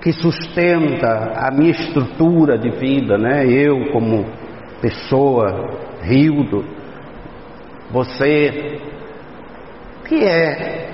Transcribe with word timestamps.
que 0.00 0.12
sustenta 0.12 1.32
a 1.36 1.50
minha 1.50 1.70
estrutura 1.70 2.56
de 2.56 2.70
vida, 2.70 3.18
né? 3.18 3.46
Eu 3.46 3.90
como 3.92 4.24
pessoa, 4.80 5.70
Rildo, 6.02 6.64
você, 7.90 8.80
que 10.06 10.24
é 10.24 10.88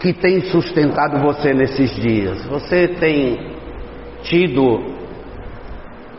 que 0.00 0.12
tem 0.12 0.42
sustentado 0.42 1.20
você 1.20 1.52
nesses 1.52 1.90
dias? 1.96 2.44
Você 2.46 2.86
tem 2.86 3.56
tido 4.22 4.96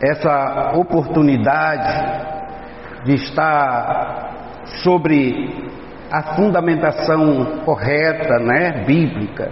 essa 0.02 0.72
oportunidade 0.74 3.04
de 3.04 3.14
estar 3.14 4.60
sobre 4.82 5.70
a 6.10 6.34
fundamentação 6.34 7.60
correta, 7.64 8.38
né, 8.38 8.84
bíblica. 8.86 9.50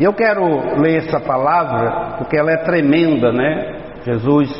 E 0.00 0.02
eu 0.02 0.14
quero 0.14 0.80
ler 0.80 1.04
essa 1.04 1.20
palavra 1.20 2.16
porque 2.16 2.34
ela 2.34 2.50
é 2.50 2.56
tremenda, 2.64 3.30
né? 3.30 4.00
Jesus, 4.02 4.50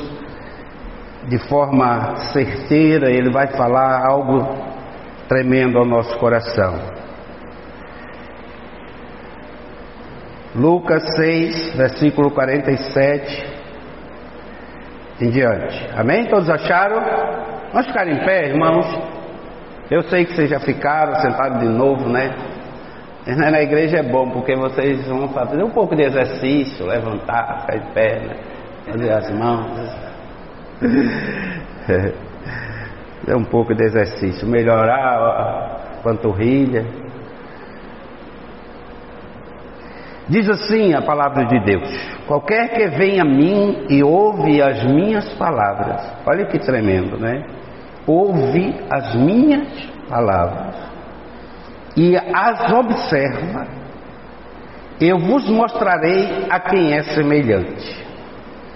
de 1.28 1.38
forma 1.48 2.14
certeira, 2.30 3.10
ele 3.10 3.32
vai 3.32 3.46
falar 3.46 4.06
algo 4.06 4.46
tremendo 5.26 5.78
ao 5.78 5.86
nosso 5.86 6.14
coração. 6.18 6.74
Lucas 10.54 11.02
6, 11.16 11.74
versículo 11.74 12.30
47 12.32 13.60
em 15.22 15.30
diante. 15.30 15.88
Amém? 15.96 16.26
Todos 16.26 16.50
acharam? 16.50 17.02
Vamos 17.72 17.86
ficar 17.86 18.06
em 18.06 18.18
pé, 18.26 18.48
irmãos? 18.48 18.86
Eu 19.90 20.02
sei 20.02 20.26
que 20.26 20.34
vocês 20.34 20.50
já 20.50 20.60
ficaram 20.60 21.14
sentados 21.14 21.60
de 21.60 21.68
novo, 21.68 22.10
né? 22.10 22.30
Na 23.36 23.60
igreja 23.62 23.98
é 23.98 24.02
bom, 24.02 24.30
porque 24.30 24.56
vocês 24.56 25.06
vão 25.06 25.28
fazer 25.28 25.62
um 25.62 25.70
pouco 25.70 25.94
de 25.94 26.02
exercício, 26.02 26.86
levantar, 26.86 27.60
ficar 27.60 27.78
de 27.78 27.92
pé, 27.92 28.20
né? 28.20 28.36
fazer 28.90 29.12
as 29.12 29.30
mãos. 29.30 29.96
É 33.28 33.36
um 33.36 33.44
pouco 33.44 33.74
de 33.74 33.84
exercício, 33.84 34.48
melhorar 34.48 35.18
a 35.18 36.00
panturrilha. 36.02 36.86
Diz 40.26 40.48
assim 40.48 40.94
a 40.94 41.02
palavra 41.02 41.44
de 41.44 41.60
Deus: 41.60 42.18
Qualquer 42.26 42.70
que 42.70 42.88
venha 42.96 43.22
a 43.22 43.26
mim 43.26 43.84
e 43.90 44.02
ouve 44.02 44.62
as 44.62 44.82
minhas 44.84 45.28
palavras, 45.34 46.10
olha 46.26 46.46
que 46.46 46.58
tremendo, 46.58 47.18
né? 47.18 47.44
Ouve 48.06 48.74
as 48.90 49.14
minhas 49.14 49.68
palavras 50.08 50.90
e 51.96 52.16
as 52.16 52.72
observa, 52.72 53.66
eu 55.00 55.18
vos 55.18 55.48
mostrarei 55.48 56.46
a 56.48 56.60
quem 56.60 56.92
é 56.92 57.02
semelhante. 57.02 58.06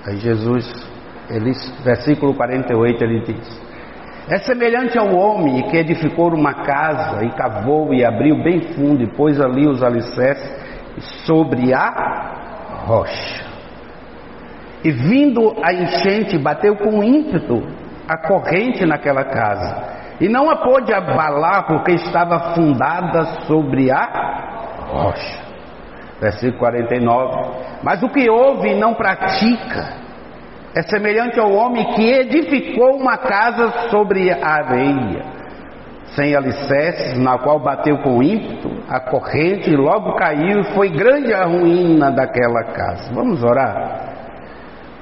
Aí 0.06 0.16
Jesus, 0.16 0.66
ele, 1.30 1.52
versículo 1.84 2.34
48, 2.34 3.04
ele 3.04 3.20
diz: 3.20 3.62
É 4.28 4.38
semelhante 4.38 4.98
ao 4.98 5.14
homem 5.14 5.62
que 5.68 5.76
edificou 5.76 6.34
uma 6.34 6.64
casa 6.64 7.24
e 7.24 7.30
cavou 7.30 7.92
e 7.94 8.04
abriu 8.04 8.42
bem 8.42 8.60
fundo 8.74 9.02
e 9.02 9.06
pôs 9.14 9.40
ali 9.40 9.66
os 9.66 9.82
alicerces 9.82 10.50
sobre 11.26 11.72
a 11.72 12.84
rocha. 12.86 13.44
E 14.82 14.90
vindo 14.90 15.54
a 15.62 15.72
enchente, 15.72 16.36
bateu 16.38 16.76
com 16.76 17.02
ímpeto 17.02 17.62
a 18.06 18.18
corrente 18.18 18.84
naquela 18.84 19.24
casa. 19.24 19.93
E 20.20 20.28
não 20.28 20.50
a 20.50 20.56
pôde 20.56 20.92
abalar 20.92 21.66
porque 21.66 21.92
estava 21.92 22.54
fundada 22.54 23.24
sobre 23.46 23.90
a 23.90 24.86
rocha. 24.88 25.44
Versículo 26.20 26.58
49. 26.58 27.50
Mas 27.82 28.02
o 28.02 28.08
que 28.08 28.30
ouve 28.30 28.70
e 28.70 28.78
não 28.78 28.94
pratica 28.94 30.04
é 30.74 30.82
semelhante 30.82 31.38
ao 31.38 31.52
homem 31.52 31.92
que 31.92 32.02
edificou 32.02 32.96
uma 32.96 33.16
casa 33.16 33.88
sobre 33.90 34.30
a 34.30 34.46
areia 34.46 35.34
sem 36.14 36.34
alicerces, 36.34 37.18
na 37.18 37.38
qual 37.38 37.58
bateu 37.58 37.98
com 37.98 38.22
ímpeto 38.22 38.70
a 38.88 39.00
corrente 39.00 39.70
e 39.70 39.76
logo 39.76 40.14
caiu 40.14 40.60
e 40.60 40.74
foi 40.74 40.88
grande 40.90 41.32
a 41.32 41.44
ruína 41.44 42.10
daquela 42.10 42.62
casa. 42.72 43.12
Vamos 43.12 43.42
orar? 43.42 44.14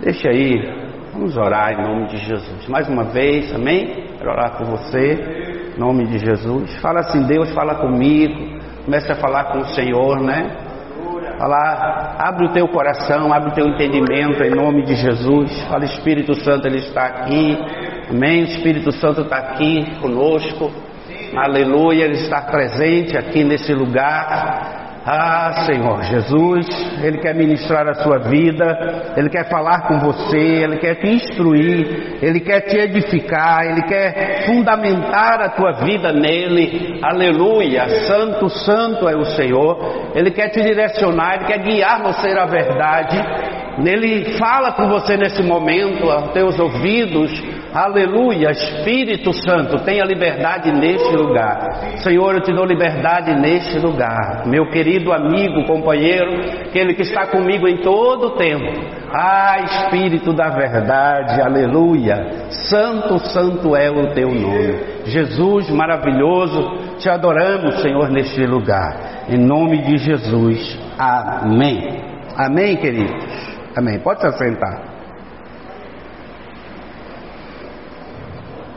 Deixa 0.00 0.28
aí, 0.28 0.91
vamos 1.12 1.36
orar 1.36 1.72
em 1.72 1.82
nome 1.82 2.08
de 2.08 2.16
Jesus. 2.16 2.66
Mais 2.68 2.88
uma 2.88 3.04
vez, 3.04 3.54
amém? 3.54 4.06
Quero 4.18 4.30
orar 4.30 4.56
por 4.56 4.66
você, 4.66 5.72
em 5.76 5.78
nome 5.78 6.06
de 6.06 6.18
Jesus. 6.18 6.74
Fala 6.80 7.00
assim, 7.00 7.22
Deus, 7.24 7.52
fala 7.52 7.74
comigo. 7.76 8.60
Comece 8.84 9.12
a 9.12 9.16
falar 9.16 9.44
com 9.44 9.58
o 9.58 9.66
Senhor, 9.66 10.20
né? 10.20 10.50
Falar, 11.38 12.16
abre 12.18 12.46
o 12.46 12.52
teu 12.52 12.66
coração, 12.68 13.32
abre 13.32 13.50
o 13.50 13.54
teu 13.54 13.66
entendimento 13.66 14.42
em 14.42 14.50
nome 14.50 14.84
de 14.84 14.94
Jesus. 14.94 15.62
Fala, 15.68 15.84
Espírito 15.84 16.34
Santo, 16.42 16.66
Ele 16.66 16.78
está 16.78 17.04
aqui. 17.04 17.58
Amém? 18.10 18.42
O 18.42 18.48
Espírito 18.48 18.90
Santo 18.92 19.22
está 19.22 19.36
aqui 19.36 19.98
conosco. 20.00 20.70
Aleluia, 21.36 22.04
Ele 22.04 22.14
está 22.14 22.40
presente 22.42 23.16
aqui 23.16 23.44
nesse 23.44 23.72
lugar. 23.72 24.81
Ah, 25.04 25.64
Senhor 25.66 26.00
Jesus, 26.04 26.66
Ele 27.02 27.18
quer 27.18 27.34
ministrar 27.34 27.88
a 27.88 27.94
sua 27.94 28.18
vida, 28.18 29.12
Ele 29.16 29.28
quer 29.28 29.48
falar 29.48 29.88
com 29.88 29.98
você, 29.98 30.36
Ele 30.36 30.76
quer 30.76 30.94
te 30.94 31.08
instruir, 31.08 32.18
Ele 32.22 32.38
quer 32.38 32.60
te 32.60 32.76
edificar, 32.76 33.64
Ele 33.64 33.82
quer 33.82 34.46
fundamentar 34.46 35.40
a 35.42 35.48
tua 35.48 35.72
vida 35.84 36.12
nele. 36.12 37.00
Aleluia, 37.02 38.06
Santo, 38.06 38.48
Santo 38.48 39.08
é 39.08 39.16
o 39.16 39.24
Senhor, 39.24 40.12
Ele 40.14 40.30
quer 40.30 40.50
te 40.50 40.62
direcionar, 40.62 41.34
Ele 41.34 41.44
quer 41.46 41.58
guiar 41.58 42.00
você 42.02 42.28
à 42.38 42.46
verdade. 42.46 43.20
Ele 43.84 44.38
fala 44.38 44.72
com 44.72 44.86
você 44.88 45.16
nesse 45.16 45.42
momento, 45.42 46.08
aos 46.08 46.30
teus 46.32 46.58
ouvidos, 46.60 47.32
Aleluia, 47.74 48.50
Espírito 48.50 49.32
Santo, 49.32 49.78
tenha 49.78 50.04
liberdade 50.04 50.70
neste 50.70 51.16
lugar. 51.16 51.98
Senhor, 52.02 52.34
eu 52.34 52.42
te 52.42 52.52
dou 52.52 52.66
liberdade 52.66 53.34
neste 53.40 53.78
lugar. 53.78 54.46
Meu 54.46 54.68
querido 54.68 55.10
amigo, 55.10 55.64
companheiro, 55.64 56.32
aquele 56.66 56.92
que 56.92 57.00
está 57.00 57.26
comigo 57.28 57.66
em 57.66 57.78
todo 57.78 58.26
o 58.26 58.30
tempo. 58.36 58.78
Ah, 59.10 59.60
Espírito 59.60 60.34
da 60.34 60.50
verdade, 60.50 61.40
aleluia. 61.40 62.50
Santo, 62.68 63.18
santo 63.30 63.74
é 63.74 63.90
o 63.90 64.12
teu 64.12 64.28
nome. 64.28 64.78
Jesus 65.06 65.70
maravilhoso, 65.70 66.96
te 66.98 67.08
adoramos, 67.08 67.80
Senhor, 67.80 68.10
neste 68.10 68.44
lugar. 68.44 69.24
Em 69.30 69.38
nome 69.38 69.78
de 69.78 69.96
Jesus. 69.96 70.78
Amém. 70.98 72.02
Amém, 72.36 72.76
queridos. 72.76 73.16
Amém. 73.74 73.98
Pode 74.00 74.20
se 74.20 74.26
assentar. 74.26 74.91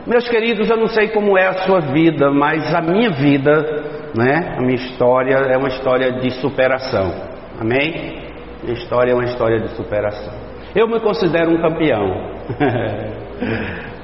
Meus 0.06 0.28
queridos, 0.28 0.70
eu 0.70 0.76
não 0.76 0.86
sei 0.86 1.08
como 1.08 1.36
é 1.36 1.48
a 1.48 1.64
sua 1.64 1.80
vida, 1.80 2.30
mas 2.30 2.72
a 2.72 2.80
minha 2.80 3.10
vida, 3.10 3.82
né, 4.16 4.54
a 4.56 4.60
minha 4.60 4.76
história 4.76 5.34
é 5.34 5.56
uma 5.56 5.66
história 5.66 6.12
de 6.20 6.30
superação. 6.40 7.12
Amém? 7.60 8.22
Minha 8.62 8.74
história 8.74 9.10
é 9.10 9.14
uma 9.14 9.24
história 9.24 9.58
de 9.58 9.70
superação. 9.70 10.32
Eu 10.76 10.86
me 10.86 11.00
considero 11.00 11.50
um 11.50 11.60
campeão. 11.60 12.06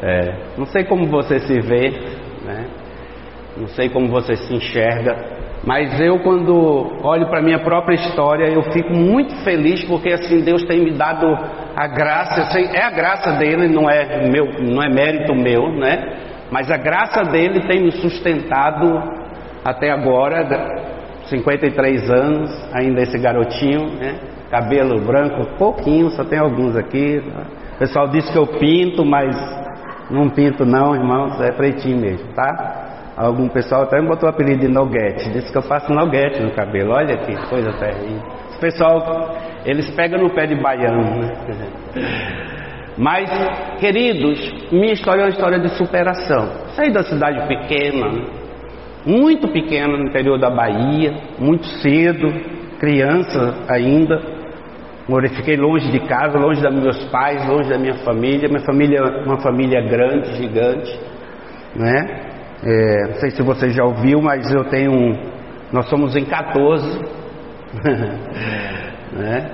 é, 0.02 0.34
não 0.58 0.66
sei 0.66 0.82
como 0.84 1.06
você 1.06 1.38
se 1.38 1.60
vê, 1.60 1.90
né? 2.44 2.66
Não 3.56 3.68
sei 3.68 3.88
como 3.88 4.08
você 4.08 4.34
se 4.34 4.52
enxerga, 4.52 5.31
mas 5.64 6.00
eu 6.00 6.18
quando 6.20 6.98
olho 7.04 7.28
para 7.28 7.38
a 7.38 7.42
minha 7.42 7.60
própria 7.60 7.94
história, 7.94 8.46
eu 8.46 8.62
fico 8.72 8.92
muito 8.92 9.34
feliz 9.44 9.84
porque 9.84 10.10
assim 10.10 10.40
Deus 10.40 10.64
tem 10.64 10.80
me 10.80 10.92
dado 10.92 11.26
a 11.76 11.86
graça, 11.86 12.58
é 12.58 12.82
a 12.82 12.90
graça 12.90 13.32
dele, 13.32 13.68
não 13.68 13.88
é 13.88 14.28
meu, 14.28 14.46
não 14.60 14.82
é 14.82 14.88
mérito 14.88 15.34
meu, 15.34 15.70
né? 15.72 16.16
Mas 16.50 16.70
a 16.70 16.76
graça 16.76 17.22
dele 17.22 17.60
tem 17.60 17.80
me 17.80 17.92
sustentado 17.92 19.02
até 19.64 19.90
agora, 19.90 20.44
53 21.26 22.10
anos, 22.10 22.68
ainda 22.74 23.00
esse 23.00 23.18
garotinho, 23.18 23.88
né? 23.98 24.16
Cabelo 24.50 25.00
branco, 25.00 25.56
pouquinho, 25.56 26.10
só 26.10 26.24
tem 26.24 26.38
alguns 26.38 26.76
aqui. 26.76 27.22
O 27.74 27.78
pessoal 27.78 28.08
diz 28.08 28.28
que 28.28 28.36
eu 28.36 28.46
pinto, 28.46 29.04
mas 29.04 29.34
não 30.10 30.28
pinto 30.28 30.66
não, 30.66 30.94
irmãos, 30.94 31.40
é 31.40 31.52
pretinho 31.52 31.98
mesmo, 31.98 32.28
tá? 32.34 32.91
Algum 33.16 33.48
pessoal 33.48 33.82
até 33.82 34.00
me 34.00 34.08
botou 34.08 34.28
o 34.28 34.32
apelido 34.32 34.60
de 34.60 34.68
Noguete, 34.68 35.30
disse 35.30 35.52
que 35.52 35.58
eu 35.58 35.62
faço 35.62 35.92
Noguete 35.92 36.42
no 36.42 36.50
cabelo, 36.52 36.92
olha 36.92 37.16
que 37.18 37.34
coisa 37.48 37.72
terrível 37.72 38.42
pessoal, 38.62 39.36
eles 39.66 39.90
pegam 39.90 40.22
no 40.22 40.30
pé 40.30 40.46
de 40.46 40.54
baiano. 40.54 41.20
Né? 41.20 41.32
Mas, 42.96 43.28
queridos, 43.80 44.38
minha 44.70 44.92
história 44.92 45.22
é 45.22 45.24
uma 45.24 45.30
história 45.30 45.58
de 45.58 45.70
superação. 45.70 46.48
Saí 46.76 46.92
da 46.92 47.02
cidade 47.02 47.48
pequena, 47.48 48.06
muito 49.04 49.48
pequena 49.48 49.96
no 49.96 50.04
interior 50.08 50.38
da 50.38 50.50
Bahia, 50.50 51.14
muito 51.38 51.66
cedo, 51.66 52.28
criança 52.78 53.54
ainda. 53.68 54.40
Fiquei 55.34 55.56
longe 55.56 55.90
de 55.90 56.00
casa, 56.00 56.38
longe 56.38 56.62
dos 56.62 56.74
meus 56.74 57.04
pais, 57.06 57.46
longe 57.48 57.68
da 57.68 57.78
minha 57.78 57.94
família. 58.04 58.48
Minha 58.48 58.64
família 58.64 58.98
é 58.98 59.24
uma 59.24 59.40
família 59.40 59.80
grande, 59.80 60.36
gigante, 60.36 61.00
né? 61.74 62.31
É, 62.64 63.08
não 63.08 63.14
sei 63.14 63.30
se 63.30 63.42
você 63.42 63.70
já 63.70 63.84
ouviu, 63.84 64.22
mas 64.22 64.52
eu 64.52 64.64
tenho 64.64 64.92
um, 64.92 65.18
nós 65.72 65.88
somos 65.88 66.14
em 66.14 66.24
14 66.24 67.00
né? 69.12 69.50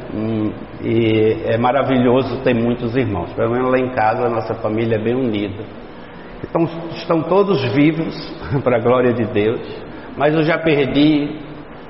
E 0.82 1.43
é 1.46 1.58
maravilhoso 1.58 2.40
ter 2.43 2.55
muitos 2.55 2.94
irmãos. 2.96 3.32
Pelo 3.32 3.50
menos 3.50 3.70
lá 3.70 3.78
em 3.78 3.90
casa 3.90 4.26
a 4.26 4.31
nossa 4.31 4.55
família 4.55 4.96
é 4.96 5.02
bem 5.02 5.14
unida. 5.14 5.64
Então 6.43 6.64
estão 6.93 7.22
todos 7.22 7.62
vivos 7.75 8.14
para 8.62 8.76
a 8.76 8.81
glória 8.81 9.12
de 9.12 9.25
Deus, 9.25 9.61
mas 10.16 10.34
eu 10.34 10.43
já 10.43 10.58
perdi 10.58 11.40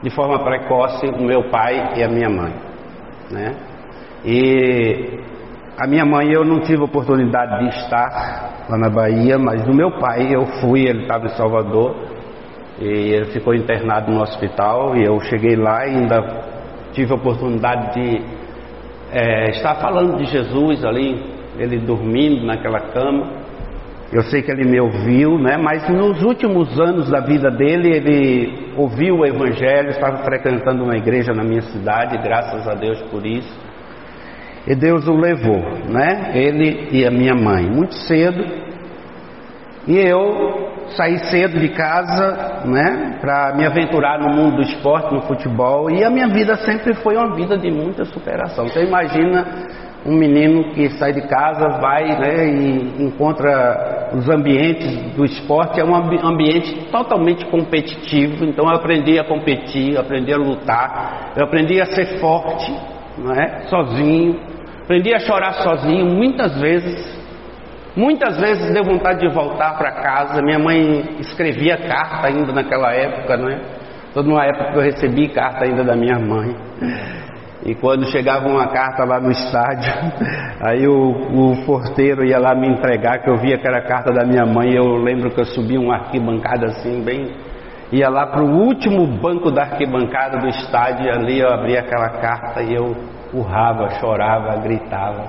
de 0.02 0.10
forma 0.10 0.42
precoce 0.42 1.06
o 1.06 1.22
meu 1.22 1.50
pai 1.50 1.94
e 1.96 2.02
a 2.02 2.08
minha 2.08 2.28
mãe, 2.28 2.54
né? 3.30 3.54
E 4.24 5.20
a 5.78 5.86
minha 5.86 6.04
mãe 6.04 6.32
eu 6.32 6.44
não 6.44 6.58
tive 6.58 6.82
oportunidade 6.82 7.60
de 7.60 7.68
estar 7.68 8.66
lá 8.68 8.76
na 8.76 8.90
Bahia, 8.90 9.38
mas 9.38 9.64
o 9.64 9.72
meu 9.72 9.92
pai 9.92 10.34
eu 10.34 10.44
fui, 10.60 10.88
ele 10.88 11.02
estava 11.02 11.26
em 11.26 11.36
Salvador 11.36 11.94
e 12.80 13.12
ele 13.14 13.26
ficou 13.26 13.54
internado 13.54 14.10
no 14.10 14.20
hospital 14.20 14.96
e 14.96 15.04
eu 15.04 15.20
cheguei 15.20 15.54
lá 15.54 15.86
e 15.86 15.90
ainda 15.90 16.20
tive 16.92 17.12
oportunidade 17.14 17.94
de 17.94 18.20
é, 19.12 19.50
estar 19.50 19.76
falando 19.76 20.16
de 20.18 20.24
Jesus 20.24 20.84
ali, 20.84 21.22
ele 21.56 21.78
dormindo 21.78 22.44
naquela 22.44 22.80
cama. 22.80 23.38
Eu 24.12 24.22
sei 24.22 24.42
que 24.42 24.50
ele 24.50 24.64
me 24.64 24.80
ouviu, 24.80 25.38
né? 25.38 25.56
Mas 25.58 25.88
nos 25.90 26.22
últimos 26.22 26.80
anos 26.80 27.08
da 27.08 27.20
vida 27.20 27.50
dele, 27.50 27.90
ele 27.90 28.72
ouviu 28.76 29.18
o 29.18 29.26
Evangelho, 29.26 29.90
estava 29.90 30.24
frequentando 30.24 30.82
uma 30.82 30.96
igreja 30.96 31.32
na 31.32 31.44
minha 31.44 31.62
cidade, 31.62 32.18
graças 32.18 32.66
a 32.66 32.74
Deus 32.74 33.00
por 33.10 33.24
isso. 33.24 33.67
E 34.68 34.74
Deus 34.74 35.08
o 35.08 35.16
levou, 35.16 35.62
né? 35.88 36.32
Ele 36.34 36.88
e 36.92 37.06
a 37.06 37.10
minha 37.10 37.34
mãe, 37.34 37.64
muito 37.64 37.94
cedo. 37.94 38.44
E 39.86 39.96
eu 39.96 40.68
saí 40.90 41.18
cedo 41.30 41.58
de 41.58 41.70
casa, 41.70 42.66
né? 42.66 43.16
Para 43.18 43.54
me 43.56 43.64
aventurar 43.64 44.18
no 44.18 44.28
mundo 44.28 44.56
do 44.56 44.62
esporte, 44.62 45.14
no 45.14 45.22
futebol. 45.22 45.90
E 45.90 46.04
a 46.04 46.10
minha 46.10 46.28
vida 46.28 46.54
sempre 46.56 46.92
foi 46.96 47.16
uma 47.16 47.34
vida 47.34 47.56
de 47.56 47.70
muita 47.70 48.04
superação. 48.04 48.68
Você 48.68 48.84
imagina 48.84 49.46
um 50.04 50.14
menino 50.14 50.74
que 50.74 50.90
sai 50.90 51.14
de 51.14 51.22
casa, 51.22 51.80
vai 51.80 52.18
né, 52.18 52.46
e 52.46 53.04
encontra 53.04 54.10
os 54.14 54.28
ambientes 54.28 55.14
do 55.14 55.24
esporte, 55.24 55.80
é 55.80 55.84
um 55.84 55.94
ambiente 55.94 56.86
totalmente 56.90 57.44
competitivo, 57.46 58.44
então 58.44 58.66
eu 58.66 58.76
aprendi 58.76 59.18
a 59.18 59.24
competir, 59.24 59.98
aprendi 59.98 60.32
a 60.32 60.36
lutar, 60.36 61.32
eu 61.36 61.44
aprendi 61.44 61.80
a 61.80 61.86
ser 61.86 62.20
forte, 62.20 62.72
não 63.18 63.32
é? 63.32 63.62
sozinho, 63.68 64.38
Aprendi 64.88 65.12
a 65.12 65.18
chorar 65.18 65.52
sozinho 65.52 66.06
muitas 66.06 66.58
vezes. 66.58 67.14
Muitas 67.94 68.40
vezes 68.40 68.72
deu 68.72 68.82
vontade 68.82 69.20
de 69.20 69.28
voltar 69.28 69.76
para 69.76 69.92
casa. 69.92 70.40
Minha 70.40 70.58
mãe 70.58 71.16
escrevia 71.20 71.76
carta 71.76 72.28
ainda 72.28 72.54
naquela 72.54 72.90
época, 72.94 73.36
não 73.36 73.50
é? 73.50 73.60
Uma 74.16 74.46
época 74.46 74.72
que 74.72 74.78
eu 74.78 74.82
recebi 74.82 75.28
carta 75.28 75.66
ainda 75.66 75.84
da 75.84 75.94
minha 75.94 76.18
mãe. 76.18 76.56
E 77.66 77.74
quando 77.74 78.06
chegava 78.06 78.48
uma 78.48 78.66
carta 78.68 79.04
lá 79.04 79.20
no 79.20 79.30
estádio, 79.30 79.92
aí 80.66 80.88
o, 80.88 81.10
o, 81.10 81.66
porteiro 81.66 82.24
ia 82.24 82.38
lá 82.38 82.54
me 82.54 82.66
entregar, 82.66 83.18
que 83.18 83.28
eu 83.28 83.36
via 83.36 83.58
que 83.58 83.68
era 83.68 83.82
carta 83.82 84.10
da 84.10 84.24
minha 84.24 84.46
mãe. 84.46 84.72
Eu 84.72 84.96
lembro 84.96 85.30
que 85.30 85.38
eu 85.38 85.44
subi 85.44 85.76
uma 85.76 85.96
arquibancada 85.96 86.64
assim, 86.68 87.02
bem. 87.04 87.36
Ia 87.92 88.08
lá 88.08 88.26
para 88.28 88.42
o 88.42 88.56
último 88.64 89.06
banco 89.06 89.50
da 89.50 89.64
arquibancada 89.64 90.38
do 90.38 90.48
estádio, 90.48 91.08
e 91.08 91.10
ali 91.10 91.40
eu 91.40 91.50
abria 91.50 91.80
aquela 91.80 92.08
carta 92.08 92.62
e 92.62 92.74
eu 92.74 93.17
urrava, 93.32 93.90
chorava, 94.00 94.56
gritava, 94.62 95.24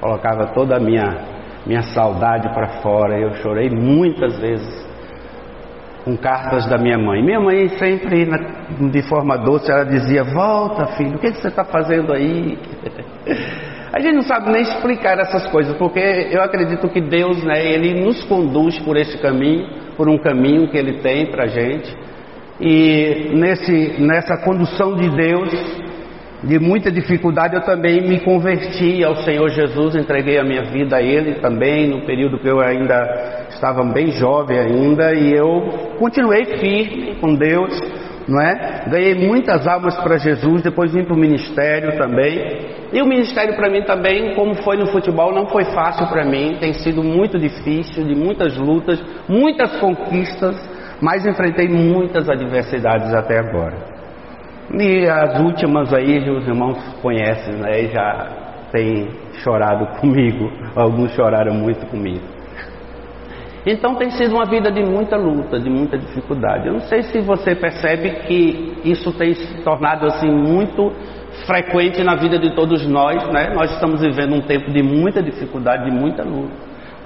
colocava 0.00 0.48
toda 0.48 0.76
a 0.76 0.80
minha, 0.80 1.16
minha 1.66 1.82
saudade 1.82 2.48
para 2.50 2.80
fora. 2.82 3.18
Eu 3.18 3.34
chorei 3.36 3.70
muitas 3.70 4.38
vezes 4.38 4.86
com 6.04 6.16
cartas 6.16 6.66
da 6.66 6.78
minha 6.78 6.96
mãe. 6.96 7.22
Minha 7.22 7.40
mãe 7.40 7.68
sempre, 7.70 8.28
de 8.90 9.02
forma 9.08 9.36
doce, 9.36 9.70
ela 9.70 9.84
dizia: 9.84 10.22
Volta, 10.22 10.86
filho, 10.96 11.16
o 11.16 11.18
que, 11.18 11.32
você 11.32 11.48
está 11.48 11.64
fazendo 11.64 12.12
aí? 12.12 12.56
A 13.92 14.00
gente 14.00 14.14
não 14.16 14.22
sabe 14.22 14.50
nem 14.50 14.60
explicar 14.60 15.18
essas 15.18 15.46
coisas, 15.46 15.74
porque 15.78 15.98
eu 16.30 16.42
acredito 16.42 16.86
que 16.88 17.00
Deus, 17.00 17.42
né, 17.44 17.64
Ele 17.64 18.04
nos 18.04 18.22
conduz 18.24 18.78
por 18.80 18.94
esse 18.94 19.16
caminho, 19.18 19.68
por 19.96 20.06
um 20.06 20.18
caminho 20.18 20.68
que 20.68 20.76
Ele 20.76 21.00
tem 21.00 21.30
para 21.30 21.46
gente. 21.46 21.96
E 22.60 23.30
nesse, 23.34 23.96
nessa 23.98 24.36
condução 24.44 24.96
de 24.96 25.08
Deus, 25.08 25.50
de 26.46 26.60
muita 26.60 26.92
dificuldade, 26.92 27.56
eu 27.56 27.62
também 27.62 28.00
me 28.00 28.20
converti 28.20 29.02
ao 29.02 29.16
Senhor 29.16 29.48
Jesus, 29.48 29.96
entreguei 29.96 30.38
a 30.38 30.44
minha 30.44 30.62
vida 30.62 30.96
a 30.96 31.02
Ele 31.02 31.34
também, 31.40 31.88
no 31.88 32.06
período 32.06 32.38
que 32.38 32.46
eu 32.46 32.60
ainda 32.60 33.46
estava 33.50 33.82
bem 33.84 34.12
jovem 34.12 34.56
ainda, 34.56 35.12
e 35.12 35.32
eu 35.32 35.96
continuei 35.98 36.44
firme 36.58 37.16
com 37.20 37.34
Deus, 37.34 37.76
não 38.28 38.40
é? 38.40 38.84
Ganhei 38.88 39.14
muitas 39.14 39.66
almas 39.66 39.96
para 39.96 40.18
Jesus, 40.18 40.62
depois 40.62 40.92
vim 40.92 41.04
para 41.04 41.14
o 41.14 41.18
ministério 41.18 41.98
também. 41.98 42.76
E 42.92 43.02
o 43.02 43.06
ministério 43.06 43.56
para 43.56 43.68
mim 43.68 43.82
também, 43.82 44.34
como 44.36 44.54
foi 44.62 44.76
no 44.76 44.86
futebol, 44.86 45.34
não 45.34 45.48
foi 45.48 45.64
fácil 45.64 46.06
para 46.06 46.24
mim, 46.24 46.58
tem 46.60 46.72
sido 46.74 47.02
muito 47.02 47.40
difícil, 47.40 48.04
de 48.04 48.14
muitas 48.14 48.56
lutas, 48.56 49.02
muitas 49.28 49.74
conquistas, 49.80 50.56
mas 51.00 51.26
enfrentei 51.26 51.66
muitas 51.66 52.28
adversidades 52.28 53.12
até 53.12 53.38
agora. 53.40 53.95
E 54.74 55.06
as 55.06 55.40
últimas 55.40 55.92
aí 55.94 56.18
os 56.28 56.46
irmãos 56.46 56.78
conhecem, 57.00 57.54
né? 57.54 57.84
Já 57.88 58.28
têm 58.72 59.08
chorado 59.42 59.86
comigo, 60.00 60.50
alguns 60.74 61.12
choraram 61.12 61.54
muito 61.54 61.86
comigo. 61.86 62.36
Então 63.64 63.96
tem 63.96 64.10
sido 64.12 64.34
uma 64.34 64.44
vida 64.44 64.70
de 64.70 64.84
muita 64.84 65.16
luta, 65.16 65.58
de 65.58 65.68
muita 65.68 65.98
dificuldade. 65.98 66.68
Eu 66.68 66.74
não 66.74 66.80
sei 66.82 67.02
se 67.02 67.20
você 67.20 67.52
percebe 67.52 68.10
que 68.26 68.78
isso 68.84 69.12
tem 69.12 69.34
se 69.34 69.62
tornado 69.64 70.06
assim 70.06 70.30
muito 70.30 70.92
frequente 71.46 72.02
na 72.04 72.14
vida 72.14 72.38
de 72.38 72.54
todos 72.54 72.86
nós, 72.86 73.26
né? 73.28 73.50
Nós 73.52 73.72
estamos 73.72 74.00
vivendo 74.00 74.36
um 74.36 74.42
tempo 74.42 74.70
de 74.70 74.82
muita 74.82 75.20
dificuldade, 75.20 75.90
de 75.90 75.90
muita 75.90 76.22
luta. 76.22 76.54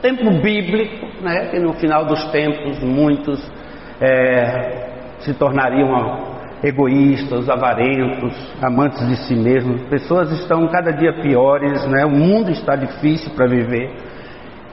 Tempo 0.03 0.31
bíblico, 0.31 1.07
né? 1.23 1.47
Que 1.47 1.59
no 1.59 1.73
final 1.73 2.05
dos 2.05 2.25
tempos 2.31 2.79
muitos 2.81 3.41
é, 3.99 4.91
se 5.21 5.33
tornariam 5.33 5.95
egoístas, 6.63 7.49
avarentos, 7.49 8.35
amantes 8.63 9.07
de 9.09 9.17
si 9.27 9.35
mesmos. 9.35 9.83
Pessoas 9.89 10.31
estão 10.33 10.69
cada 10.69 10.93
dia 10.93 11.21
piores, 11.23 11.87
né? 11.87 12.05
O 12.05 12.11
mundo 12.11 12.51
está 12.51 12.77
difícil 12.77 13.31
para 13.35 13.47
viver. 13.47 13.91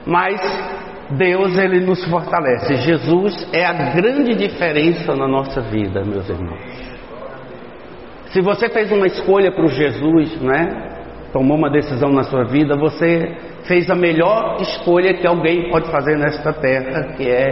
Mas 0.06 0.40
Deus 1.10 1.56
ele 1.58 1.80
nos 1.80 2.04
fortalece. 2.04 2.76
Jesus 2.76 3.48
é 3.52 3.64
a 3.64 3.72
grande 3.94 4.34
diferença 4.34 5.14
na 5.14 5.26
nossa 5.26 5.60
vida, 5.60 6.04
meus 6.04 6.28
irmãos. 6.28 6.88
Se 8.26 8.42
você 8.42 8.68
fez 8.68 8.92
uma 8.92 9.06
escolha 9.06 9.50
para 9.50 9.64
o 9.64 9.68
Jesus, 9.68 10.40
né? 10.42 10.97
Tomou 11.32 11.56
uma 11.56 11.70
decisão 11.70 12.10
na 12.10 12.22
sua 12.22 12.44
vida, 12.44 12.74
você 12.76 13.36
fez 13.64 13.90
a 13.90 13.94
melhor 13.94 14.56
escolha 14.60 15.14
que 15.14 15.26
alguém 15.26 15.70
pode 15.70 15.90
fazer 15.90 16.16
nesta 16.16 16.52
terra, 16.54 17.14
que 17.16 17.28
é, 17.28 17.48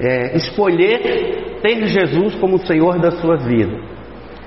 é 0.00 0.36
escolher 0.36 1.58
ter 1.60 1.86
Jesus 1.86 2.36
como 2.36 2.58
Senhor 2.58 2.98
da 3.00 3.10
sua 3.10 3.36
vida. 3.36 3.96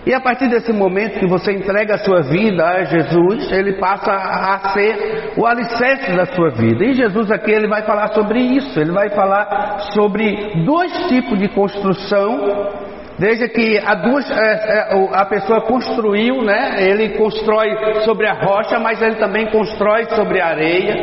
E 0.06 0.14
a 0.14 0.22
partir 0.22 0.48
desse 0.48 0.72
momento 0.72 1.20
que 1.20 1.28
você 1.28 1.52
entrega 1.52 1.96
a 1.96 1.98
sua 1.98 2.22
vida 2.22 2.66
a 2.66 2.84
Jesus, 2.86 3.52
ele 3.52 3.74
passa 3.74 4.12
a 4.12 4.72
ser 4.72 5.34
o 5.38 5.46
alicerce 5.46 6.14
da 6.14 6.26
sua 6.26 6.50
vida. 6.50 6.86
E 6.86 6.94
Jesus 6.94 7.30
aqui 7.30 7.52
ele 7.52 7.68
vai 7.68 7.84
falar 7.84 8.08
sobre 8.14 8.40
isso. 8.40 8.80
Ele 8.80 8.92
vai 8.92 9.10
falar 9.10 9.92
sobre 9.94 10.64
dois 10.66 10.92
tipos 11.10 11.38
de 11.38 11.50
construção 11.50 12.89
Veja 13.20 13.50
que 13.50 13.78
a, 13.78 13.96
duas, 13.96 14.32
é, 14.32 14.36
é, 14.36 15.10
a 15.12 15.26
pessoa 15.26 15.60
construiu, 15.62 16.42
né? 16.42 16.82
Ele 16.82 17.18
constrói 17.18 17.70
sobre 18.06 18.26
a 18.26 18.34
rocha, 18.34 18.80
mas 18.80 19.02
ele 19.02 19.16
também 19.16 19.48
constrói 19.48 20.06
sobre 20.16 20.40
a 20.40 20.48
areia. 20.48 20.94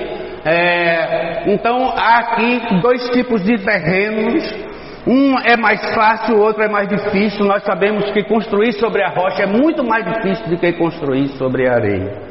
É, 0.42 1.52
então 1.52 1.92
há 1.94 2.18
aqui 2.20 2.80
dois 2.80 3.10
tipos 3.10 3.44
de 3.44 3.58
terrenos. 3.58 4.66
Um 5.06 5.38
é 5.38 5.56
mais 5.56 5.94
fácil, 5.94 6.36
o 6.36 6.40
outro 6.40 6.62
é 6.62 6.68
mais 6.68 6.88
difícil. 6.88 7.44
Nós 7.44 7.62
sabemos 7.64 8.10
que 8.10 8.24
construir 8.24 8.72
sobre 8.72 9.02
a 9.02 9.10
rocha 9.10 9.42
é 9.42 9.46
muito 9.46 9.84
mais 9.84 10.04
difícil 10.06 10.48
do 10.48 10.56
que 10.56 10.72
construir 10.72 11.28
sobre 11.36 11.68
a 11.68 11.74
areia. 11.74 12.25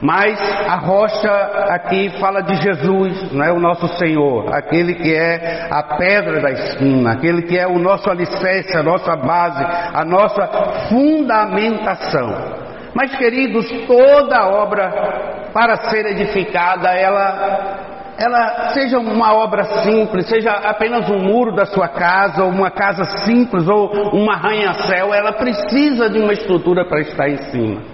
Mas 0.00 0.38
a 0.68 0.76
rocha 0.76 1.30
aqui 1.70 2.10
fala 2.18 2.42
de 2.42 2.54
Jesus, 2.56 3.32
não 3.32 3.44
é 3.44 3.52
o 3.52 3.60
nosso 3.60 3.88
Senhor, 3.96 4.52
aquele 4.52 4.94
que 4.94 5.14
é 5.14 5.68
a 5.70 5.82
pedra 5.96 6.40
da 6.40 6.50
esquina, 6.50 7.12
aquele 7.12 7.42
que 7.42 7.58
é 7.58 7.66
o 7.66 7.78
nosso 7.78 8.10
alicerce, 8.10 8.76
a 8.76 8.82
nossa 8.82 9.16
base, 9.16 9.64
a 9.94 10.04
nossa 10.04 10.46
fundamentação. 10.88 12.64
Mas 12.94 13.14
queridos, 13.16 13.66
toda 13.86 14.48
obra 14.48 15.50
para 15.52 15.76
ser 15.88 16.06
edificada, 16.06 16.90
ela 16.90 17.94
ela 18.16 18.72
seja 18.72 18.98
uma 18.98 19.34
obra 19.34 19.64
simples, 19.82 20.28
seja 20.28 20.52
apenas 20.52 21.08
um 21.10 21.18
muro 21.18 21.52
da 21.52 21.66
sua 21.66 21.88
casa, 21.88 22.44
ou 22.44 22.50
uma 22.50 22.70
casa 22.70 23.04
simples, 23.24 23.66
ou 23.66 23.90
um 24.14 24.30
arranha-céu, 24.30 25.12
ela 25.12 25.32
precisa 25.32 26.08
de 26.08 26.20
uma 26.20 26.32
estrutura 26.32 26.84
para 26.84 27.00
estar 27.00 27.28
em 27.28 27.38
cima. 27.50 27.93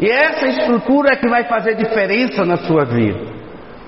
E 0.00 0.10
essa 0.10 0.46
estrutura 0.46 1.14
é 1.14 1.16
que 1.16 1.28
vai 1.28 1.44
fazer 1.44 1.76
diferença 1.76 2.44
na 2.44 2.56
sua 2.56 2.84
vida. 2.84 3.42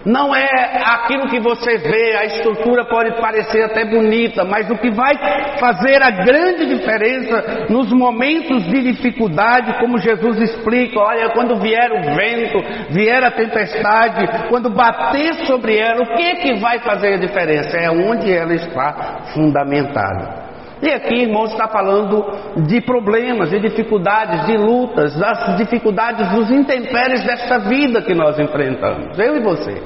Não 0.05 0.37
é 0.37 0.47
aquilo 0.85 1.29
que 1.29 1.41
você 1.41 1.79
vê, 1.79 2.17
a 2.17 2.25
estrutura 2.27 2.85
pode 2.85 3.19
parecer 3.19 3.63
até 3.63 3.87
bonita, 3.87 4.45
mas 4.45 4.69
o 4.69 4.77
que 4.77 4.91
vai 4.91 5.15
fazer 5.59 6.03
a 6.03 6.11
grande 6.11 6.67
diferença 6.67 7.67
nos 7.71 7.91
momentos 7.91 8.65
de 8.65 8.83
dificuldade, 8.93 9.79
como 9.81 9.97
Jesus 9.97 10.39
explica, 10.43 11.01
olha, 11.01 11.31
quando 11.31 11.57
vier 11.57 11.91
o 11.91 12.15
vento, 12.15 12.59
vier 12.91 13.25
a 13.25 13.31
tempestade, 13.31 14.49
quando 14.51 14.69
bater 14.69 15.47
sobre 15.47 15.79
ela, 15.79 16.03
o 16.03 16.17
que 16.17 16.23
é 16.23 16.35
que 16.35 16.61
vai 16.61 16.81
fazer 16.81 17.15
a 17.15 17.19
diferença? 17.19 17.75
É 17.79 17.91
onde 17.91 18.31
ela 18.31 18.55
está 18.55 19.23
fundamentada. 19.33 20.44
E 20.83 20.91
aqui, 20.91 21.23
irmãos, 21.23 21.53
está 21.53 21.69
falando 21.69 22.25
de 22.67 22.81
problemas, 22.81 23.51
de 23.51 23.61
dificuldades, 23.61 24.47
de 24.47 24.57
lutas, 24.57 25.17
das 25.17 25.57
dificuldades, 25.57 26.29
dos 26.31 26.51
intempéries 26.51 27.25
desta 27.25 27.59
vida 27.61 28.03
que 28.03 28.15
nós 28.15 28.39
enfrentamos, 28.39 29.19
eu 29.19 29.37
e 29.37 29.41
você. 29.41 29.83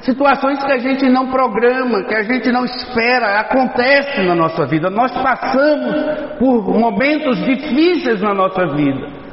Situações 0.00 0.62
que 0.62 0.70
a 0.70 0.78
gente 0.78 1.08
não 1.08 1.30
programa, 1.30 2.04
que 2.04 2.14
a 2.14 2.22
gente 2.22 2.52
não 2.52 2.64
espera, 2.64 3.40
acontecem 3.40 4.26
na 4.26 4.34
nossa 4.34 4.66
vida. 4.66 4.90
Nós 4.90 5.10
passamos 5.12 5.94
por 6.38 6.78
momentos 6.78 7.42
difíceis 7.42 8.20
na 8.20 8.34
nossa 8.34 8.66
vida. 8.66 9.23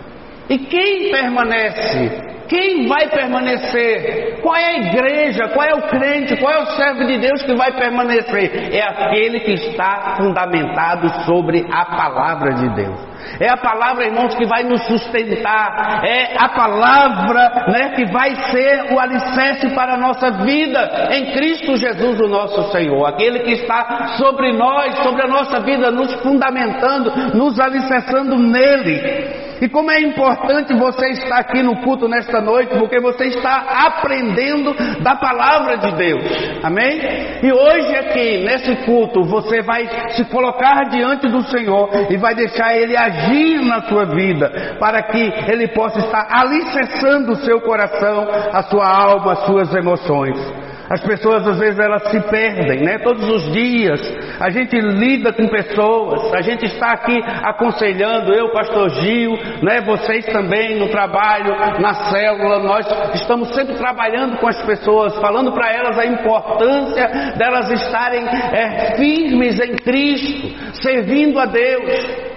E 0.52 0.58
quem 0.58 1.12
permanece? 1.12 2.32
Quem 2.50 2.86
vai 2.86 3.08
permanecer? 3.08 4.42
Qual 4.42 4.54
é 4.54 4.66
a 4.66 4.80
igreja? 4.80 5.48
Qual 5.54 5.66
é 5.66 5.74
o 5.74 5.84
crente? 5.84 6.36
Qual 6.36 6.52
é 6.52 6.62
o 6.62 6.66
servo 6.76 7.06
de 7.06 7.18
Deus 7.20 7.42
que 7.44 7.56
vai 7.56 7.72
permanecer? 7.72 8.76
É 8.76 8.84
aquele 8.84 9.40
que 9.40 9.54
está 9.54 10.16
fundamentado 10.18 11.10
sobre 11.24 11.66
a 11.72 11.86
palavra 11.86 12.54
de 12.56 12.76
Deus. 12.76 13.00
É 13.40 13.48
a 13.48 13.56
palavra, 13.56 14.04
irmãos, 14.04 14.36
que 14.36 14.46
vai 14.46 14.64
nos 14.64 14.86
sustentar. 14.88 16.04
É 16.04 16.36
a 16.38 16.50
palavra 16.50 17.68
né, 17.70 17.94
que 17.96 18.06
vai 18.12 18.36
ser 18.52 18.94
o 18.94 19.00
alicerce 19.00 19.70
para 19.74 19.94
a 19.94 19.98
nossa 19.98 20.32
vida 20.32 21.08
em 21.14 21.32
Cristo 21.32 21.78
Jesus, 21.78 22.20
o 22.20 22.28
nosso 22.28 22.70
Senhor. 22.74 23.06
Aquele 23.06 23.40
que 23.40 23.54
está 23.54 24.18
sobre 24.18 24.52
nós, 24.52 24.98
sobre 24.98 25.22
a 25.22 25.28
nossa 25.28 25.62
vida, 25.62 25.90
nos 25.90 26.14
fundamentando, 26.16 27.38
nos 27.38 27.58
alicerçando 27.58 28.38
nele. 28.38 29.41
E 29.62 29.70
como 29.70 29.92
é 29.92 30.02
importante 30.02 30.74
você 30.74 31.10
estar 31.12 31.38
aqui 31.38 31.62
no 31.62 31.78
culto 31.84 32.08
nesta 32.08 32.42
noite, 32.42 32.76
porque 32.80 33.00
você 33.00 33.26
está 33.26 33.86
aprendendo 33.86 34.74
da 35.04 35.16
palavra 35.16 35.78
de 35.78 35.92
Deus. 35.98 36.24
Amém? 36.64 37.00
E 37.44 37.52
hoje 37.54 37.96
aqui, 37.96 38.38
nesse 38.40 38.76
culto, 38.86 39.24
você 39.24 39.62
vai 39.62 39.88
se 40.14 40.26
colocar 40.26 40.90
diante 40.90 41.28
do 41.28 41.44
Senhor 41.44 41.90
e 42.10 42.18
vai 42.18 42.34
deixar 42.34 42.76
Ele 42.76 42.98
agir 42.98 43.62
na 43.62 43.82
sua 43.84 44.06
vida, 44.06 44.78
para 44.80 45.04
que 45.04 45.32
Ele 45.48 45.68
possa 45.68 46.00
estar 46.00 46.28
alicerçando 46.32 47.34
o 47.34 47.36
seu 47.36 47.62
coração, 47.62 48.28
a 48.52 48.64
sua 48.64 48.88
alma, 48.88 49.34
as 49.34 49.46
suas 49.46 49.72
emoções. 49.76 50.71
As 50.92 51.00
pessoas 51.06 51.48
às 51.48 51.58
vezes 51.58 51.80
elas 51.80 52.04
se 52.12 52.20
perdem, 52.30 52.84
né? 52.84 52.98
Todos 52.98 53.24
os 53.30 53.54
dias 53.54 54.02
a 54.42 54.50
gente 54.50 54.78
lida 54.78 55.32
com 55.32 55.48
pessoas, 55.48 56.34
a 56.34 56.42
gente 56.42 56.66
está 56.66 56.92
aqui 56.92 57.18
aconselhando, 57.44 58.34
eu, 58.34 58.52
pastor 58.52 58.90
Gil, 58.90 59.32
né? 59.64 59.80
Vocês 59.86 60.26
também 60.26 60.78
no 60.78 60.90
trabalho, 60.90 61.56
na 61.80 61.94
célula, 62.12 62.60
nós 62.60 62.86
estamos 63.14 63.56
sempre 63.56 63.76
trabalhando 63.76 64.38
com 64.38 64.50
as 64.50 64.62
pessoas, 64.64 65.16
falando 65.22 65.54
para 65.54 65.72
elas 65.72 65.98
a 65.98 66.06
importância 66.06 67.08
delas 67.38 67.72
estarem 67.72 68.26
é, 68.28 68.96
firmes 68.98 69.62
em 69.62 69.76
Cristo, 69.78 70.74
servindo 70.74 71.40
a 71.40 71.46
Deus 71.46 72.31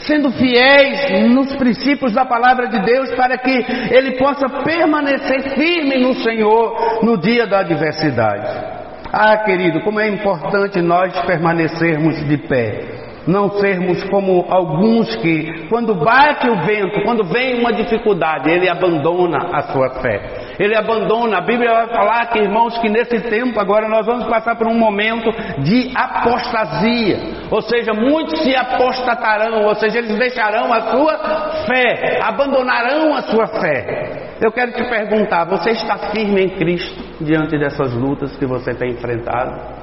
sendo 0.00 0.30
fiéis 0.32 1.30
nos 1.30 1.54
princípios 1.56 2.12
da 2.12 2.24
palavra 2.24 2.68
de 2.68 2.80
Deus, 2.80 3.10
para 3.14 3.38
que 3.38 3.64
ele 3.90 4.16
possa 4.18 4.48
permanecer 4.62 5.54
firme 5.54 5.98
no 5.98 6.14
Senhor 6.14 7.00
no 7.02 7.18
dia 7.18 7.46
da 7.46 7.60
adversidade. 7.60 8.80
Ah, 9.12 9.38
querido, 9.38 9.80
como 9.82 10.00
é 10.00 10.08
importante 10.08 10.80
nós 10.80 11.18
permanecermos 11.20 12.24
de 12.28 12.36
pé 12.38 12.99
não 13.26 13.50
sermos 13.58 14.02
como 14.04 14.46
alguns 14.48 15.14
que, 15.16 15.68
quando 15.68 15.94
bate 15.94 16.48
o 16.48 16.56
vento, 16.64 17.02
quando 17.02 17.24
vem 17.24 17.60
uma 17.60 17.72
dificuldade, 17.72 18.50
ele 18.50 18.68
abandona 18.68 19.38
a 19.52 19.62
sua 19.72 19.90
fé. 20.00 20.54
Ele 20.58 20.76
abandona. 20.76 21.38
A 21.38 21.40
Bíblia 21.40 21.72
vai 21.72 21.88
falar 21.88 22.26
que, 22.26 22.38
irmãos, 22.38 22.78
que 22.78 22.88
nesse 22.88 23.20
tempo 23.28 23.58
agora 23.60 23.88
nós 23.88 24.06
vamos 24.06 24.26
passar 24.26 24.56
por 24.56 24.66
um 24.66 24.78
momento 24.78 25.30
de 25.62 25.92
apostasia. 25.94 27.18
Ou 27.50 27.62
seja, 27.62 27.92
muitos 27.92 28.42
se 28.42 28.54
apostatarão, 28.54 29.64
ou 29.64 29.74
seja, 29.74 29.98
eles 29.98 30.18
deixarão 30.18 30.72
a 30.72 30.80
sua 30.90 31.18
fé, 31.66 32.20
abandonarão 32.22 33.14
a 33.14 33.22
sua 33.22 33.46
fé. 33.46 34.36
Eu 34.40 34.50
quero 34.52 34.72
te 34.72 34.84
perguntar: 34.84 35.44
você 35.44 35.70
está 35.70 35.96
firme 36.12 36.44
em 36.44 36.48
Cristo 36.50 37.02
diante 37.20 37.58
dessas 37.58 37.92
lutas 37.92 38.36
que 38.36 38.46
você 38.46 38.74
tem 38.74 38.92
enfrentado? 38.92 39.79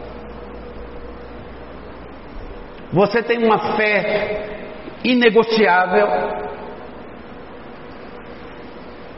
Você 2.91 3.21
tem 3.21 3.43
uma 3.43 3.75
fé 3.75 4.57
inegociável. 5.03 6.07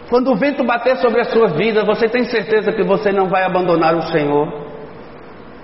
Quando 0.09 0.31
o 0.31 0.35
vento 0.35 0.63
bater 0.63 0.97
sobre 0.97 1.21
a 1.21 1.25
sua 1.25 1.49
vida, 1.49 1.85
você 1.85 2.09
tem 2.09 2.23
certeza 2.23 2.71
que 2.71 2.83
você 2.83 3.11
não 3.11 3.27
vai 3.27 3.43
abandonar 3.43 3.95
o 3.95 4.01
Senhor? 4.03 4.69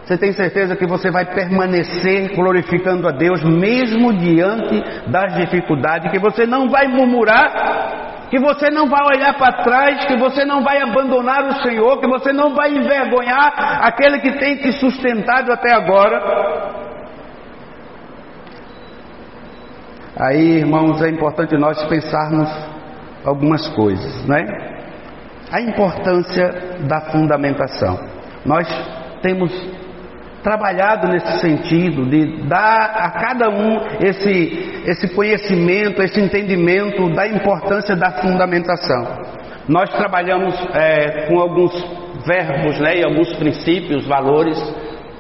Você 0.06 0.20
tem 0.20 0.32
certeza 0.34 0.76
que 0.76 0.86
você 0.86 1.10
vai 1.10 1.26
permanecer 1.26 2.36
glorificando 2.36 3.08
a 3.08 3.12
Deus 3.12 3.44
mesmo 3.44 4.14
diante 4.14 4.84
das 5.10 5.36
dificuldades, 5.36 6.12
que 6.12 6.20
você 6.20 6.46
não 6.46 6.70
vai 6.70 6.88
murmurar, 6.88 8.28
que 8.30 8.38
você 8.38 8.70
não 8.70 8.88
vai 8.88 9.04
olhar 9.04 9.34
para 9.34 9.64
trás, 9.64 10.06
que 10.06 10.16
você 10.16 10.46
não 10.46 10.62
vai 10.62 10.80
abandonar 10.80 11.48
o 11.48 11.64
Senhor, 11.64 12.00
que 12.00 12.08
você 12.08 12.32
não 12.32 12.54
vai 12.54 12.70
envergonhar 12.70 13.84
aquele 13.84 14.20
que 14.20 14.34
tem 14.34 14.58
te 14.58 14.74
sustentado 14.74 15.52
até 15.52 15.74
agora. 15.74 16.85
Aí, 20.18 20.60
irmãos, 20.60 21.02
é 21.02 21.10
importante 21.10 21.58
nós 21.58 21.84
pensarmos 21.88 22.50
algumas 23.26 23.68
coisas, 23.70 24.26
né? 24.26 24.46
A 25.52 25.60
importância 25.62 26.78
da 26.88 27.02
fundamentação. 27.02 28.00
Nós 28.46 28.66
temos 29.22 29.52
trabalhado 30.42 31.08
nesse 31.10 31.40
sentido 31.40 32.06
de 32.06 32.48
dar 32.48 32.92
a 32.96 33.10
cada 33.10 33.50
um 33.50 33.78
esse, 34.00 34.84
esse 34.86 35.08
conhecimento, 35.10 36.02
esse 36.02 36.22
entendimento 36.22 37.10
da 37.14 37.28
importância 37.28 37.96
da 37.96 38.12
fundamentação. 38.12 39.26
Nós 39.68 39.90
trabalhamos 39.96 40.56
é, 40.74 41.26
com 41.28 41.40
alguns 41.40 41.74
verbos 42.26 42.80
né, 42.80 43.00
e 43.00 43.04
alguns 43.04 43.34
princípios, 43.36 44.08
valores 44.08 44.58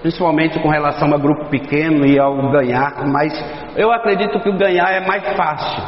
principalmente 0.05 0.59
com 0.59 0.69
relação 0.69 1.11
a 1.15 1.17
grupo 1.17 1.49
pequeno 1.49 2.05
e 2.05 2.19
ao 2.19 2.51
ganhar, 2.51 3.07
mas 3.07 3.33
eu 3.75 3.91
acredito 3.91 4.39
que 4.39 4.49
o 4.49 4.55
ganhar 4.55 4.91
é 4.91 5.03
mais 5.03 5.23
fácil, 5.35 5.83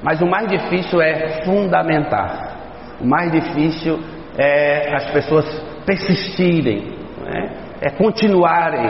mas 0.00 0.22
o 0.22 0.26
mais 0.26 0.46
difícil 0.46 1.00
é 1.00 1.42
fundamentar, 1.44 2.56
o 3.00 3.04
mais 3.04 3.32
difícil 3.32 3.98
é 4.38 4.94
as 4.94 5.10
pessoas 5.10 5.44
persistirem, 5.84 6.94
é? 7.26 7.88
é 7.88 7.90
continuarem. 7.90 8.88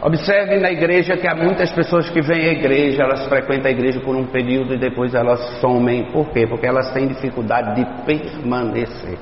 Observe 0.00 0.58
na 0.58 0.70
igreja 0.70 1.18
que 1.18 1.28
há 1.28 1.34
muitas 1.34 1.70
pessoas 1.70 2.08
que 2.08 2.22
vêm 2.22 2.48
à 2.48 2.52
igreja, 2.52 3.02
elas 3.02 3.28
frequentam 3.28 3.66
a 3.66 3.70
igreja 3.70 4.00
por 4.00 4.16
um 4.16 4.24
período 4.24 4.72
e 4.72 4.78
depois 4.78 5.14
elas 5.14 5.38
somem. 5.60 6.04
Por 6.04 6.30
quê? 6.30 6.46
Porque 6.46 6.66
elas 6.66 6.90
têm 6.94 7.06
dificuldade 7.08 7.74
de 7.74 7.84
permanecer 8.06 9.18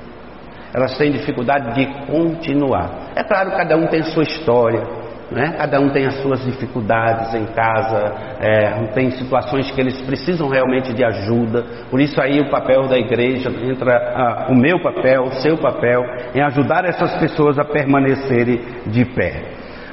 elas 0.73 0.97
têm 0.97 1.11
dificuldade 1.11 1.73
de 1.73 1.85
continuar. 2.05 3.08
É 3.19 3.23
claro, 3.23 3.51
cada 3.51 3.75
um 3.75 3.85
tem 3.87 4.01
sua 4.01 4.23
história, 4.23 4.81
né? 5.29 5.53
cada 5.57 5.77
um 5.81 5.89
tem 5.89 6.05
as 6.05 6.21
suas 6.21 6.41
dificuldades 6.45 7.35
em 7.35 7.47
casa, 7.47 8.13
é, 8.39 8.87
tem 8.93 9.11
situações 9.11 9.69
que 9.71 9.81
eles 9.81 10.01
precisam 10.03 10.47
realmente 10.47 10.93
de 10.93 11.03
ajuda. 11.03 11.65
Por 11.91 11.99
isso 11.99 12.21
aí 12.21 12.39
o 12.39 12.49
papel 12.49 12.87
da 12.87 12.97
igreja 12.97 13.49
entra 13.61 13.91
ah, 14.15 14.47
o 14.49 14.55
meu 14.55 14.81
papel, 14.81 15.23
o 15.23 15.33
seu 15.33 15.57
papel, 15.57 16.01
em 16.33 16.41
ajudar 16.43 16.85
essas 16.85 17.13
pessoas 17.17 17.59
a 17.59 17.65
permanecerem 17.65 18.61
de 18.87 19.03
pé. 19.03 19.43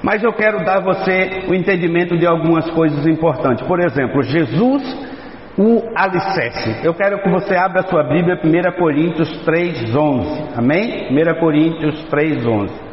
Mas 0.04 0.22
eu 0.22 0.32
quero 0.32 0.64
dar 0.64 0.80
você 0.80 1.46
o 1.48 1.54
entendimento 1.54 2.16
de 2.16 2.28
algumas 2.28 2.70
coisas 2.70 3.04
importantes. 3.08 3.66
Por 3.66 3.80
exemplo, 3.80 4.22
Jesus 4.22 5.16
o 5.58 5.82
alicerce. 5.96 6.86
Eu 6.86 6.94
quero 6.94 7.20
que 7.22 7.28
você 7.28 7.56
abra 7.56 7.80
a 7.80 7.88
sua 7.88 8.04
Bíblia, 8.04 8.38
1 8.44 8.78
Coríntios 8.78 9.28
3,11. 9.44 10.58
Amém? 10.58 11.08
1 11.10 11.40
Coríntios 11.40 12.04
3,11. 12.08 12.85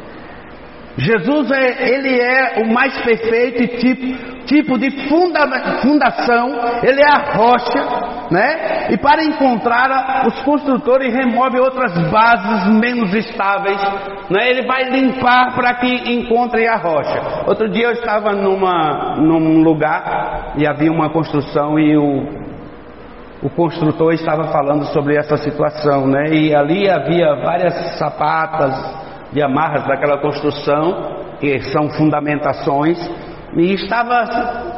Jesus 0.96 1.50
é, 1.50 1.88
ele 1.92 2.20
é 2.20 2.62
o 2.62 2.72
mais 2.72 2.96
perfeito 3.02 3.66
tipo, 3.78 4.44
tipo 4.46 4.78
de 4.78 5.08
funda, 5.08 5.40
fundação, 5.80 6.50
ele 6.84 7.00
é 7.00 7.08
a 7.08 7.32
rocha, 7.34 8.30
né? 8.30 8.86
E 8.90 8.96
para 8.96 9.24
encontrar 9.24 10.24
os 10.26 10.40
construtores 10.42 11.12
remove 11.12 11.58
outras 11.58 11.92
bases 12.10 12.70
menos 12.78 13.12
estáveis, 13.12 13.82
né? 14.30 14.48
Ele 14.48 14.66
vai 14.66 14.84
limpar 14.84 15.54
para 15.56 15.74
que 15.74 16.12
encontre 16.12 16.68
a 16.68 16.76
rocha. 16.76 17.44
Outro 17.48 17.68
dia 17.68 17.86
eu 17.86 17.92
estava 17.92 18.32
numa, 18.32 19.16
num 19.16 19.62
lugar 19.62 20.52
e 20.56 20.64
havia 20.64 20.92
uma 20.92 21.10
construção 21.10 21.78
e 21.78 21.96
o 21.96 22.44
o 23.42 23.50
construtor 23.50 24.14
estava 24.14 24.44
falando 24.44 24.86
sobre 24.86 25.18
essa 25.18 25.36
situação, 25.36 26.06
né? 26.06 26.32
E 26.32 26.54
ali 26.54 26.88
havia 26.88 27.34
várias 27.42 27.98
sapatas 27.98 29.03
de 29.34 29.42
amarras 29.42 29.84
daquela 29.86 30.18
construção, 30.18 31.34
que 31.40 31.60
são 31.72 31.90
fundamentações, 31.90 32.96
e 33.56 33.74
estava 33.74 34.24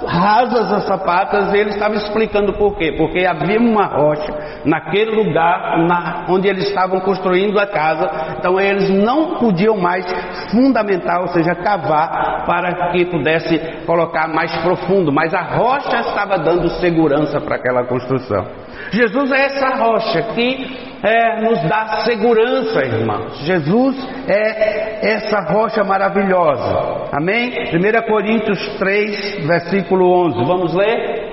rasas 0.06 0.72
as 0.72 0.84
sapatas, 0.86 1.52
e 1.52 1.58
ele 1.58 1.70
estava 1.70 1.94
explicando 1.94 2.52
por 2.54 2.76
quê. 2.76 2.94
Porque 2.96 3.25
havia 3.25 3.58
uma 3.58 3.86
rocha 3.86 4.32
naquele 4.64 5.12
lugar 5.12 5.78
na, 5.86 6.26
onde 6.28 6.48
eles 6.48 6.68
estavam 6.68 7.00
construindo 7.00 7.58
a 7.58 7.66
casa, 7.66 8.36
então 8.38 8.60
eles 8.60 8.90
não 8.90 9.36
podiam 9.36 9.76
mais 9.78 10.04
fundamentar, 10.50 11.20
ou 11.20 11.28
seja, 11.28 11.54
cavar 11.54 12.44
para 12.46 12.90
que 12.92 13.04
pudesse 13.06 13.58
colocar 13.86 14.28
mais 14.28 14.54
profundo, 14.62 15.12
mas 15.12 15.32
a 15.32 15.42
rocha 15.42 16.00
estava 16.00 16.38
dando 16.38 16.68
segurança 16.80 17.40
para 17.40 17.56
aquela 17.56 17.84
construção. 17.84 18.46
Jesus 18.92 19.32
é 19.32 19.44
essa 19.46 19.76
rocha 19.76 20.22
que 20.34 20.86
é, 21.02 21.40
nos 21.42 21.62
dá 21.68 22.02
segurança, 22.04 22.84
irmãos. 22.84 23.38
Jesus 23.44 23.96
é 24.28 25.14
essa 25.14 25.40
rocha 25.40 25.84
maravilhosa. 25.84 27.08
Amém? 27.12 27.52
1 27.72 28.08
Coríntios 28.08 28.76
3, 28.78 29.46
versículo 29.46 30.26
11. 30.26 30.44
Vamos 30.44 30.74
ler? 30.74 31.26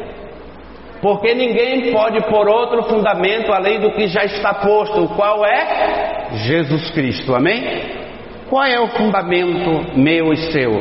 Porque 1.01 1.33
ninguém 1.33 1.91
pode 1.91 2.21
pôr 2.29 2.47
outro 2.47 2.83
fundamento 2.83 3.51
além 3.51 3.79
do 3.79 3.91
que 3.91 4.07
já 4.07 4.23
está 4.23 4.53
posto, 4.53 5.03
o 5.03 5.09
qual 5.09 5.45
é 5.45 6.29
Jesus 6.35 6.91
Cristo. 6.91 7.35
Amém? 7.35 8.03
Qual 8.49 8.63
é 8.63 8.79
o 8.79 8.87
fundamento 8.87 9.97
meu 9.97 10.31
e 10.31 10.37
seu? 10.51 10.71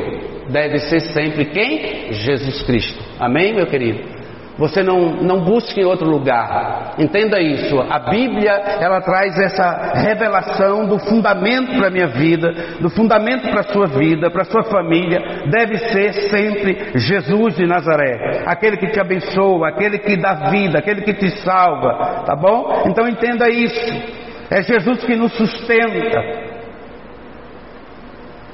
Deve 0.49 0.79
ser 0.79 0.99
sempre 0.99 1.45
quem? 1.45 2.13
Jesus 2.13 2.63
Cristo. 2.63 3.03
Amém, 3.19 3.53
meu 3.53 3.65
querido? 3.65 4.12
Você 4.57 4.83
não, 4.83 4.99
não 5.15 5.43
busque 5.43 5.81
em 5.81 5.85
outro 5.85 6.07
lugar. 6.07 6.93
Entenda 6.99 7.41
isso. 7.41 7.79
A 7.89 7.97
Bíblia, 7.99 8.51
ela 8.51 9.01
traz 9.01 9.37
essa 9.39 9.93
revelação 9.95 10.85
do 10.85 10.99
fundamento 10.99 11.75
para 11.75 11.87
a 11.87 11.91
minha 11.91 12.07
vida, 12.07 12.53
do 12.79 12.89
fundamento 12.89 13.49
para 13.49 13.61
a 13.61 13.73
sua 13.73 13.87
vida, 13.87 14.29
para 14.29 14.43
a 14.43 14.45
sua 14.45 14.63
família. 14.63 15.19
Deve 15.49 15.77
ser 15.77 16.13
sempre 16.29 16.91
Jesus 16.95 17.55
de 17.55 17.65
Nazaré. 17.65 18.43
Aquele 18.45 18.77
que 18.77 18.91
te 18.91 18.99
abençoa, 18.99 19.69
aquele 19.69 19.97
que 19.97 20.17
dá 20.17 20.49
vida, 20.51 20.77
aquele 20.77 21.01
que 21.01 21.13
te 21.13 21.31
salva. 21.41 22.23
Tá 22.25 22.35
bom? 22.35 22.83
Então 22.85 23.07
entenda 23.07 23.49
isso. 23.49 24.23
É 24.51 24.61
Jesus 24.61 25.03
que 25.03 25.15
nos 25.15 25.33
sustenta. 25.33 26.21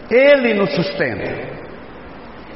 Ele 0.10 0.54
nos 0.54 0.74
sustenta. 0.74 1.59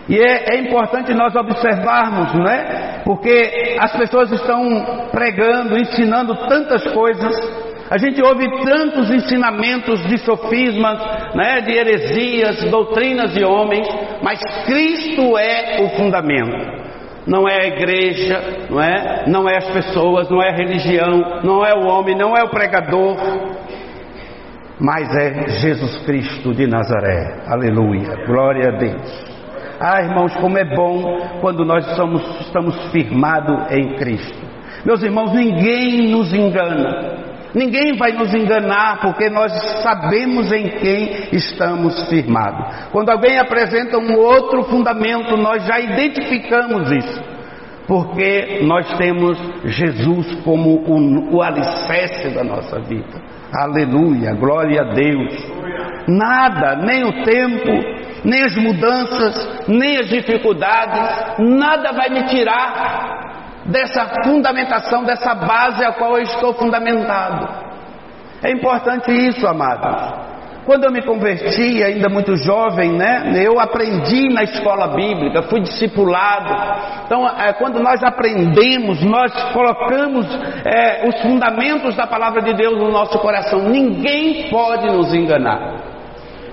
E 0.07 0.17
é, 0.17 0.55
é, 0.55 0.59
importante 0.59 1.13
nós 1.13 1.33
observarmos, 1.35 2.33
não 2.33 2.45
é? 2.45 3.01
Porque 3.05 3.77
as 3.79 3.91
pessoas 3.93 4.31
estão 4.31 5.07
pregando, 5.11 5.77
ensinando 5.77 6.35
tantas 6.47 6.83
coisas. 6.91 7.33
A 7.89 7.97
gente 7.97 8.21
ouve 8.21 8.45
tantos 8.65 9.09
ensinamentos 9.09 10.05
de 10.07 10.17
sofismas, 10.19 10.99
né, 11.35 11.61
de 11.61 11.71
heresias, 11.71 12.63
doutrinas 12.69 13.33
de 13.33 13.45
homens, 13.45 13.87
mas 14.21 14.39
Cristo 14.65 15.37
é 15.37 15.81
o 15.81 15.89
fundamento. 15.97 16.83
Não 17.25 17.47
é 17.47 17.61
a 17.61 17.67
igreja, 17.67 18.67
não 18.69 18.81
é? 18.81 19.23
Não 19.27 19.49
é 19.49 19.57
as 19.57 19.69
pessoas, 19.71 20.29
não 20.29 20.41
é 20.41 20.49
a 20.49 20.55
religião, 20.55 21.41
não 21.43 21.65
é 21.65 21.73
o 21.73 21.87
homem, 21.87 22.17
não 22.17 22.35
é 22.35 22.43
o 22.43 22.49
pregador, 22.49 23.15
mas 24.79 25.07
é 25.15 25.47
Jesus 25.61 26.03
Cristo 26.05 26.53
de 26.53 26.67
Nazaré. 26.67 27.43
Aleluia. 27.47 28.25
Glória 28.25 28.69
a 28.69 28.77
Deus. 28.77 29.32
Ah, 29.79 30.01
irmãos, 30.01 30.33
como 30.37 30.57
é 30.57 30.63
bom 30.63 31.39
quando 31.41 31.65
nós 31.65 31.85
somos, 31.95 32.21
estamos 32.41 32.75
firmados 32.91 33.71
em 33.71 33.95
Cristo. 33.95 34.37
Meus 34.85 35.01
irmãos, 35.01 35.33
ninguém 35.33 36.09
nos 36.09 36.33
engana. 36.33 37.23
Ninguém 37.53 37.95
vai 37.95 38.11
nos 38.13 38.33
enganar 38.33 38.99
porque 39.01 39.29
nós 39.29 39.51
sabemos 39.83 40.51
em 40.51 40.69
quem 40.69 41.27
estamos 41.31 42.09
firmados. 42.09 42.89
Quando 42.91 43.09
alguém 43.09 43.37
apresenta 43.37 43.97
um 43.97 44.17
outro 44.17 44.63
fundamento, 44.63 45.37
nós 45.37 45.63
já 45.65 45.79
identificamos 45.79 46.91
isso. 46.91 47.23
Porque 47.87 48.61
nós 48.63 48.91
temos 48.97 49.37
Jesus 49.65 50.35
como 50.43 50.77
o, 50.77 51.35
o 51.35 51.41
alicerce 51.43 52.29
da 52.29 52.43
nossa 52.43 52.79
vida. 52.79 53.21
Aleluia, 53.53 54.33
glória 54.33 54.81
a 54.81 54.93
Deus. 54.93 55.31
Nada, 56.07 56.75
nem 56.75 57.03
o 57.03 57.23
tempo, 57.23 57.71
nem 58.25 58.43
as 58.43 58.55
mudanças, 58.55 59.67
nem 59.67 59.97
as 59.97 60.09
dificuldades, 60.09 61.37
nada 61.39 61.91
vai 61.91 62.09
me 62.09 62.23
tirar 62.23 63.61
dessa 63.65 64.05
fundamentação, 64.23 65.03
dessa 65.03 65.35
base 65.35 65.85
a 65.85 65.93
qual 65.93 66.17
eu 66.17 66.23
estou 66.23 66.53
fundamentado. 66.53 67.47
É 68.43 68.51
importante 68.51 69.11
isso, 69.11 69.47
amados. 69.47 70.32
Quando 70.65 70.85
eu 70.85 70.91
me 70.91 71.01
converti, 71.01 71.83
ainda 71.83 72.07
muito 72.07 72.35
jovem, 72.37 72.91
né? 72.91 73.33
Eu 73.35 73.59
aprendi 73.59 74.29
na 74.29 74.43
escola 74.43 74.87
bíblica, 74.87 75.43
fui 75.43 75.61
discipulado. 75.61 77.03
Então, 77.05 77.27
é, 77.27 77.51
quando 77.53 77.79
nós 77.79 78.01
aprendemos, 78.01 79.03
nós 79.03 79.31
colocamos 79.51 80.25
é, 80.63 81.07
os 81.07 81.21
fundamentos 81.21 81.95
da 81.95 82.07
palavra 82.07 82.41
de 82.41 82.53
Deus 82.53 82.77
no 82.77 82.91
nosso 82.91 83.19
coração. 83.19 83.59
Ninguém 83.63 84.49
pode 84.49 84.87
nos 84.87 85.13
enganar. 85.13 85.72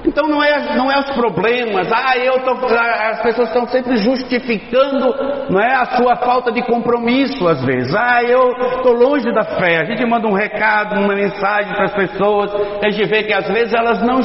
Então 0.04 0.26
não 0.26 0.42
é, 0.42 0.76
não 0.76 0.90
é 0.90 0.98
os 0.98 1.10
problemas, 1.10 1.90
ah, 1.92 2.16
eu 2.16 2.40
tô, 2.40 2.52
as 2.52 3.22
pessoas 3.22 3.48
estão 3.48 3.66
sempre 3.68 3.96
justificando 3.98 5.14
não 5.50 5.60
é, 5.60 5.74
a 5.74 5.84
sua 5.96 6.16
falta 6.16 6.50
de 6.50 6.62
compromisso 6.62 7.46
às 7.46 7.62
vezes. 7.64 7.94
Ah, 7.94 8.22
eu 8.22 8.50
estou 8.76 8.92
longe 8.92 9.30
da 9.32 9.44
fé. 9.44 9.80
A 9.80 9.84
gente 9.84 10.04
manda 10.06 10.26
um 10.26 10.32
recado, 10.32 10.98
uma 11.00 11.14
mensagem 11.14 11.74
para 11.74 11.84
as 11.84 11.94
pessoas, 11.94 12.50
a 12.82 12.88
gente 12.88 13.06
vê 13.08 13.24
que 13.24 13.32
às 13.32 13.48
vezes 13.48 13.74
elas 13.74 14.02
não 14.02 14.20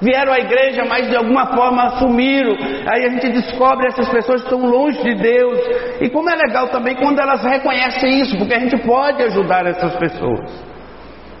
vieram 0.00 0.32
à 0.32 0.38
igreja, 0.38 0.84
mas 0.88 1.08
de 1.08 1.16
alguma 1.16 1.46
forma 1.54 1.98
sumiram. 1.98 2.56
Aí 2.86 3.04
a 3.04 3.08
gente 3.10 3.28
descobre 3.30 3.88
essas 3.88 4.08
pessoas 4.08 4.42
estão 4.42 4.64
longe 4.64 5.02
de 5.02 5.14
Deus. 5.14 5.58
E 6.00 6.08
como 6.08 6.30
é 6.30 6.36
legal 6.36 6.68
também 6.68 6.94
quando 6.96 7.18
elas 7.18 7.42
reconhecem 7.42 8.20
isso, 8.20 8.38
porque 8.38 8.54
a 8.54 8.60
gente 8.60 8.78
pode 8.78 9.22
ajudar 9.24 9.66
essas 9.66 9.94
pessoas. 9.96 10.69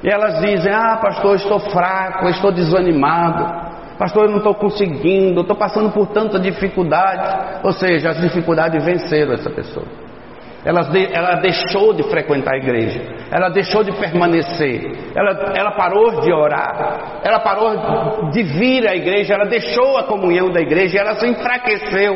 E 0.02 0.08
elas 0.08 0.40
dizem: 0.40 0.72
Ah, 0.72 0.98
pastor, 1.00 1.36
estou 1.36 1.60
fraco, 1.60 2.28
estou 2.28 2.52
desanimado. 2.52 3.70
Pastor, 3.98 4.24
eu 4.24 4.30
não 4.30 4.38
estou 4.38 4.54
conseguindo, 4.54 5.42
estou 5.42 5.56
passando 5.56 5.90
por 5.90 6.06
tanta 6.08 6.38
dificuldade. 6.38 7.60
Ou 7.62 7.72
seja, 7.72 8.10
as 8.10 8.20
dificuldades 8.20 8.82
venceram 8.82 9.34
essa 9.34 9.50
pessoa. 9.50 9.86
Ela, 10.64 10.82
ela 11.12 11.34
deixou 11.36 11.94
de 11.94 12.02
frequentar 12.02 12.54
a 12.54 12.58
igreja, 12.58 13.00
ela 13.30 13.48
deixou 13.48 13.82
de 13.82 13.92
permanecer, 13.92 14.92
ela, 15.14 15.54
ela 15.56 15.70
parou 15.70 16.20
de 16.20 16.30
orar, 16.30 17.20
ela 17.24 17.40
parou 17.40 18.30
de 18.30 18.42
vir 18.42 18.86
à 18.86 18.94
igreja, 18.94 19.34
ela 19.34 19.46
deixou 19.46 19.96
a 19.96 20.02
comunhão 20.02 20.50
da 20.50 20.60
igreja, 20.60 20.98
ela 20.98 21.14
se 21.14 21.26
enfraqueceu. 21.26 22.14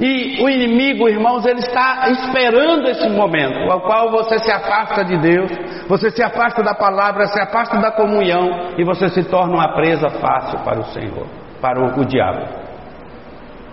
E 0.00 0.40
o 0.40 0.48
inimigo, 0.48 1.08
irmãos, 1.08 1.44
ele 1.44 1.58
está 1.58 2.08
esperando 2.10 2.88
esse 2.88 3.08
momento, 3.08 3.70
ao 3.70 3.80
qual 3.80 4.10
você 4.12 4.38
se 4.38 4.50
afasta 4.50 5.04
de 5.04 5.16
Deus, 5.18 5.50
você 5.88 6.10
se 6.10 6.22
afasta 6.22 6.62
da 6.62 6.72
palavra, 6.72 7.26
se 7.26 7.40
afasta 7.40 7.78
da 7.78 7.90
comunhão 7.90 8.74
e 8.78 8.84
você 8.84 9.08
se 9.08 9.24
torna 9.24 9.54
uma 9.54 9.74
presa 9.74 10.08
fácil 10.08 10.60
para 10.60 10.78
o 10.78 10.84
Senhor, 10.84 11.26
para 11.60 11.80
o, 11.80 12.00
o 12.00 12.04
diabo. 12.04 12.46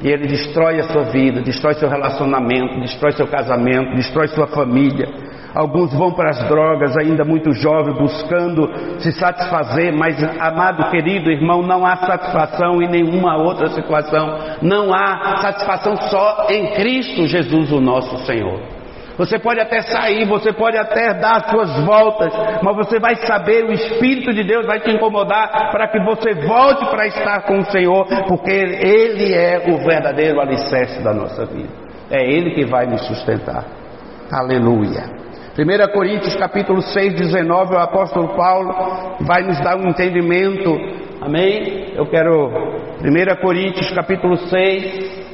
E 0.02 0.10
ele 0.10 0.28
destrói 0.28 0.80
a 0.80 0.84
sua 0.84 1.04
vida, 1.04 1.42
destrói 1.42 1.76
seu 1.76 1.88
relacionamento, 1.88 2.80
destrói 2.80 3.12
seu 3.14 3.28
casamento, 3.28 3.96
destrói 3.96 4.28
sua 4.30 4.48
família. 4.48 5.08
Alguns 5.56 5.94
vão 5.94 6.12
para 6.12 6.32
as 6.32 6.44
drogas 6.50 6.98
ainda 6.98 7.24
muito 7.24 7.54
jovens, 7.54 7.98
buscando 7.98 9.00
se 9.00 9.14
satisfazer, 9.14 9.96
mas, 9.96 10.22
amado 10.38 10.92
querido 10.92 11.32
irmão, 11.32 11.62
não 11.62 11.86
há 11.86 11.96
satisfação 11.96 12.82
em 12.82 12.90
nenhuma 12.90 13.38
outra 13.38 13.70
situação. 13.70 14.38
Não 14.62 14.94
há 14.94 15.38
satisfação 15.38 15.96
só 15.96 16.48
em 16.50 16.74
Cristo 16.74 17.26
Jesus, 17.26 17.72
o 17.72 17.80
nosso 17.80 18.18
Senhor. 18.26 18.60
Você 19.18 19.40
pode 19.40 19.62
até 19.62 19.82
sair, 19.82 20.26
você 20.26 20.52
pode 20.52 20.78
até 20.78 21.14
dar 21.14 21.38
as 21.38 21.50
suas 21.50 21.86
voltas, 21.86 22.34
mas 22.62 22.76
você 22.76 23.00
vai 23.00 23.16
saber, 23.16 23.64
o 23.64 23.72
Espírito 23.72 24.34
de 24.34 24.44
Deus 24.44 24.66
vai 24.66 24.82
te 24.82 24.92
incomodar 24.92 25.72
para 25.72 25.88
que 25.88 26.00
você 26.02 26.34
volte 26.34 26.86
para 26.88 27.08
estar 27.08 27.44
com 27.44 27.60
o 27.60 27.66
Senhor, 27.72 28.06
porque 28.28 28.52
Ele 28.52 29.34
é 29.34 29.64
o 29.70 29.78
verdadeiro 29.78 30.42
alicerce 30.42 31.02
da 31.02 31.14
nossa 31.14 31.46
vida. 31.46 31.70
É 32.12 32.30
Ele 32.30 32.52
que 32.56 32.66
vai 32.66 32.86
nos 32.88 33.08
sustentar. 33.08 33.64
Aleluia. 34.30 35.25
1 35.58 35.94
Coríntios 35.94 36.36
capítulo 36.36 36.82
6, 36.82 37.14
19, 37.14 37.76
o 37.76 37.80
apóstolo 37.80 38.36
Paulo 38.36 38.74
vai 39.22 39.42
nos 39.42 39.58
dar 39.62 39.78
um 39.78 39.88
entendimento. 39.88 40.70
Amém? 41.22 41.94
Eu 41.96 42.06
quero 42.08 42.50
1 43.00 43.42
Coríntios 43.42 43.90
capítulo 43.92 44.36
6, 44.36 45.28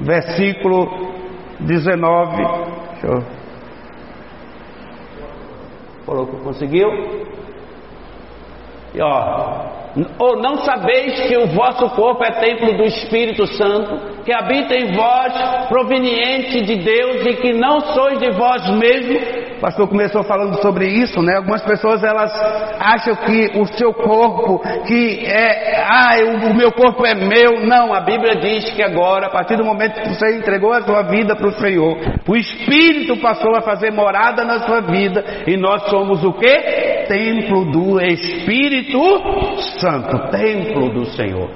versículo 0.00 1.14
19. 1.60 2.36
Deixa 2.36 3.06
eu. 3.06 3.24
Colocou, 6.04 6.40
conseguiu? 6.40 6.88
E 8.94 9.00
ó, 9.00 9.83
ou 10.18 10.40
não 10.40 10.56
sabeis 10.58 11.20
que 11.20 11.36
o 11.36 11.46
vosso 11.48 11.88
corpo 11.90 12.24
é 12.24 12.32
templo 12.40 12.76
do 12.76 12.84
Espírito 12.84 13.46
Santo, 13.46 14.22
que 14.24 14.32
habita 14.32 14.74
em 14.74 14.92
vós, 14.92 15.32
proveniente 15.68 16.62
de 16.62 16.76
Deus, 16.76 17.26
e 17.26 17.34
que 17.34 17.52
não 17.52 17.80
sois 17.80 18.18
de 18.18 18.30
vós 18.32 18.68
mesmos, 18.70 19.44
pastor 19.60 19.88
começou 19.88 20.22
falando 20.24 20.60
sobre 20.60 20.86
isso, 20.86 21.22
né? 21.22 21.36
Algumas 21.36 21.62
pessoas 21.62 22.02
elas 22.02 22.30
acham 22.78 23.16
que 23.16 23.58
o 23.58 23.66
seu 23.66 23.94
corpo, 23.94 24.60
que 24.86 25.24
é, 25.24 25.82
ah, 25.82 26.16
o, 26.22 26.50
o 26.50 26.54
meu 26.54 26.72
corpo 26.72 27.06
é 27.06 27.14
meu. 27.14 27.64
Não, 27.66 27.94
a 27.94 28.00
Bíblia 28.00 28.36
diz 28.36 28.70
que 28.70 28.82
agora, 28.82 29.28
a 29.28 29.30
partir 29.30 29.56
do 29.56 29.64
momento 29.64 30.00
que 30.02 30.08
você 30.08 30.36
entregou 30.36 30.72
a 30.72 30.82
sua 30.82 31.02
vida 31.04 31.34
para 31.34 31.48
o 31.48 31.52
Senhor, 31.52 31.96
o 32.26 32.36
Espírito 32.36 33.16
passou 33.18 33.56
a 33.56 33.62
fazer 33.62 33.90
morada 33.90 34.44
na 34.44 34.60
sua 34.66 34.80
vida 34.80 35.24
e 35.46 35.56
nós 35.56 35.88
somos 35.88 36.22
o 36.24 36.32
que? 36.32 37.04
Templo 37.08 37.70
do 37.70 38.00
Espírito 38.00 38.98
Santo, 39.78 39.83
templo 40.30 40.92
do 40.92 41.06
Senhor. 41.06 41.50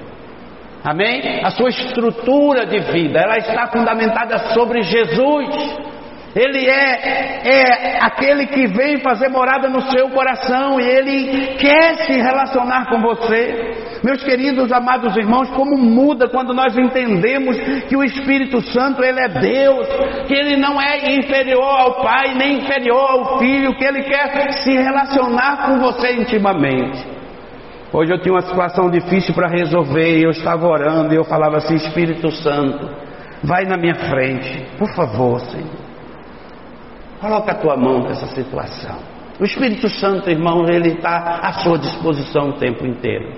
Amém? 0.85 1.41
A 1.45 1.51
sua 1.51 1.69
estrutura 1.69 2.64
de 2.64 2.79
vida, 2.93 3.21
ela 3.21 3.37
está 3.37 3.67
fundamentada 3.67 4.38
sobre 4.55 4.83
Jesus. 4.83 5.88
Ele 6.37 6.67
é, 6.67 7.41
é 7.45 7.99
aquele 8.01 8.47
que 8.47 8.67
vem 8.67 8.99
fazer 8.99 9.29
morada 9.29 9.69
no 9.69 9.81
seu 9.91 10.09
coração 10.11 10.79
e 10.79 10.85
ele 10.85 11.47
quer 11.57 12.07
se 12.07 12.12
relacionar 12.12 12.88
com 12.88 13.01
você. 13.01 13.99
Meus 14.05 14.23
queridos 14.23 14.71
amados 14.71 15.17
irmãos, 15.17 15.51
como 15.51 15.77
muda 15.77 16.29
quando 16.29 16.55
nós 16.55 16.77
entendemos 16.79 17.59
que 17.88 17.97
o 17.97 18.05
Espírito 18.05 18.61
Santo 18.71 19.03
ele 19.03 19.21
é 19.21 19.29
Deus, 19.29 19.88
que 20.29 20.35
ele 20.35 20.57
não 20.57 20.81
é 20.81 21.14
inferior 21.14 21.81
ao 21.81 22.03
Pai 22.03 22.35
nem 22.35 22.59
inferior 22.59 23.11
ao 23.11 23.38
Filho, 23.38 23.75
que 23.75 23.85
ele 23.85 24.03
quer 24.03 24.53
se 24.53 24.71
relacionar 24.71 25.67
com 25.67 25.79
você 25.79 26.12
intimamente. 26.12 27.18
Hoje 27.90 28.12
eu 28.12 28.20
tinha 28.20 28.35
uma 28.35 28.42
situação 28.42 28.90
difícil 28.90 29.35
para 29.35 29.48
resolver 29.48 30.18
e 30.18 30.22
eu 30.22 30.31
estava 30.31 30.66
orando 30.66 31.14
e 31.14 31.16
eu 31.16 31.24
falava 31.24 31.57
assim: 31.57 31.74
Espírito 31.74 32.31
Santo, 32.31 32.87
vai 33.42 33.64
na 33.64 33.79
minha 33.79 33.94
frente, 33.94 34.66
por 34.79 34.92
favor, 34.94 35.40
Senhor. 35.40 35.88
Coloca 37.20 37.53
a 37.53 37.55
tua 37.55 37.77
mão 37.77 38.03
nessa 38.03 38.27
situação. 38.27 38.96
O 39.40 39.44
Espírito 39.44 39.88
Santo, 39.88 40.29
irmão, 40.29 40.66
ele 40.68 40.90
está 40.90 41.40
à 41.42 41.53
sua 41.55 41.79
disposição 41.79 42.51
o 42.51 42.53
tempo 42.55 42.87
inteiro. 42.87 43.33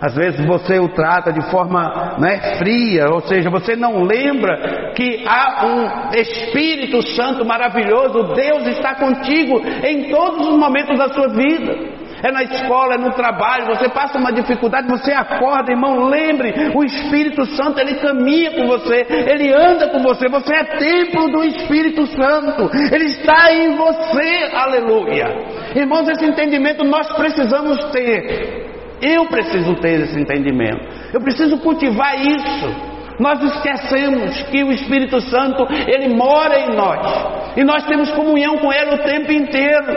Às 0.00 0.16
vezes 0.16 0.44
você 0.44 0.80
o 0.80 0.88
trata 0.88 1.32
de 1.32 1.42
forma 1.48 2.16
né, 2.18 2.56
fria, 2.56 3.08
ou 3.08 3.20
seja, 3.20 3.50
você 3.50 3.76
não 3.76 4.02
lembra 4.02 4.92
que 4.96 5.22
há 5.24 5.64
um 5.64 6.18
Espírito 6.18 7.02
Santo 7.14 7.44
maravilhoso, 7.44 8.34
Deus 8.34 8.66
está 8.68 8.96
contigo 8.96 9.60
em 9.84 10.10
todos 10.10 10.48
os 10.48 10.56
momentos 10.56 10.98
da 10.98 11.08
sua 11.08 11.28
vida 11.28 12.01
é 12.22 12.30
na 12.30 12.42
escola, 12.44 12.94
é 12.94 12.98
no 12.98 13.12
trabalho, 13.12 13.66
você 13.66 13.88
passa 13.88 14.18
uma 14.18 14.32
dificuldade, 14.32 14.88
você 14.88 15.12
acorda, 15.12 15.72
irmão, 15.72 16.06
lembre, 16.08 16.70
o 16.74 16.84
Espírito 16.84 17.44
Santo, 17.56 17.80
ele 17.80 17.96
caminha 17.96 18.52
com 18.52 18.66
você, 18.66 19.06
ele 19.10 19.52
anda 19.52 19.88
com 19.88 19.98
você, 19.98 20.28
você 20.28 20.54
é 20.54 20.64
templo 20.64 21.28
do 21.30 21.44
Espírito 21.44 22.06
Santo, 22.06 22.70
ele 22.92 23.06
está 23.06 23.52
em 23.52 23.76
você, 23.76 24.50
aleluia. 24.54 25.26
Irmãos, 25.74 26.08
esse 26.08 26.24
entendimento 26.24 26.84
nós 26.84 27.10
precisamos 27.12 27.84
ter. 27.90 28.70
Eu 29.00 29.26
preciso 29.26 29.74
ter 29.76 30.00
esse 30.00 30.20
entendimento. 30.20 30.86
Eu 31.12 31.20
preciso 31.20 31.58
cultivar 31.58 32.14
isso. 32.24 32.92
Nós 33.18 33.42
esquecemos 33.42 34.42
que 34.44 34.64
o 34.64 34.72
Espírito 34.72 35.20
Santo, 35.20 35.66
ele 35.86 36.14
mora 36.14 36.58
em 36.58 36.74
nós. 36.74 37.56
E 37.56 37.64
nós 37.64 37.84
temos 37.84 38.10
comunhão 38.12 38.58
com 38.58 38.72
ele 38.72 38.94
o 38.94 38.98
tempo 38.98 39.32
inteiro. 39.32 39.92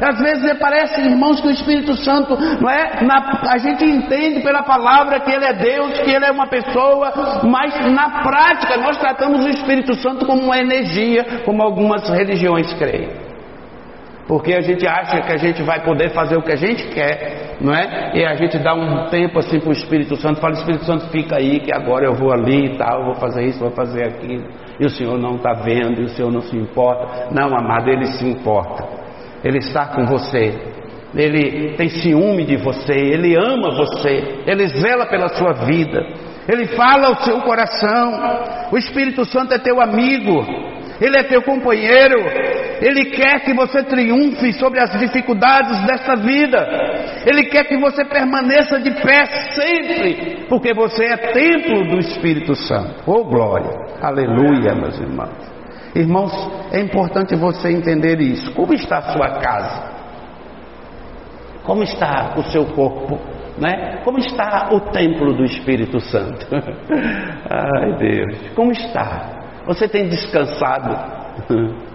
Às 0.00 0.18
vezes 0.20 0.58
parece, 0.58 1.00
irmãos, 1.00 1.40
que 1.40 1.48
o 1.48 1.50
Espírito 1.50 1.94
Santo, 1.96 2.36
não 2.60 2.70
é? 2.70 3.02
Na, 3.04 3.40
a 3.52 3.58
gente 3.58 3.84
entende 3.84 4.40
pela 4.40 4.62
palavra 4.62 5.20
que 5.20 5.30
ele 5.30 5.44
é 5.44 5.52
Deus, 5.52 5.98
que 6.00 6.10
ele 6.10 6.24
é 6.24 6.30
uma 6.30 6.46
pessoa, 6.46 7.40
mas 7.44 7.74
na 7.92 8.22
prática 8.22 8.76
nós 8.76 8.96
tratamos 8.98 9.44
o 9.44 9.48
Espírito 9.48 9.94
Santo 9.96 10.26
como 10.26 10.42
uma 10.42 10.58
energia, 10.58 11.42
como 11.44 11.62
algumas 11.62 12.08
religiões 12.08 12.72
creem. 12.74 13.28
Porque 14.28 14.52
a 14.52 14.60
gente 14.60 14.86
acha 14.86 15.22
que 15.22 15.32
a 15.32 15.38
gente 15.38 15.62
vai 15.62 15.82
poder 15.82 16.10
fazer 16.10 16.36
o 16.36 16.42
que 16.42 16.52
a 16.52 16.56
gente 16.56 16.86
quer, 16.88 17.56
não 17.62 17.72
é? 17.72 18.12
E 18.14 18.26
a 18.26 18.34
gente 18.34 18.58
dá 18.58 18.74
um 18.74 19.08
tempo 19.08 19.38
assim 19.38 19.58
para 19.58 19.70
o 19.70 19.72
Espírito 19.72 20.16
Santo, 20.16 20.38
fala, 20.38 20.52
Espírito 20.52 20.84
Santo, 20.84 21.08
fica 21.08 21.36
aí, 21.36 21.60
que 21.60 21.72
agora 21.72 22.04
eu 22.04 22.14
vou 22.14 22.30
ali 22.30 22.66
e 22.66 22.76
tal, 22.76 23.06
vou 23.06 23.14
fazer 23.14 23.46
isso, 23.46 23.58
vou 23.58 23.70
fazer 23.70 24.04
aquilo. 24.04 24.46
E 24.78 24.84
o 24.84 24.90
Senhor 24.90 25.18
não 25.18 25.36
está 25.36 25.54
vendo, 25.54 26.02
e 26.02 26.04
o 26.04 26.08
Senhor 26.10 26.30
não 26.30 26.42
se 26.42 26.54
importa. 26.54 27.28
Não, 27.32 27.56
amado, 27.56 27.88
Ele 27.88 28.04
se 28.04 28.28
importa. 28.28 28.97
Ele 29.44 29.58
está 29.58 29.86
com 29.86 30.04
você. 30.06 30.54
Ele 31.14 31.74
tem 31.76 31.88
ciúme 31.88 32.44
de 32.44 32.56
você, 32.56 32.92
Ele 32.92 33.34
ama 33.34 33.74
você, 33.74 34.42
Ele 34.46 34.66
zela 34.66 35.06
pela 35.06 35.28
sua 35.28 35.52
vida, 35.64 36.06
Ele 36.46 36.66
fala 36.66 37.08
ao 37.08 37.22
seu 37.22 37.40
coração. 37.40 38.68
O 38.70 38.76
Espírito 38.76 39.24
Santo 39.24 39.54
é 39.54 39.58
teu 39.58 39.80
amigo, 39.80 40.44
Ele 41.00 41.18
é 41.18 41.22
teu 41.22 41.40
companheiro, 41.42 42.18
ele 42.80 43.06
quer 43.06 43.40
que 43.40 43.52
você 43.54 43.82
triunfe 43.82 44.52
sobre 44.52 44.80
as 44.80 44.98
dificuldades 44.98 45.80
desta 45.84 46.14
vida. 46.16 46.58
Ele 47.26 47.44
quer 47.44 47.64
que 47.64 47.76
você 47.76 48.04
permaneça 48.04 48.78
de 48.80 48.90
pé 48.90 49.26
sempre, 49.52 50.46
porque 50.48 50.72
você 50.72 51.04
é 51.04 51.16
templo 51.16 51.88
do 51.88 51.98
Espírito 51.98 52.54
Santo. 52.54 53.02
Oh 53.06 53.24
glória! 53.24 53.70
Aleluia, 54.00 54.74
meus 54.74 54.98
irmãos. 55.00 55.57
Irmãos, 55.98 56.32
é 56.70 56.80
importante 56.80 57.34
você 57.34 57.72
entender 57.72 58.20
isso. 58.20 58.54
Como 58.54 58.72
está 58.72 58.98
a 58.98 59.12
sua 59.12 59.40
casa? 59.40 59.98
Como 61.64 61.82
está 61.82 62.34
o 62.36 62.42
seu 62.44 62.64
corpo? 62.66 63.18
Né? 63.58 64.00
Como 64.04 64.16
está 64.20 64.68
o 64.70 64.80
templo 64.92 65.34
do 65.34 65.42
Espírito 65.42 65.98
Santo? 65.98 66.46
Ai 67.50 67.96
Deus, 67.98 68.38
como 68.54 68.70
está? 68.70 69.60
Você 69.66 69.88
tem 69.88 70.08
descansado? 70.08 70.96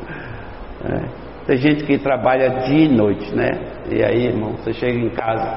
É. 0.86 1.24
Tem 1.48 1.56
gente 1.56 1.86
que 1.86 1.98
trabalha 1.98 2.50
dia 2.66 2.88
e 2.88 2.90
noite, 2.90 3.34
né? 3.34 3.52
E 3.90 4.04
aí, 4.04 4.26
irmão, 4.26 4.52
você 4.52 4.74
chega 4.74 5.00
em 5.00 5.10
casa. 5.12 5.50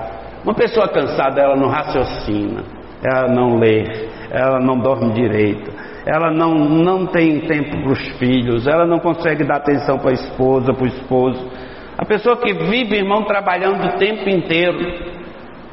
Uma 0.45 0.55
pessoa 0.55 0.87
cansada, 0.87 1.41
ela 1.41 1.57
não 1.57 1.69
raciocina, 1.69 2.63
ela 3.03 3.27
não 3.27 3.59
lê, 3.59 4.09
ela 4.31 4.61
não 4.61 4.79
dorme 4.79 5.13
direito, 5.15 5.73
ela 6.07 6.31
não, 6.31 6.55
não 6.55 7.05
tem 7.07 7.41
tempo 7.41 7.83
para 7.83 7.93
os 7.93 8.09
filhos, 8.19 8.69
ela 8.69 8.87
não 8.87 9.01
consegue 9.01 9.43
dar 9.43 9.57
atenção 9.57 9.99
para 9.99 10.11
a 10.11 10.15
esposa, 10.15 10.73
para 10.73 10.85
o 10.85 10.87
esposo. 10.87 11.51
A 11.99 12.05
pessoa 12.05 12.37
que 12.37 12.53
vive, 12.53 12.97
irmão, 12.97 13.25
trabalhando 13.25 13.85
o 13.85 13.99
tempo 13.99 14.29
inteiro, 14.29 14.79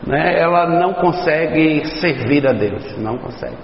né, 0.08 0.40
ela 0.40 0.68
não 0.68 0.94
consegue 0.94 1.86
servir 2.00 2.48
a 2.48 2.52
Deus, 2.52 2.98
não 2.98 3.20
consegue. 3.20 3.58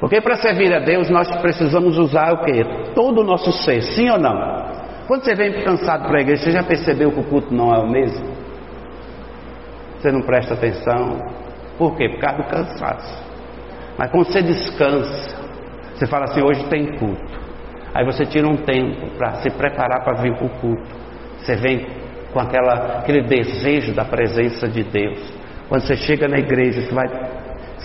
Porque 0.00 0.18
para 0.22 0.36
servir 0.36 0.72
a 0.72 0.78
Deus 0.78 1.10
nós 1.10 1.30
precisamos 1.42 1.98
usar 1.98 2.32
o 2.32 2.44
que? 2.44 2.64
Todo 2.94 3.20
o 3.20 3.24
nosso 3.24 3.52
ser, 3.52 3.82
sim 3.82 4.08
ou 4.08 4.18
não? 4.18 4.64
Quando 5.06 5.24
você 5.24 5.34
vem 5.34 5.62
cansado 5.62 6.08
para 6.08 6.18
a 6.18 6.22
igreja, 6.22 6.44
você 6.44 6.52
já 6.52 6.62
percebeu 6.62 7.12
que 7.12 7.20
o 7.20 7.24
culto 7.24 7.52
não 7.52 7.74
é 7.74 7.78
o 7.78 7.86
mesmo? 7.86 8.26
Você 9.98 10.10
não 10.10 10.22
presta 10.22 10.54
atenção. 10.54 11.18
Por 11.76 11.96
quê? 11.96 12.08
Por 12.08 12.20
causa 12.20 12.42
do 12.42 12.48
cansaço. 12.48 13.23
Mas 13.98 14.10
quando 14.10 14.26
você 14.26 14.42
descansa, 14.42 15.36
você 15.94 16.06
fala 16.06 16.24
assim: 16.24 16.42
hoje 16.42 16.64
tem 16.68 16.96
culto. 16.98 17.44
Aí 17.94 18.04
você 18.04 18.26
tira 18.26 18.48
um 18.48 18.56
tempo 18.56 19.08
para 19.16 19.34
se 19.34 19.50
preparar 19.50 20.02
para 20.02 20.20
vir 20.20 20.34
para 20.34 20.46
o 20.46 20.50
culto. 20.60 20.82
Você 21.38 21.54
vem 21.56 21.86
com 22.32 22.40
aquela, 22.40 22.98
aquele 22.98 23.22
desejo 23.22 23.94
da 23.94 24.04
presença 24.04 24.66
de 24.68 24.82
Deus. 24.82 25.32
Quando 25.68 25.82
você 25.82 25.96
chega 25.96 26.26
na 26.26 26.38
igreja, 26.38 26.80
você 26.80 26.92
vai 26.92 27.06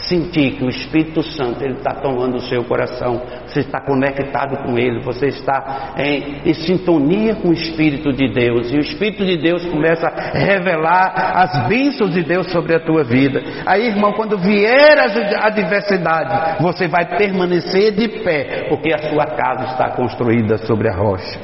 sentir 0.09 0.57
que 0.57 0.65
o 0.65 0.69
Espírito 0.69 1.21
Santo 1.21 1.63
ele 1.63 1.75
está 1.75 1.93
tomando 2.01 2.37
o 2.37 2.41
seu 2.41 2.63
coração, 2.63 3.21
você 3.45 3.59
está 3.59 3.79
conectado 3.79 4.57
com 4.63 4.77
ele, 4.77 4.99
você 5.01 5.27
está 5.27 5.93
em, 5.97 6.41
em, 6.45 6.53
sintonia 6.53 7.35
com 7.35 7.49
o 7.49 7.53
Espírito 7.53 8.11
de 8.11 8.27
Deus, 8.33 8.71
e 8.71 8.77
o 8.77 8.81
Espírito 8.81 9.23
de 9.23 9.37
Deus 9.37 9.63
começa 9.65 10.07
a 10.07 10.37
revelar 10.37 11.13
as 11.35 11.67
bênçãos 11.67 12.11
de 12.11 12.23
Deus 12.23 12.51
sobre 12.51 12.75
a 12.75 12.79
tua 12.79 13.03
vida. 13.03 13.41
Aí, 13.65 13.87
irmão, 13.87 14.11
quando 14.13 14.37
vier 14.37 14.97
a 14.97 15.47
adversidade, 15.47 16.61
você 16.61 16.87
vai 16.87 17.05
permanecer 17.17 17.93
de 17.93 18.07
pé, 18.23 18.65
porque 18.67 18.91
a 18.91 19.09
sua 19.09 19.25
casa 19.25 19.71
está 19.71 19.91
construída 19.91 20.57
sobre 20.57 20.89
a 20.89 20.95
rocha. 20.95 21.39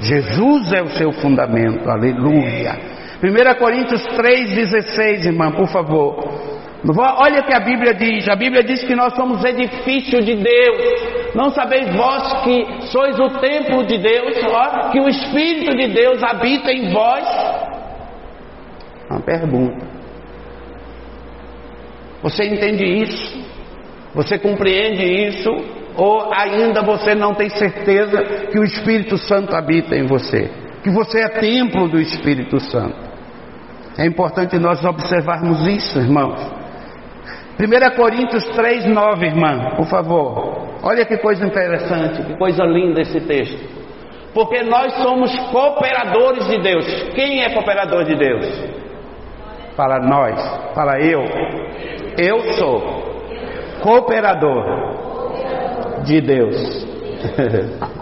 Jesus 0.00 0.72
é 0.72 0.82
o 0.82 0.90
seu 0.90 1.12
fundamento, 1.12 1.88
aleluia. 1.88 3.00
1 3.22 3.58
Coríntios 3.58 4.02
3,16, 4.16 5.26
irmã, 5.26 5.50
por 5.52 5.68
favor. 5.68 6.59
Olha 6.88 7.40
o 7.40 7.44
que 7.44 7.54
a 7.54 7.60
Bíblia 7.60 7.94
diz: 7.94 8.28
a 8.28 8.36
Bíblia 8.36 8.62
diz 8.62 8.82
que 8.82 8.94
nós 8.94 9.14
somos 9.14 9.44
edifício 9.44 10.22
de 10.22 10.34
Deus. 10.34 11.34
Não 11.34 11.50
sabeis 11.50 11.94
vós 11.94 12.42
que 12.44 12.66
sois 12.90 13.18
o 13.18 13.28
templo 13.38 13.84
de 13.84 13.98
Deus, 13.98 14.36
ó, 14.44 14.90
que 14.90 14.98
o 14.98 15.08
Espírito 15.08 15.76
de 15.76 15.88
Deus 15.88 16.22
habita 16.22 16.72
em 16.72 16.92
vós? 16.92 17.24
Uma 19.10 19.20
pergunta. 19.20 19.86
Você 22.22 22.44
entende 22.44 22.84
isso? 22.84 23.44
Você 24.14 24.38
compreende 24.38 25.04
isso? 25.04 25.50
Ou 25.96 26.32
ainda 26.32 26.82
você 26.82 27.14
não 27.14 27.34
tem 27.34 27.50
certeza 27.50 28.22
que 28.50 28.58
o 28.58 28.64
Espírito 28.64 29.18
Santo 29.18 29.54
habita 29.54 29.94
em 29.94 30.06
você? 30.06 30.50
Que 30.82 30.90
você 30.90 31.20
é 31.20 31.28
templo 31.28 31.88
do 31.88 32.00
Espírito 32.00 32.58
Santo? 32.58 32.96
É 33.98 34.06
importante 34.06 34.58
nós 34.58 34.82
observarmos 34.84 35.66
isso, 35.66 35.98
irmãos. 35.98 36.59
1 37.60 37.94
Coríntios 37.94 38.42
3, 38.56 38.86
9, 38.86 39.26
irmã, 39.26 39.74
por 39.76 39.86
favor. 39.86 40.78
Olha 40.82 41.04
que 41.04 41.18
coisa 41.18 41.44
interessante, 41.44 42.22
que 42.22 42.34
coisa 42.38 42.64
linda 42.64 43.02
esse 43.02 43.20
texto. 43.20 43.68
Porque 44.32 44.62
nós 44.62 44.94
somos 44.94 45.30
cooperadores 45.50 46.48
de 46.48 46.62
Deus. 46.62 46.86
Quem 47.14 47.42
é 47.42 47.50
cooperador 47.50 48.04
de 48.04 48.16
Deus? 48.16 48.46
Fala 49.76 49.98
nós, 49.98 50.40
fala 50.74 50.98
eu. 51.00 51.22
Eu 52.16 52.40
sou 52.54 52.80
cooperador 53.82 54.64
de 56.04 56.20
Deus. 56.22 56.56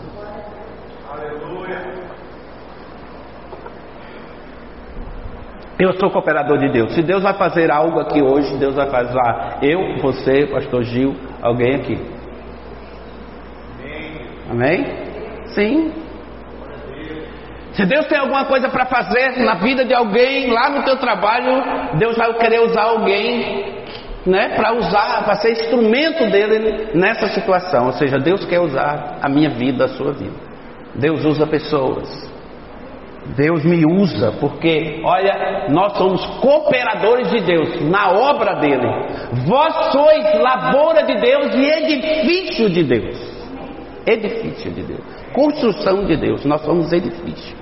Eu 5.78 5.92
sou 5.98 6.10
cooperador 6.10 6.58
de 6.58 6.68
Deus. 6.70 6.92
Se 6.92 7.02
Deus 7.02 7.22
vai 7.22 7.34
fazer 7.34 7.70
algo 7.70 8.00
aqui 8.00 8.20
hoje, 8.20 8.56
Deus 8.56 8.74
vai 8.74 8.90
fazer 8.90 9.18
eu, 9.62 9.96
você, 10.02 10.46
pastor 10.46 10.82
Gil, 10.82 11.14
alguém 11.40 11.76
aqui. 11.76 11.98
Amém? 14.50 14.84
Sim. 15.46 15.92
Se 17.74 17.86
Deus 17.86 18.06
tem 18.06 18.18
alguma 18.18 18.44
coisa 18.46 18.68
para 18.68 18.86
fazer 18.86 19.38
na 19.38 19.54
vida 19.54 19.84
de 19.84 19.94
alguém, 19.94 20.50
lá 20.50 20.68
no 20.68 20.82
teu 20.82 20.96
trabalho, 20.96 21.62
Deus 21.96 22.16
vai 22.16 22.34
querer 22.34 22.60
usar 22.62 22.82
alguém, 22.82 23.72
né, 24.26 24.56
para 24.56 24.72
usar, 24.72 25.22
para 25.24 25.36
ser 25.36 25.52
instrumento 25.52 26.28
dele 26.28 26.88
nessa 26.94 27.28
situação. 27.28 27.86
Ou 27.86 27.92
seja, 27.92 28.18
Deus 28.18 28.44
quer 28.44 28.58
usar 28.58 29.18
a 29.22 29.28
minha 29.28 29.50
vida, 29.50 29.84
a 29.84 29.88
sua 29.88 30.12
vida. 30.12 30.34
Deus 30.96 31.24
usa 31.24 31.46
pessoas. 31.46 32.28
Deus 33.36 33.64
me 33.64 33.84
usa, 33.84 34.32
porque, 34.40 35.00
olha, 35.04 35.66
nós 35.68 35.96
somos 35.96 36.24
cooperadores 36.40 37.30
de 37.30 37.40
Deus 37.40 37.80
na 37.90 38.10
obra 38.10 38.54
dele. 38.54 38.88
Vós 39.46 39.92
sois 39.92 40.40
lavoura 40.40 41.04
de 41.04 41.14
Deus 41.14 41.54
e 41.54 41.64
edifício 41.64 42.70
de 42.70 42.84
Deus. 42.84 43.38
Edifício 44.06 44.70
de 44.70 44.82
Deus. 44.82 45.04
Construção 45.34 46.04
de 46.06 46.16
Deus. 46.16 46.44
Nós 46.46 46.62
somos 46.62 46.90
edifício. 46.92 47.56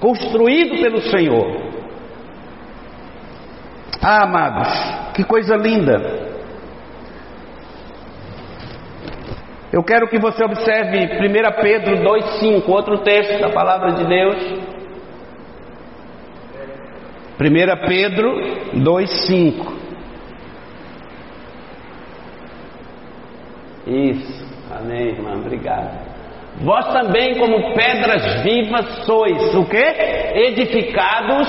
Construído 0.00 0.80
pelo 0.80 1.00
Senhor. 1.00 1.70
Ah, 4.02 4.24
amados, 4.24 4.68
que 5.14 5.24
coisa 5.24 5.56
linda. 5.56 6.30
Eu 9.72 9.84
quero 9.84 10.08
que 10.08 10.18
você 10.18 10.42
observe 10.42 10.98
1 10.98 11.62
Pedro 11.62 11.96
2,5, 11.98 12.68
outro 12.68 12.98
texto 12.98 13.40
da 13.40 13.50
palavra 13.50 13.92
de 13.92 14.04
Deus. 14.04 14.69
1 17.40 17.86
Pedro 17.88 18.34
2,5. 18.74 19.80
Isso, 23.86 24.46
amém, 24.70 25.08
irmã, 25.08 25.36
obrigado. 25.36 26.10
Vós 26.60 26.92
também, 26.92 27.38
como 27.38 27.72
pedras 27.72 28.42
vivas, 28.42 29.06
sois 29.06 29.54
o 29.54 29.64
que? 29.64 29.78
Edificados, 29.78 31.48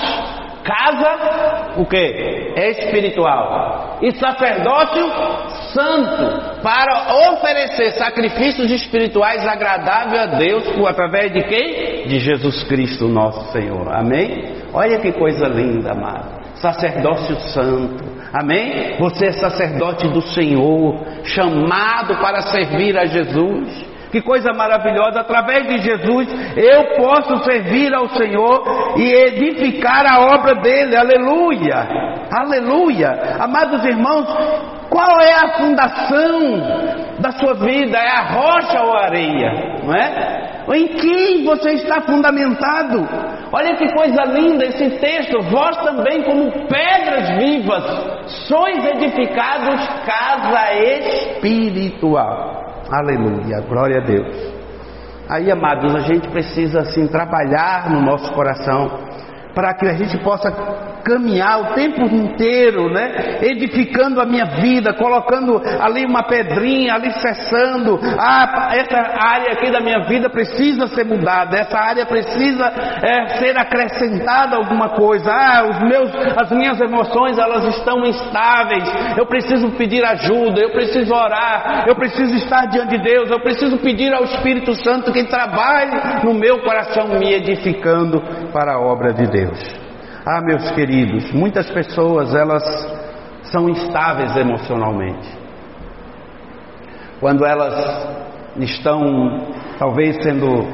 casa, 0.63 1.73
o 1.77 1.85
que? 1.85 2.53
Espiritual. 2.55 3.99
E 4.01 4.11
sacerdócio 4.13 5.11
santo, 5.73 6.61
para 6.61 7.31
oferecer 7.31 7.91
sacrifícios 7.91 8.69
espirituais 8.71 9.47
agradáveis 9.47 10.21
a 10.21 10.25
Deus, 10.37 10.63
através 10.87 11.31
de 11.31 11.43
quem? 11.43 12.07
De 12.07 12.19
Jesus 12.19 12.63
Cristo, 12.63 13.07
nosso 13.07 13.51
Senhor. 13.51 13.87
Amém? 13.93 14.61
Olha 14.73 14.99
que 14.99 15.11
coisa 15.11 15.47
linda, 15.47 15.91
amado. 15.91 16.41
Sacerdócio 16.55 17.35
santo. 17.53 18.03
Amém? 18.33 18.95
Você 18.99 19.27
é 19.27 19.31
sacerdote 19.33 20.07
do 20.07 20.21
Senhor, 20.21 20.99
chamado 21.23 22.15
para 22.17 22.41
servir 22.43 22.97
a 22.97 23.05
Jesus. 23.05 23.90
Que 24.11 24.21
coisa 24.21 24.51
maravilhosa, 24.53 25.21
através 25.21 25.67
de 25.67 25.79
Jesus 25.79 26.27
eu 26.57 26.95
posso 26.97 27.43
servir 27.45 27.93
ao 27.93 28.09
Senhor 28.09 28.93
e 28.97 29.03
edificar 29.03 30.05
a 30.05 30.19
obra 30.35 30.55
dele. 30.55 30.97
Aleluia! 30.97 31.87
Aleluia! 32.29 33.37
Amados 33.39 33.83
irmãos, 33.85 34.27
qual 34.89 35.21
é 35.21 35.31
a 35.31 35.57
fundação 35.57 36.39
da 37.19 37.31
sua 37.31 37.53
vida? 37.53 37.97
É 37.97 38.09
a 38.09 38.21
rocha 38.33 38.83
ou 38.83 38.93
a 38.93 39.05
areia? 39.05 39.79
Não 39.83 39.95
é? 39.95 40.51
Em 40.73 40.87
quem 40.89 41.45
você 41.45 41.71
está 41.71 42.01
fundamentado? 42.01 43.07
Olha 43.51 43.75
que 43.75 43.93
coisa 43.93 44.23
linda 44.25 44.65
esse 44.65 44.89
texto. 44.99 45.41
Vós 45.43 45.77
também, 45.77 46.23
como 46.23 46.51
pedras 46.67 47.29
vivas, 47.37 47.83
sois 48.47 48.85
edificados 48.85 49.87
casa 50.05 50.73
espiritual. 50.73 52.60
Aleluia, 52.91 53.61
glória 53.61 54.01
a 54.01 54.05
Deus. 54.05 54.53
Aí, 55.29 55.49
amados, 55.49 55.95
a 55.95 55.99
gente 55.99 56.27
precisa 56.27 56.81
assim 56.81 57.07
trabalhar 57.07 57.89
no 57.89 58.01
nosso 58.01 58.33
coração 58.33 59.10
para 59.53 59.73
que 59.73 59.87
a 59.87 59.93
gente 59.93 60.17
possa 60.19 60.51
caminhar 61.03 61.59
o 61.61 61.73
tempo 61.73 62.03
inteiro, 62.05 62.89
né? 62.89 63.39
Edificando 63.41 64.21
a 64.21 64.25
minha 64.25 64.45
vida, 64.45 64.93
colocando 64.93 65.61
ali 65.79 66.05
uma 66.05 66.23
pedrinha, 66.23 66.93
ali 66.93 67.11
cessando. 67.13 67.99
Ah, 68.17 68.69
essa 68.73 68.97
área 68.97 69.53
aqui 69.53 69.71
da 69.71 69.81
minha 69.81 70.05
vida 70.05 70.29
precisa 70.29 70.87
ser 70.87 71.05
mudada, 71.05 71.57
essa 71.57 71.77
área 71.77 72.05
precisa 72.05 72.65
é, 73.01 73.39
ser 73.39 73.57
acrescentada 73.57 74.55
alguma 74.55 74.89
coisa. 74.89 75.31
Ah, 75.31 75.67
os 75.69 75.79
meus, 75.81 76.11
as 76.37 76.51
minhas 76.51 76.79
emoções 76.79 77.37
elas 77.37 77.75
estão 77.75 78.05
instáveis. 78.05 78.83
Eu 79.17 79.25
preciso 79.25 79.71
pedir 79.71 80.05
ajuda, 80.05 80.61
eu 80.61 80.71
preciso 80.71 81.13
orar, 81.13 81.85
eu 81.87 81.95
preciso 81.95 82.35
estar 82.35 82.67
diante 82.67 82.91
de 82.91 83.03
Deus, 83.03 83.29
eu 83.29 83.39
preciso 83.39 83.77
pedir 83.77 84.13
ao 84.13 84.23
Espírito 84.23 84.75
Santo 84.75 85.11
que 85.11 85.23
trabalhe 85.25 85.91
no 86.23 86.33
meu 86.33 86.59
coração, 86.59 87.07
me 87.07 87.33
edificando 87.33 88.21
para 88.51 88.73
a 88.73 88.79
obra 88.79 89.13
de 89.13 89.25
Deus. 89.27 89.40
Deus. 89.45 89.59
Ah, 90.25 90.41
meus 90.41 90.69
queridos, 90.71 91.31
muitas 91.31 91.69
pessoas 91.71 92.33
elas 92.35 92.63
são 93.43 93.69
instáveis 93.69 94.35
emocionalmente. 94.37 95.27
Quando 97.19 97.45
elas 97.45 98.07
estão 98.57 99.47
talvez 99.79 100.17
sendo 100.23 100.67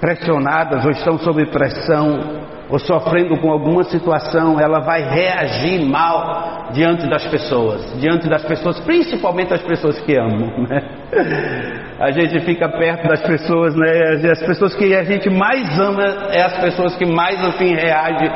pressionadas 0.00 0.84
ou 0.84 0.90
estão 0.90 1.18
sob 1.18 1.44
pressão 1.46 2.40
ou 2.68 2.78
sofrendo 2.78 3.36
com 3.40 3.50
alguma 3.50 3.84
situação, 3.84 4.58
ela 4.58 4.80
vai 4.80 5.02
reagir 5.02 5.84
mal 5.84 6.70
diante 6.72 7.08
das 7.08 7.26
pessoas, 7.26 7.92
diante 8.00 8.28
das 8.28 8.44
pessoas, 8.44 8.80
principalmente 8.80 9.52
as 9.54 9.62
pessoas 9.62 10.00
que 10.00 10.16
amam. 10.16 10.66
Né? 10.68 11.69
A 12.00 12.10
gente 12.12 12.40
fica 12.46 12.66
perto 12.66 13.06
das 13.06 13.20
pessoas, 13.20 13.76
né? 13.76 14.30
As 14.32 14.40
pessoas 14.40 14.74
que 14.74 14.94
a 14.94 15.04
gente 15.04 15.28
mais 15.28 15.78
ama 15.78 16.02
é 16.30 16.40
as 16.40 16.58
pessoas 16.58 16.96
que 16.96 17.04
mais 17.04 17.38
assim 17.44 17.74
reagem 17.74 18.32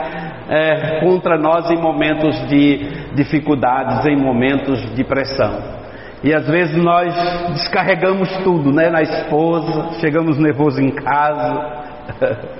é, 0.50 1.00
contra 1.00 1.38
nós 1.38 1.70
em 1.70 1.78
momentos 1.78 2.46
de 2.46 3.14
dificuldades, 3.14 4.04
em 4.04 4.16
momentos 4.16 4.94
de 4.94 5.02
pressão. 5.02 5.62
E 6.22 6.34
às 6.34 6.46
vezes 6.46 6.76
nós 6.76 7.14
descarregamos 7.54 8.28
tudo, 8.44 8.70
né? 8.70 8.90
Na 8.90 9.00
esposa, 9.00 9.98
chegamos 9.98 10.38
nervoso 10.38 10.82
em 10.82 10.90
casa. 10.90 11.84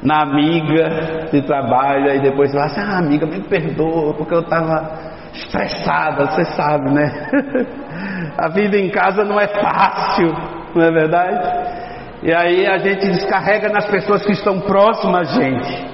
na 0.00 0.22
amiga 0.22 1.26
de 1.32 1.42
trabalho, 1.42 2.14
e 2.14 2.20
depois 2.20 2.52
fala 2.52 2.66
assim, 2.66 2.80
ah 2.80 2.98
amiga, 2.98 3.26
me 3.26 3.40
perdoa, 3.40 4.14
porque 4.14 4.32
eu 4.32 4.42
estava 4.42 5.17
estressada, 5.32 6.26
você 6.26 6.44
sabe, 6.44 6.90
né? 6.90 7.30
a 8.38 8.48
vida 8.48 8.76
em 8.76 8.90
casa 8.90 9.24
não 9.24 9.40
é 9.40 9.46
fácil, 9.48 10.32
não 10.74 10.82
é 10.82 10.90
verdade? 10.90 11.78
E 12.22 12.32
aí 12.32 12.66
a 12.66 12.78
gente 12.78 13.06
descarrega 13.06 13.68
nas 13.68 13.86
pessoas 13.86 14.24
que 14.24 14.32
estão 14.32 14.60
próximas 14.60 15.30
a 15.30 15.40
gente. 15.40 15.86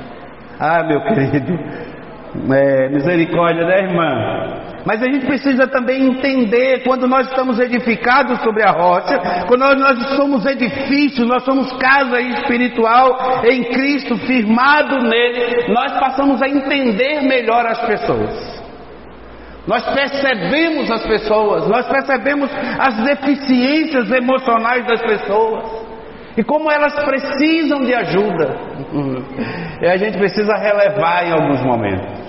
Ah, 0.58 0.82
meu 0.82 1.00
querido, 1.02 1.52
é, 2.52 2.88
misericórdia, 2.88 3.64
né, 3.66 3.78
irmã? 3.84 4.64
Mas 4.86 5.02
a 5.02 5.06
gente 5.06 5.24
precisa 5.24 5.66
também 5.66 6.04
entender 6.06 6.82
quando 6.84 7.06
nós 7.06 7.26
estamos 7.28 7.58
edificados 7.58 8.40
sobre 8.42 8.62
a 8.62 8.70
rocha, 8.70 9.18
quando 9.46 9.60
nós, 9.60 9.78
nós 9.78 10.16
somos 10.16 10.44
edifícios, 10.44 11.26
nós 11.26 11.42
somos 11.42 11.72
casa 11.74 12.20
espiritual 12.20 13.42
em 13.44 13.64
Cristo, 13.64 14.16
firmado 14.18 14.98
nele, 14.98 15.72
nós 15.72 15.92
passamos 15.98 16.40
a 16.42 16.48
entender 16.48 17.22
melhor 17.22 17.64
as 17.66 17.80
pessoas. 17.86 18.63
Nós 19.66 19.82
percebemos 19.94 20.90
as 20.90 21.06
pessoas, 21.06 21.66
nós 21.68 21.86
percebemos 21.88 22.50
as 22.78 22.96
deficiências 23.04 24.10
emocionais 24.10 24.86
das 24.86 25.00
pessoas 25.00 25.64
e 26.36 26.44
como 26.44 26.70
elas 26.70 26.94
precisam 27.04 27.80
de 27.82 27.94
ajuda. 27.94 28.56
E 29.80 29.86
a 29.86 29.96
gente 29.96 30.18
precisa 30.18 30.54
relevar 30.56 31.26
em 31.26 31.32
alguns 31.32 31.62
momentos. 31.62 32.24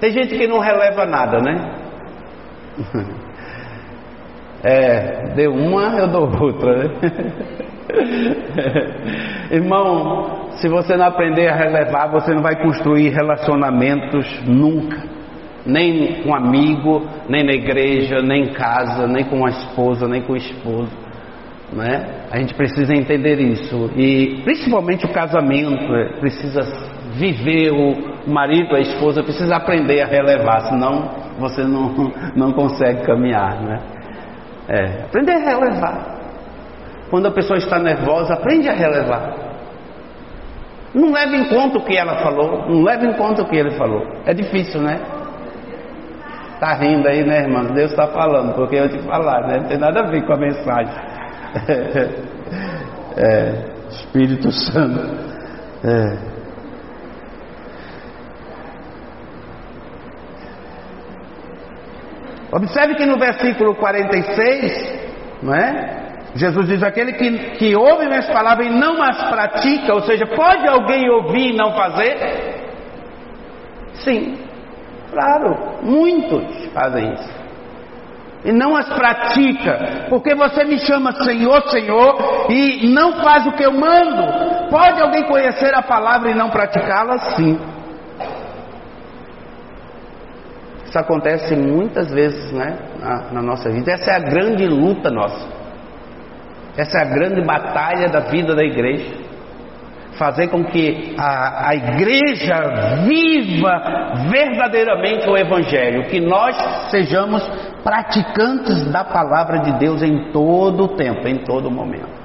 Tem 0.00 0.10
gente 0.10 0.36
que 0.36 0.48
não 0.48 0.58
releva 0.58 1.06
nada, 1.06 1.38
né? 1.38 1.74
É, 4.64 5.34
deu 5.34 5.50
uma, 5.52 5.98
eu 5.98 6.06
dou 6.06 6.30
outra, 6.40 6.84
né? 6.84 6.94
Irmão, 9.50 10.41
se 10.56 10.68
você 10.68 10.96
não 10.96 11.06
aprender 11.06 11.48
a 11.48 11.56
relevar, 11.56 12.10
você 12.10 12.32
não 12.32 12.42
vai 12.42 12.56
construir 12.60 13.08
relacionamentos 13.10 14.26
nunca. 14.46 15.02
Nem 15.64 16.22
com 16.22 16.34
amigo, 16.34 17.06
nem 17.28 17.44
na 17.44 17.52
igreja, 17.52 18.20
nem 18.20 18.44
em 18.44 18.52
casa, 18.52 19.06
nem 19.06 19.24
com 19.24 19.46
a 19.46 19.48
esposa, 19.48 20.08
nem 20.08 20.22
com 20.22 20.32
o 20.32 20.36
esposo. 20.36 20.90
né? 21.72 22.24
A 22.30 22.38
gente 22.38 22.54
precisa 22.54 22.92
entender 22.94 23.40
isso 23.40 23.90
e 23.96 24.40
principalmente 24.44 25.06
o 25.06 25.12
casamento 25.12 25.94
é, 25.94 26.18
precisa 26.18 26.60
viver 27.14 27.70
o 27.70 28.30
marido, 28.30 28.74
a 28.74 28.80
esposa 28.80 29.22
precisa 29.22 29.56
aprender 29.56 30.02
a 30.02 30.06
relevar, 30.06 30.62
senão 30.62 31.10
você 31.38 31.62
não, 31.62 32.12
não 32.34 32.52
consegue 32.52 33.04
caminhar, 33.04 33.62
né? 33.62 33.80
É, 34.68 34.84
aprender 35.04 35.32
a 35.32 35.38
relevar. 35.38 36.12
Quando 37.10 37.26
a 37.26 37.30
pessoa 37.30 37.58
está 37.58 37.78
nervosa, 37.78 38.34
aprende 38.34 38.68
a 38.68 38.72
relevar. 38.72 39.41
Não 40.94 41.10
leve 41.10 41.36
em 41.36 41.48
conta 41.48 41.78
o 41.78 41.84
que 41.84 41.96
ela 41.96 42.16
falou, 42.22 42.68
não 42.68 42.82
leve 42.82 43.06
em 43.06 43.14
conta 43.14 43.42
o 43.42 43.48
que 43.48 43.56
ele 43.56 43.70
falou. 43.72 44.06
É 44.26 44.34
difícil, 44.34 44.80
né? 44.80 45.00
Tá 46.60 46.74
rindo 46.74 47.08
aí, 47.08 47.24
né, 47.24 47.40
irmão? 47.40 47.64
Deus 47.74 47.90
está 47.90 48.06
falando, 48.08 48.54
porque 48.54 48.76
eu 48.76 48.88
te 48.88 48.98
falar, 49.00 49.48
né? 49.48 49.58
Não 49.58 49.68
tem 49.68 49.78
nada 49.78 50.00
a 50.00 50.10
ver 50.10 50.24
com 50.26 50.32
a 50.34 50.36
mensagem. 50.36 50.94
é, 53.16 53.72
Espírito 53.88 54.52
Santo. 54.52 55.32
É. 55.84 56.32
Observe 62.52 62.96
que 62.96 63.06
no 63.06 63.18
versículo 63.18 63.74
46, 63.74 65.42
não 65.42 65.54
é? 65.54 66.01
Jesus 66.34 66.66
diz: 66.66 66.82
aquele 66.82 67.12
que, 67.12 67.30
que 67.56 67.76
ouve 67.76 68.06
minhas 68.06 68.28
palavras 68.28 68.66
e 68.66 68.70
não 68.70 69.02
as 69.02 69.22
pratica, 69.28 69.94
ou 69.94 70.00
seja, 70.02 70.26
pode 70.26 70.66
alguém 70.66 71.08
ouvir 71.10 71.50
e 71.50 71.56
não 71.56 71.72
fazer? 71.74 72.62
Sim, 73.94 74.38
claro, 75.10 75.78
muitos 75.82 76.66
fazem 76.72 77.12
isso. 77.12 77.42
E 78.44 78.50
não 78.50 78.74
as 78.76 78.88
pratica, 78.88 80.06
porque 80.08 80.34
você 80.34 80.64
me 80.64 80.78
chama 80.78 81.12
Senhor, 81.12 81.62
Senhor, 81.68 82.46
e 82.50 82.88
não 82.88 83.22
faz 83.22 83.46
o 83.46 83.52
que 83.52 83.62
eu 83.62 83.72
mando. 83.72 84.68
Pode 84.68 85.00
alguém 85.00 85.22
conhecer 85.24 85.72
a 85.74 85.82
palavra 85.82 86.30
e 86.30 86.34
não 86.34 86.50
praticá-la? 86.50 87.18
Sim. 87.36 87.60
Isso 90.86 90.98
acontece 90.98 91.54
muitas 91.54 92.10
vezes 92.10 92.50
né, 92.52 92.76
na, 92.98 93.32
na 93.32 93.42
nossa 93.42 93.70
vida. 93.70 93.92
Essa 93.92 94.10
é 94.10 94.16
a 94.16 94.20
grande 94.20 94.66
luta 94.66 95.08
nossa. 95.08 95.61
Essa 96.76 96.98
é 96.98 97.02
a 97.02 97.04
grande 97.04 97.42
batalha 97.42 98.08
da 98.08 98.20
vida 98.20 98.54
da 98.54 98.64
igreja. 98.64 99.14
Fazer 100.18 100.48
com 100.48 100.64
que 100.64 101.14
a, 101.18 101.70
a 101.70 101.74
igreja 101.74 102.54
viva 103.06 104.14
verdadeiramente 104.30 105.28
o 105.28 105.36
Evangelho, 105.36 106.04
que 106.08 106.20
nós 106.20 106.54
sejamos 106.90 107.42
praticantes 107.82 108.90
da 108.90 109.04
palavra 109.04 109.58
de 109.60 109.72
Deus 109.78 110.02
em 110.02 110.30
todo 110.30 110.84
o 110.84 110.88
tempo, 110.96 111.26
em 111.26 111.38
todo 111.38 111.70
momento. 111.70 112.22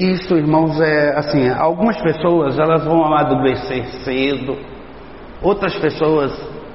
Isso, 0.00 0.34
irmãos, 0.36 0.80
é 0.80 1.16
assim, 1.16 1.48
algumas 1.48 2.00
pessoas 2.02 2.58
elas 2.58 2.84
vão 2.84 3.04
amadurecer 3.04 3.86
cedo, 4.02 4.58
outras 5.40 5.76
pessoas 5.76 6.32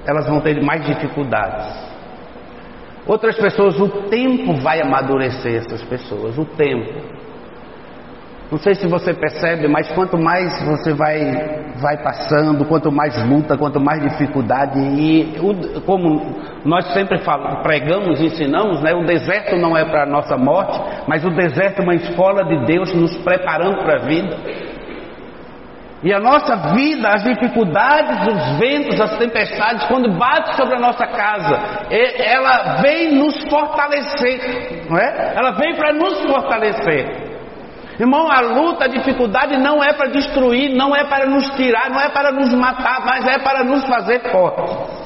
elas 0.08 0.26
vão 0.28 0.40
ter 0.40 0.64
mais 0.64 0.86
dificuldades. 0.86 1.89
Outras 3.10 3.36
pessoas, 3.38 3.80
o 3.80 3.90
tempo 4.08 4.54
vai 4.62 4.80
amadurecer 4.80 5.56
essas 5.56 5.82
pessoas, 5.82 6.38
o 6.38 6.46
tempo. 6.46 6.94
Não 8.52 8.60
sei 8.60 8.76
se 8.76 8.86
você 8.86 9.16
percebe, 9.16 9.68
mas 9.68 9.92
quanto 9.94 10.16
mais 10.16 10.64
você 10.64 10.94
vai, 10.94 11.20
vai 11.82 12.04
passando, 12.04 12.64
quanto 12.66 12.92
mais 12.92 13.18
luta, 13.28 13.58
quanto 13.58 13.80
mais 13.80 14.00
dificuldade, 14.04 14.80
e 14.80 15.34
como 15.88 16.36
nós 16.64 16.94
sempre 16.94 17.18
falamos, 17.18 17.64
pregamos, 17.64 18.22
ensinamos, 18.22 18.80
né, 18.84 18.94
o 18.94 19.04
deserto 19.04 19.56
não 19.56 19.76
é 19.76 19.84
para 19.86 20.04
a 20.04 20.06
nossa 20.06 20.38
morte, 20.38 20.80
mas 21.08 21.26
o 21.26 21.32
deserto 21.32 21.80
é 21.80 21.84
uma 21.84 21.96
escola 21.96 22.44
de 22.44 22.64
Deus 22.68 22.94
nos 22.94 23.18
preparando 23.18 23.84
para 23.84 24.04
a 24.04 24.06
vida. 24.06 24.38
E 26.02 26.14
a 26.14 26.20
nossa 26.20 26.56
vida, 26.74 27.10
as 27.10 27.24
dificuldades, 27.24 28.26
os 28.28 28.58
ventos, 28.58 29.02
as 29.02 29.18
tempestades, 29.18 29.86
quando 29.88 30.18
bate 30.18 30.56
sobre 30.56 30.76
a 30.76 30.80
nossa 30.80 31.06
casa, 31.06 31.60
ela 31.92 32.82
vem 32.82 33.16
nos 33.16 33.44
fortalecer, 33.50 34.88
não 34.90 34.98
é? 34.98 35.34
Ela 35.36 35.52
vem 35.52 35.76
para 35.76 35.92
nos 35.94 36.22
fortalecer. 36.22 37.30
Irmão, 38.00 38.32
a 38.32 38.40
luta, 38.40 38.86
a 38.86 38.88
dificuldade 38.88 39.58
não 39.58 39.84
é 39.84 39.92
para 39.92 40.10
destruir, 40.10 40.74
não 40.74 40.96
é 40.96 41.04
para 41.04 41.26
nos 41.26 41.50
tirar, 41.56 41.90
não 41.90 42.00
é 42.00 42.08
para 42.08 42.32
nos 42.32 42.54
matar, 42.54 43.02
mas 43.06 43.26
é 43.28 43.40
para 43.40 43.66
nos 43.66 43.86
fazer 43.86 44.22
fortes. 44.32 44.99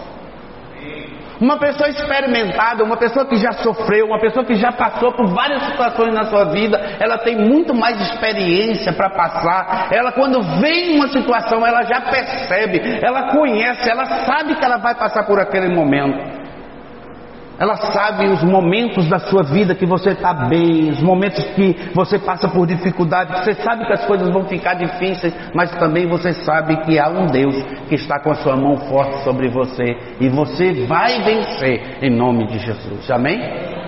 Uma 1.44 1.58
pessoa 1.58 1.90
experimentada, 1.90 2.86
uma 2.86 2.96
pessoa 2.96 3.26
que 3.26 3.36
já 3.36 3.52
sofreu, 3.52 4.06
uma 4.06 4.18
pessoa 4.18 4.46
que 4.46 4.56
já 4.56 4.72
passou 4.72 5.12
por 5.12 5.28
várias 5.28 5.62
situações 5.64 6.14
na 6.14 6.24
sua 6.24 6.46
vida, 6.46 6.78
ela 7.02 7.18
tem 7.18 7.36
muito 7.36 7.76
mais 7.76 8.00
experiência 8.00 8.94
para 8.94 9.10
passar. 9.10 9.90
Ela, 9.92 10.14
quando 10.14 10.42
vem 10.62 10.96
uma 10.96 11.10
situação, 11.10 11.68
ela 11.68 11.84
já 11.84 12.00
percebe, 12.00 12.98
ela 13.06 13.34
conhece, 13.34 13.90
ela 13.90 14.06
sabe 14.06 14.56
que 14.56 14.64
ela 14.64 14.78
vai 14.78 14.96
passar 14.96 15.24
por 15.24 15.38
aquele 15.38 15.68
momento. 15.68 16.33
Ela 17.64 17.78
sabe 17.78 18.28
os 18.28 18.44
momentos 18.44 19.08
da 19.08 19.18
sua 19.20 19.42
vida 19.42 19.74
que 19.74 19.86
você 19.86 20.10
está 20.10 20.34
bem, 20.34 20.90
os 20.90 21.02
momentos 21.02 21.42
que 21.56 21.74
você 21.96 22.20
passa 22.20 22.50
por 22.50 22.68
dificuldade. 22.68 23.42
Você 23.42 23.54
sabe 23.54 23.86
que 23.86 23.94
as 23.94 24.06
coisas 24.06 24.30
vão 24.34 24.44
ficar 24.44 24.74
difíceis, 24.74 25.34
mas 25.56 25.72
também 25.78 26.06
você 26.06 26.34
sabe 26.34 26.76
que 26.82 27.00
há 27.00 27.08
um 27.08 27.26
Deus 27.28 27.56
que 27.88 27.96
está 27.96 28.20
com 28.20 28.32
a 28.32 28.36
sua 28.36 28.58
mão 28.58 28.76
forte 28.90 29.24
sobre 29.24 29.48
você 29.48 29.96
e 30.20 30.28
você 30.28 30.86
vai 30.88 31.24
vencer 31.24 32.00
em 32.02 32.10
nome 32.10 32.48
de 32.48 32.60
Jesus. 32.60 33.10
Amém? 33.10 33.83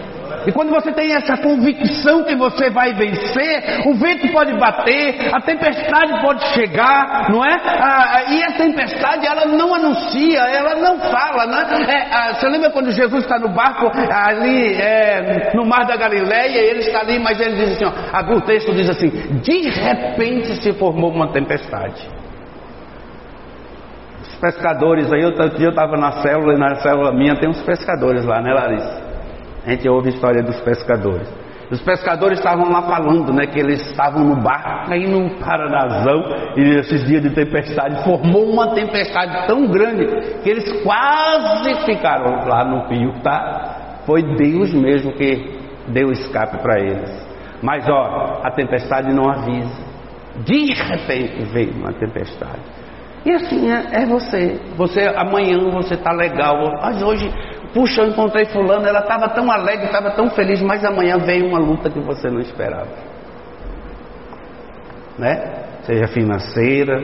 E 0.47 0.51
quando 0.51 0.69
você 0.69 0.91
tem 0.91 1.13
essa 1.13 1.37
convicção 1.37 2.23
que 2.23 2.35
você 2.35 2.69
vai 2.69 2.93
vencer, 2.93 3.81
o 3.87 3.93
vento 3.95 4.31
pode 4.31 4.53
bater, 4.53 5.33
a 5.33 5.41
tempestade 5.41 6.21
pode 6.21 6.43
chegar, 6.53 7.29
não 7.29 7.43
é? 7.43 7.55
Ah, 7.65 8.23
e 8.29 8.43
a 8.43 8.51
tempestade 8.53 9.25
ela 9.25 9.45
não 9.45 9.73
anuncia, 9.73 10.39
ela 10.39 10.75
não 10.75 10.99
fala, 10.99 11.45
né? 11.47 11.65
É, 11.87 12.07
ah, 12.11 12.33
você 12.33 12.47
lembra 12.47 12.69
quando 12.69 12.91
Jesus 12.91 13.23
está 13.23 13.39
no 13.39 13.49
barco 13.49 13.91
ali 14.11 14.73
é, 14.73 15.51
no 15.53 15.65
mar 15.65 15.85
da 15.85 15.95
Galileia, 15.95 16.59
ele 16.59 16.79
está 16.79 16.99
ali, 16.99 17.19
mas 17.19 17.39
ele 17.39 17.55
diz 17.55 17.71
assim, 17.73 17.85
ó, 17.85 18.35
o 18.35 18.41
texto 18.41 18.73
diz 18.73 18.89
assim: 18.89 19.09
de 19.41 19.69
repente 19.69 20.61
se 20.61 20.73
formou 20.73 21.11
uma 21.11 21.31
tempestade 21.31 22.15
pescadores 24.45 25.11
aí, 25.11 25.21
eu 25.21 25.31
estava 25.69 25.97
na 25.97 26.11
célula, 26.21 26.53
e 26.53 26.57
na 26.57 26.75
célula 26.75 27.11
minha 27.11 27.35
tem 27.39 27.49
uns 27.49 27.61
pescadores 27.63 28.23
lá, 28.25 28.41
né 28.41 28.53
Larissa? 28.53 29.04
A 29.65 29.71
gente 29.71 29.87
ouve 29.89 30.09
a 30.09 30.13
história 30.13 30.43
dos 30.43 30.59
pescadores. 30.61 31.27
Os 31.71 31.81
pescadores 31.81 32.37
estavam 32.37 32.71
lá 32.71 32.83
falando, 32.83 33.33
né, 33.33 33.47
que 33.47 33.59
eles 33.59 33.81
estavam 33.89 34.23
no 34.23 34.35
barco, 34.35 34.93
aí 34.93 35.07
num 35.07 35.29
paranazão, 35.39 36.23
e 36.55 36.61
esses 36.79 37.03
dias 37.05 37.23
de 37.23 37.31
tempestade, 37.31 38.03
formou 38.03 38.51
uma 38.51 38.75
tempestade 38.75 39.47
tão 39.47 39.65
grande, 39.67 40.05
que 40.43 40.49
eles 40.49 40.83
quase 40.83 41.73
ficaram 41.85 42.47
lá 42.47 42.63
no 42.63 42.87
rio, 42.87 43.13
tá? 43.23 44.03
Foi 44.05 44.21
Deus 44.35 44.73
mesmo 44.73 45.13
que 45.13 45.57
deu 45.87 46.11
escape 46.11 46.59
para 46.59 46.79
eles. 46.79 47.25
Mas 47.63 47.87
ó, 47.89 48.41
a 48.43 48.51
tempestade 48.51 49.11
não 49.11 49.27
avisa. 49.27 49.83
De 50.45 50.73
repente 50.73 51.45
veio 51.45 51.71
uma 51.71 51.93
tempestade. 51.93 52.61
E 53.25 53.31
assim 53.31 53.71
é, 53.71 54.03
é 54.03 54.05
você. 54.05 54.59
Você 54.77 55.01
amanhã 55.15 55.57
você 55.71 55.95
está 55.95 56.11
legal, 56.11 56.57
mas 56.79 57.01
hoje 57.01 57.27
Puxa, 57.75 58.03
eu 58.03 58.07
encontrei 58.07 58.45
fulano, 58.45 58.87
ela 58.87 59.01
estava 59.01 59.27
tão 59.27 59.51
alegre, 59.51 59.87
estava 59.87 60.11
tão 60.11 60.29
feliz, 60.29 60.61
mas 60.61 60.85
amanhã 60.85 61.17
veio 61.17 61.45
uma 61.45 61.59
luta 61.59 61.89
que 61.89 61.99
você 61.99 62.29
não 62.29 62.39
esperava. 62.39 62.87
Né? 65.19 65.65
Seja 65.83 66.07
financeira, 66.07 67.03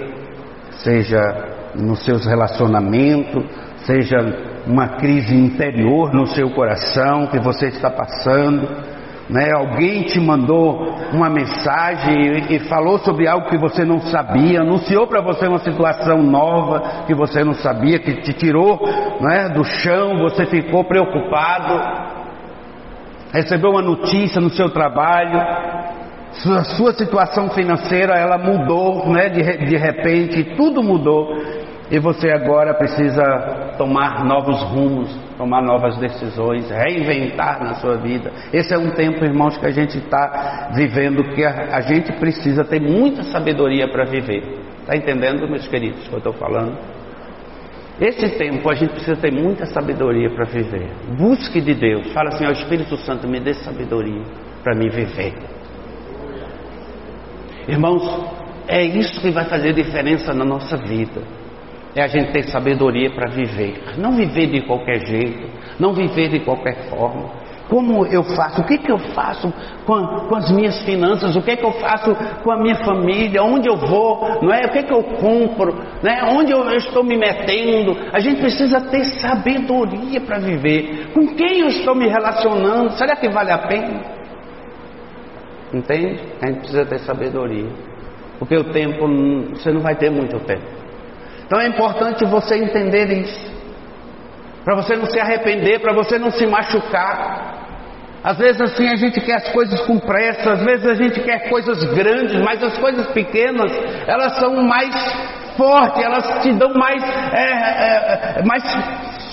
seja 0.81 1.19
nos 1.75 2.05
seus 2.05 2.25
relacionamentos, 2.25 3.43
seja 3.85 4.15
uma 4.65 4.95
crise 4.95 5.35
interior 5.35 6.13
no 6.13 6.25
seu 6.27 6.49
coração 6.51 7.27
que 7.27 7.39
você 7.39 7.67
está 7.67 7.89
passando 7.89 8.65
né? 9.31 9.49
Alguém 9.55 10.03
te 10.03 10.19
mandou 10.19 10.93
uma 11.13 11.29
mensagem 11.29 12.49
e, 12.49 12.55
e 12.55 12.59
falou 12.67 12.99
sobre 12.99 13.27
algo 13.27 13.47
que 13.49 13.57
você 13.57 13.85
não 13.85 13.99
sabia, 14.01 14.61
anunciou 14.61 15.07
para 15.07 15.21
você 15.21 15.47
uma 15.47 15.59
situação 15.59 16.21
nova 16.21 17.05
que 17.07 17.15
você 17.15 17.43
não 17.43 17.53
sabia, 17.53 17.97
que 17.97 18.21
te 18.21 18.33
tirou 18.33 18.79
né, 19.21 19.49
do 19.49 19.63
chão, 19.63 20.19
você 20.19 20.45
ficou 20.45 20.83
preocupado, 20.83 21.81
recebeu 23.31 23.71
uma 23.71 23.81
notícia 23.81 24.41
no 24.41 24.49
seu 24.49 24.69
trabalho, 24.69 25.39
sua, 26.33 26.63
sua 26.63 26.93
situação 26.93 27.49
financeira 27.51 28.13
ela 28.15 28.37
mudou, 28.37 29.09
né, 29.09 29.29
de, 29.29 29.41
de 29.65 29.77
repente, 29.77 30.55
tudo 30.57 30.83
mudou 30.83 31.37
e 31.91 31.99
você 31.99 32.31
agora 32.31 32.73
precisa 32.73 33.73
tomar 33.77 34.23
novos 34.23 34.61
rumos, 34.63 35.13
tomar 35.37 35.61
novas 35.61 35.97
decisões, 35.97 36.71
reinventar 36.71 37.61
na 37.61 37.73
sua 37.75 37.97
vida. 37.97 38.31
Esse 38.53 38.73
é 38.73 38.77
um 38.77 38.91
tempo, 38.91 39.25
irmãos, 39.25 39.57
que 39.57 39.65
a 39.65 39.71
gente 39.71 39.97
está 39.97 40.71
vivendo, 40.73 41.21
que 41.35 41.43
a, 41.43 41.75
a, 41.75 41.81
gente 41.81 42.13
precisa 42.13 42.63
ter 42.63 42.79
muita 42.79 43.23
sabedoria 43.23 43.91
para 43.91 44.05
viver. 44.05 44.41
Está 44.79 44.95
entendendo, 44.95 45.45
meus 45.49 45.67
queridos, 45.67 46.05
o 46.05 46.09
que 46.09 46.13
eu 46.13 46.17
estou 46.19 46.33
falando? 46.33 46.77
Esse 47.99 48.37
tempo 48.37 48.69
a 48.69 48.73
gente 48.73 48.91
precisa 48.91 49.17
ter 49.17 49.31
muita 49.33 49.65
sabedoria 49.65 50.29
para 50.29 50.45
viver. 50.45 50.89
Busque 51.17 51.59
de 51.59 51.73
Deus. 51.73 52.13
Fala 52.13 52.29
assim: 52.29 52.45
ó 52.45 52.51
Espírito 52.51 52.95
Santo, 52.95 53.27
me 53.27 53.41
dê 53.41 53.53
sabedoria 53.53 54.23
para 54.63 54.73
me 54.73 54.89
viver. 54.89 55.33
Irmãos, 57.67 58.01
é 58.65 58.81
isso 58.81 59.19
que 59.19 59.29
vai 59.29 59.43
fazer 59.43 59.73
diferença 59.73 60.33
na 60.33 60.45
nossa 60.45 60.77
vida. 60.77 61.40
É 61.95 62.01
a 62.03 62.07
gente 62.07 62.31
ter 62.31 62.43
sabedoria 62.43 63.09
para 63.09 63.29
viver. 63.29 63.97
Não 63.97 64.13
viver 64.13 64.47
de 64.47 64.61
qualquer 64.61 65.05
jeito, 65.05 65.47
não 65.79 65.93
viver 65.93 66.29
de 66.29 66.39
qualquer 66.39 66.89
forma. 66.89 67.41
Como 67.71 68.05
eu 68.05 68.21
faço? 68.23 68.61
O 68.61 68.65
que, 68.65 68.77
que 68.77 68.91
eu 68.91 68.97
faço 68.97 69.51
com, 69.85 70.05
com, 70.27 70.35
as 70.35 70.51
minhas 70.51 70.83
finanças? 70.83 71.35
O 71.37 71.41
que, 71.41 71.55
que 71.55 71.63
eu 71.63 71.71
faço 71.71 72.13
com 72.43 72.51
a 72.51 72.57
minha 72.57 72.75
família? 72.83 73.41
Onde 73.41 73.69
eu 73.69 73.77
vou? 73.77 74.41
Não 74.41 74.53
é? 74.53 74.65
O 74.65 74.69
que, 74.71 74.83
que 74.83 74.93
eu 74.93 75.01
compro? 75.01 75.73
Né? 76.03 76.21
Onde 76.33 76.51
eu, 76.51 76.59
eu 76.65 76.77
estou 76.77 77.01
me 77.01 77.15
metendo? 77.15 77.95
A 78.11 78.19
gente 78.19 78.41
precisa 78.41 78.81
ter 78.81 79.05
sabedoria 79.05 80.19
para 80.19 80.39
viver. 80.39 81.11
Com 81.13 81.27
quem 81.27 81.61
eu 81.61 81.67
estou 81.67 81.95
me 81.95 82.09
relacionando? 82.09 82.91
Será 82.91 83.15
que 83.15 83.29
vale 83.29 83.51
a 83.51 83.59
pena? 83.59 84.01
Entende? 85.73 86.19
A 86.41 86.47
gente 86.47 86.59
precisa 86.59 86.85
ter 86.85 86.99
sabedoria. 86.99 87.69
Porque 88.37 88.57
o 88.57 88.65
tempo, 88.65 89.07
você 89.51 89.71
não 89.71 89.79
vai 89.79 89.95
ter 89.95 90.09
muito 90.09 90.37
tempo. 90.41 90.80
Então 91.51 91.59
é 91.59 91.67
importante 91.67 92.23
você 92.23 92.55
entender 92.55 93.11
isso. 93.11 93.51
Para 94.63 94.73
você 94.73 94.95
não 94.95 95.05
se 95.05 95.19
arrepender, 95.19 95.81
para 95.81 95.91
você 95.91 96.17
não 96.17 96.31
se 96.31 96.47
machucar. 96.47 97.59
Às 98.23 98.37
vezes 98.37 98.61
assim 98.61 98.87
a 98.87 98.95
gente 98.95 99.19
quer 99.19 99.35
as 99.35 99.49
coisas 99.49 99.81
com 99.81 99.99
pressa, 99.99 100.53
às 100.53 100.63
vezes 100.63 100.85
a 100.87 100.93
gente 100.93 101.19
quer 101.19 101.49
coisas 101.49 101.83
grandes, 101.93 102.41
mas 102.41 102.63
as 102.63 102.77
coisas 102.77 103.05
pequenas, 103.07 103.69
elas 104.07 104.39
são 104.39 104.63
mais 104.63 104.95
fortes, 105.57 106.01
elas 106.01 106.41
te 106.41 106.53
dão 106.53 106.73
mais, 106.73 107.03
é, 107.33 107.43
é, 107.43 108.39
é 108.39 108.43
mais 108.45 108.63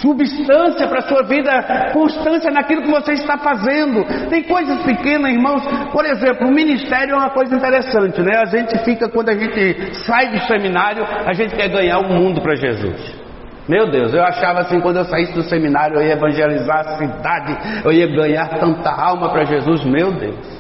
substância 0.00 0.86
para 0.86 0.98
a 0.98 1.08
sua 1.08 1.22
vida, 1.22 1.90
constância 1.92 2.50
naquilo 2.50 2.82
que 2.82 2.90
você 2.90 3.12
está 3.12 3.38
fazendo. 3.38 4.04
Tem 4.28 4.42
coisas 4.44 4.82
pequenas, 4.82 5.32
irmãos. 5.32 5.62
Por 5.92 6.04
exemplo, 6.04 6.48
o 6.48 6.52
ministério 6.52 7.14
é 7.14 7.16
uma 7.16 7.30
coisa 7.30 7.54
interessante, 7.54 8.20
né? 8.20 8.36
A 8.36 8.46
gente 8.46 8.78
fica, 8.84 9.08
quando 9.08 9.30
a 9.30 9.34
gente 9.34 9.94
sai 10.04 10.30
do 10.30 10.40
seminário, 10.46 11.04
a 11.04 11.32
gente 11.32 11.54
quer 11.54 11.68
ganhar 11.68 11.98
o 11.98 12.08
mundo 12.08 12.40
para 12.40 12.54
Jesus. 12.54 13.28
Meu 13.68 13.90
Deus, 13.90 14.14
eu 14.14 14.24
achava 14.24 14.60
assim, 14.60 14.80
quando 14.80 14.96
eu 14.96 15.04
saísse 15.04 15.34
do 15.34 15.42
seminário, 15.42 15.96
eu 15.96 16.02
ia 16.02 16.14
evangelizar 16.14 16.78
a 16.78 16.96
cidade, 16.96 17.56
eu 17.84 17.92
ia 17.92 18.06
ganhar 18.06 18.48
tanta 18.58 18.90
alma 18.90 19.30
para 19.30 19.44
Jesus, 19.44 19.84
meu 19.84 20.10
Deus. 20.12 20.57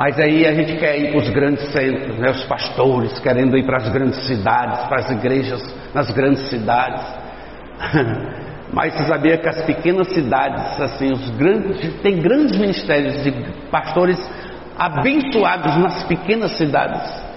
Mas 0.00 0.18
aí 0.18 0.46
a 0.46 0.54
gente 0.54 0.78
quer 0.78 0.98
ir 0.98 1.10
para 1.10 1.18
os 1.18 1.28
grandes 1.28 1.70
centros, 1.72 2.16
né? 2.16 2.30
os 2.30 2.42
pastores 2.44 3.18
querendo 3.18 3.54
ir 3.58 3.66
para 3.66 3.76
as 3.76 3.90
grandes 3.90 4.26
cidades, 4.26 4.82
para 4.84 5.00
as 5.00 5.10
igrejas 5.10 5.62
nas 5.92 6.10
grandes 6.10 6.48
cidades. 6.48 7.04
Mas 8.72 8.94
você 8.94 9.04
sabia 9.04 9.36
que 9.36 9.46
as 9.46 9.60
pequenas 9.66 10.08
cidades, 10.08 10.80
assim, 10.80 11.12
os 11.12 11.28
grandes, 11.36 12.00
tem 12.00 12.18
grandes 12.18 12.56
ministérios 12.56 13.22
de 13.22 13.30
pastores 13.70 14.18
abençoados 14.78 15.76
nas 15.76 16.02
pequenas 16.04 16.56
cidades 16.56 17.30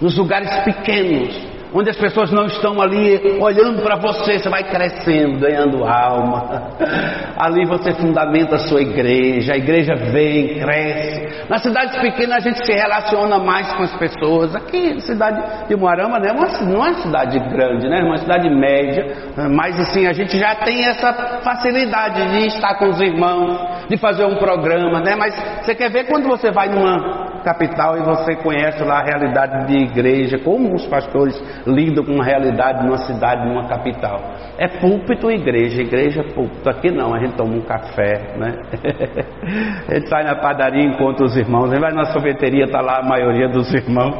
nos 0.00 0.16
lugares 0.16 0.50
pequenos, 0.64 1.47
onde 1.72 1.90
as 1.90 1.96
pessoas 1.96 2.30
não 2.32 2.46
estão 2.46 2.80
ali 2.80 3.38
olhando 3.40 3.82
para 3.82 3.96
você, 3.96 4.38
você 4.38 4.48
vai 4.48 4.64
crescendo, 4.64 5.38
ganhando 5.38 5.84
alma. 5.84 6.68
Ali 7.38 7.64
você 7.66 7.92
fundamenta 7.92 8.56
a 8.56 8.58
sua 8.58 8.80
igreja, 8.80 9.52
a 9.52 9.56
igreja 9.56 9.94
vem, 9.94 10.58
cresce. 10.60 11.46
Nas 11.48 11.62
cidades 11.62 11.96
pequenas 12.00 12.36
a 12.38 12.40
gente 12.40 12.64
se 12.64 12.72
relaciona 12.72 13.38
mais 13.38 13.72
com 13.74 13.82
as 13.82 13.96
pessoas. 13.96 14.54
Aqui, 14.54 15.00
cidade 15.00 15.68
de 15.68 15.76
Moarama, 15.76 16.18
né, 16.18 16.32
uma, 16.32 16.46
não 16.64 16.84
é 16.84 16.90
uma 16.90 17.02
cidade 17.02 17.38
grande, 17.50 17.88
né, 17.88 18.00
é 18.00 18.04
uma 18.04 18.18
cidade 18.18 18.48
média, 18.50 19.06
mas 19.50 19.78
assim, 19.78 20.06
a 20.06 20.12
gente 20.12 20.38
já 20.38 20.54
tem 20.56 20.86
essa 20.86 21.12
facilidade 21.42 22.28
de 22.32 22.46
estar 22.46 22.74
com 22.78 22.88
os 22.88 23.00
irmãos, 23.00 23.88
de 23.88 23.96
fazer 23.96 24.24
um 24.24 24.36
programa, 24.36 25.00
né, 25.00 25.14
mas 25.16 25.34
você 25.62 25.74
quer 25.74 25.90
ver 25.90 26.06
quando 26.06 26.28
você 26.28 26.50
vai 26.50 26.68
numa 26.68 27.27
capital 27.48 27.96
e 27.96 28.02
você 28.02 28.36
conhece 28.36 28.84
lá 28.84 28.98
a 28.98 29.02
realidade 29.02 29.66
de 29.66 29.78
igreja, 29.84 30.38
como 30.38 30.74
os 30.74 30.86
pastores 30.86 31.34
lidam 31.66 32.04
com 32.04 32.12
uma 32.12 32.24
realidade 32.24 32.84
numa 32.84 32.98
cidade, 32.98 33.48
numa 33.48 33.66
capital. 33.66 34.20
É 34.58 34.68
púlpito 34.68 35.30
igreja, 35.30 35.80
igreja 35.80 36.22
púlpito. 36.34 36.68
Aqui 36.68 36.90
não, 36.90 37.14
a 37.14 37.18
gente 37.18 37.36
toma 37.36 37.54
um 37.54 37.62
café, 37.62 38.36
né? 38.36 38.54
a 39.88 39.94
gente 39.94 40.08
sai 40.08 40.24
na 40.24 40.36
padaria, 40.36 40.84
encontra 40.84 41.24
os 41.24 41.36
irmãos, 41.36 41.70
a 41.70 41.74
gente 41.74 41.80
vai 41.80 41.92
na 41.92 42.04
sorveteria, 42.06 42.64
está 42.64 42.82
lá 42.82 42.98
a 42.98 43.02
maioria 43.02 43.48
dos 43.48 43.72
irmãos. 43.72 44.14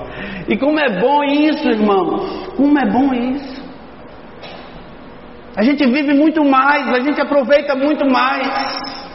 E 0.48 0.56
como 0.56 0.80
é 0.80 0.98
bom 0.98 1.22
isso, 1.24 1.68
irmãos? 1.68 2.54
Como 2.56 2.78
é 2.78 2.86
bom 2.90 3.12
isso? 3.12 3.68
A 5.54 5.62
gente 5.62 5.84
vive 5.86 6.14
muito 6.14 6.42
mais, 6.44 6.88
a 6.88 7.00
gente 7.00 7.20
aproveita 7.20 7.74
muito 7.74 8.08
mais. 8.08 9.07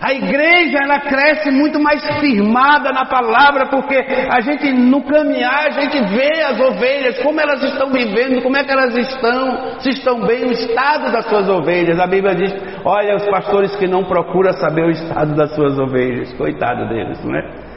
A 0.00 0.14
igreja 0.14 0.78
ela 0.82 0.98
cresce 1.00 1.50
muito 1.50 1.78
mais 1.78 2.02
firmada 2.18 2.90
na 2.90 3.04
palavra, 3.04 3.66
porque 3.66 3.96
a 4.30 4.40
gente 4.40 4.72
no 4.72 5.02
caminhar 5.02 5.66
a 5.66 5.70
gente 5.72 6.00
vê 6.14 6.42
as 6.42 6.58
ovelhas, 6.58 7.18
como 7.22 7.38
elas 7.38 7.62
estão 7.62 7.90
vivendo, 7.90 8.42
como 8.42 8.56
é 8.56 8.64
que 8.64 8.72
elas 8.72 8.96
estão, 8.96 9.78
se 9.80 9.90
estão 9.90 10.20
bem, 10.20 10.46
o 10.46 10.52
estado 10.52 11.12
das 11.12 11.26
suas 11.26 11.48
ovelhas. 11.50 12.00
A 12.00 12.06
Bíblia 12.06 12.34
diz: 12.34 12.54
olha 12.82 13.16
os 13.16 13.26
pastores 13.26 13.76
que 13.76 13.86
não 13.86 14.02
procuram 14.04 14.52
saber 14.54 14.86
o 14.86 14.90
estado 14.90 15.34
das 15.34 15.54
suas 15.54 15.78
ovelhas, 15.78 16.32
coitado 16.32 16.88
deles, 16.88 17.22
não 17.22 17.36
é? 17.36 17.70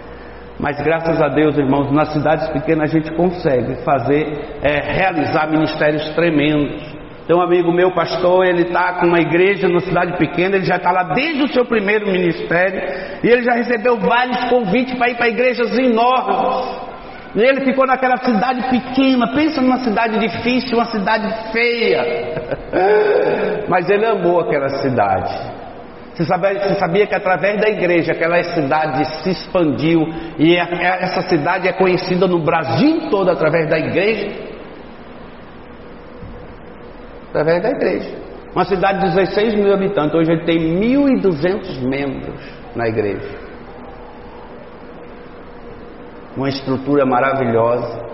Mas 0.59 0.81
graças 0.81 1.21
a 1.21 1.27
Deus, 1.27 1.57
irmãos, 1.57 1.91
nas 1.91 2.13
cidades 2.13 2.47
pequenas 2.51 2.89
a 2.89 2.97
gente 2.97 3.13
consegue 3.15 3.83
fazer, 3.83 4.59
é, 4.61 4.93
realizar 4.93 5.49
ministérios 5.49 6.09
tremendos. 6.11 6.92
Tem 7.25 7.35
um 7.35 7.41
amigo 7.41 7.71
meu, 7.71 7.91
pastor, 7.91 8.45
ele 8.45 8.63
está 8.63 8.99
com 8.99 9.07
uma 9.07 9.19
igreja 9.19 9.67
numa 9.69 9.79
cidade 9.79 10.17
pequena, 10.17 10.57
ele 10.57 10.65
já 10.65 10.75
está 10.75 10.91
lá 10.91 11.03
desde 11.13 11.43
o 11.43 11.53
seu 11.53 11.63
primeiro 11.63 12.05
ministério, 12.11 12.81
e 13.23 13.27
ele 13.29 13.43
já 13.43 13.53
recebeu 13.53 13.97
vários 13.97 14.43
convites 14.49 14.93
para 14.97 15.09
ir 15.09 15.15
para 15.15 15.29
igrejas 15.29 15.77
enormes. 15.77 16.83
E 17.35 17.41
ele 17.41 17.61
ficou 17.61 17.87
naquela 17.87 18.17
cidade 18.17 18.63
pequena, 18.69 19.33
pensa 19.33 19.61
numa 19.61 19.77
cidade 19.77 20.19
difícil, 20.19 20.77
uma 20.77 20.85
cidade 20.85 21.51
feia. 21.51 22.03
Mas 23.69 23.89
ele 23.89 24.05
amou 24.05 24.41
aquela 24.41 24.69
cidade. 24.69 25.63
Você 26.13 26.25
sabia, 26.25 26.59
você 26.59 26.75
sabia, 26.75 27.07
que 27.07 27.15
através 27.15 27.59
da 27.59 27.69
igreja 27.69 28.11
aquela 28.11 28.41
cidade 28.43 29.03
se 29.23 29.31
expandiu 29.31 30.07
e 30.37 30.55
essa 30.55 31.23
cidade 31.23 31.67
é 31.67 31.73
conhecida 31.73 32.27
no 32.27 32.37
Brasil 32.37 33.09
todo 33.09 33.31
através 33.31 33.67
da 33.67 33.79
igreja? 33.79 34.52
Através 37.33 37.63
da 37.63 37.69
igreja. 37.71 38.15
Uma 38.53 38.65
cidade 38.65 38.99
de 38.99 39.15
16 39.15 39.55
mil 39.55 39.73
habitantes, 39.73 40.13
hoje 40.13 40.31
ele 40.31 40.45
tem 40.45 40.79
1.200 40.79 41.81
membros 41.81 42.39
na 42.75 42.87
igreja. 42.87 43.43
Uma 46.37 46.49
estrutura 46.49 47.03
maravilhosa. 47.05 48.13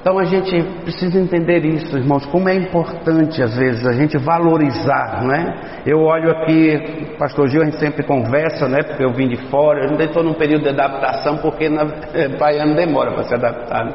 Então 0.00 0.18
a 0.18 0.24
gente 0.24 0.62
precisa 0.82 1.18
entender 1.18 1.64
isso, 1.64 1.96
irmãos, 1.96 2.24
como 2.26 2.48
é 2.48 2.54
importante 2.54 3.42
às 3.42 3.56
vezes 3.56 3.86
a 3.86 3.92
gente 3.92 4.16
valorizar, 4.16 5.22
não 5.22 5.34
é? 5.34 5.82
Eu 5.84 6.00
olho 6.00 6.30
aqui, 6.30 7.14
pastor 7.18 7.48
Gil, 7.48 7.62
a 7.62 7.64
gente 7.64 7.78
sempre 7.78 8.04
conversa, 8.04 8.68
né? 8.68 8.78
Porque 8.82 9.04
eu 9.04 9.12
vim 9.12 9.28
de 9.28 9.36
fora, 9.48 9.84
eu 9.84 9.90
ainda 9.90 10.04
estou 10.04 10.22
num 10.22 10.34
período 10.34 10.62
de 10.62 10.68
adaptação, 10.70 11.38
porque 11.38 11.68
na 11.68 11.84
baiano 12.38 12.74
demora 12.74 13.12
para 13.12 13.24
se 13.24 13.34
adaptar. 13.34 13.84
Né? 13.84 13.92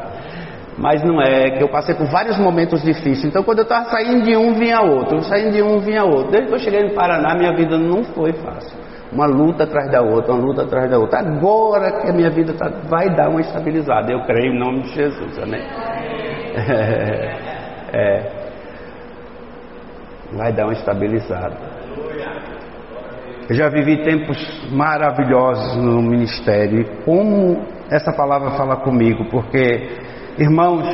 Mas 0.77 1.03
não 1.03 1.21
é, 1.21 1.51
que 1.51 1.63
eu 1.63 1.69
passei 1.69 1.93
por 1.93 2.07
vários 2.07 2.37
momentos 2.37 2.81
difíceis. 2.81 3.25
Então, 3.25 3.43
quando 3.43 3.59
eu 3.59 3.63
estava 3.63 3.85
saindo 3.89 4.23
de 4.23 4.35
um, 4.35 4.53
vinha 4.53 4.81
outro. 4.81 5.21
Saindo 5.23 5.51
de 5.51 5.61
um, 5.61 5.79
vinha 5.79 6.03
outro. 6.03 6.31
Desde 6.31 6.47
que 6.47 6.55
eu 6.55 6.59
cheguei 6.59 6.83
no 6.83 6.95
Paraná, 6.95 7.35
minha 7.35 7.55
vida 7.55 7.77
não 7.77 8.03
foi 8.03 8.33
fácil. 8.33 8.77
Uma 9.11 9.27
luta 9.27 9.65
atrás 9.65 9.91
da 9.91 10.01
outra, 10.01 10.33
uma 10.33 10.43
luta 10.43 10.63
atrás 10.63 10.89
da 10.89 10.97
outra. 10.97 11.19
Agora 11.19 12.01
que 12.01 12.09
a 12.09 12.13
minha 12.13 12.31
vida 12.31 12.53
tá, 12.53 12.69
vai 12.89 13.13
dar 13.15 13.29
uma 13.29 13.41
estabilizada. 13.41 14.11
Eu 14.11 14.21
creio 14.21 14.53
em 14.53 14.59
nome 14.59 14.81
de 14.81 14.89
Jesus, 14.95 15.39
amém? 15.39 15.61
É, 16.55 17.99
é, 17.99 18.31
vai 20.33 20.53
dar 20.53 20.65
uma 20.65 20.73
estabilizada. 20.73 21.57
Eu 23.49 23.55
já 23.55 23.69
vivi 23.69 24.03
tempos 24.03 24.37
maravilhosos 24.71 25.75
no 25.77 26.01
ministério. 26.01 26.81
E 26.81 26.85
como 27.03 27.65
essa 27.89 28.13
palavra 28.13 28.51
fala 28.51 28.77
comigo, 28.77 29.25
porque 29.29 29.89
Irmãos, 30.37 30.85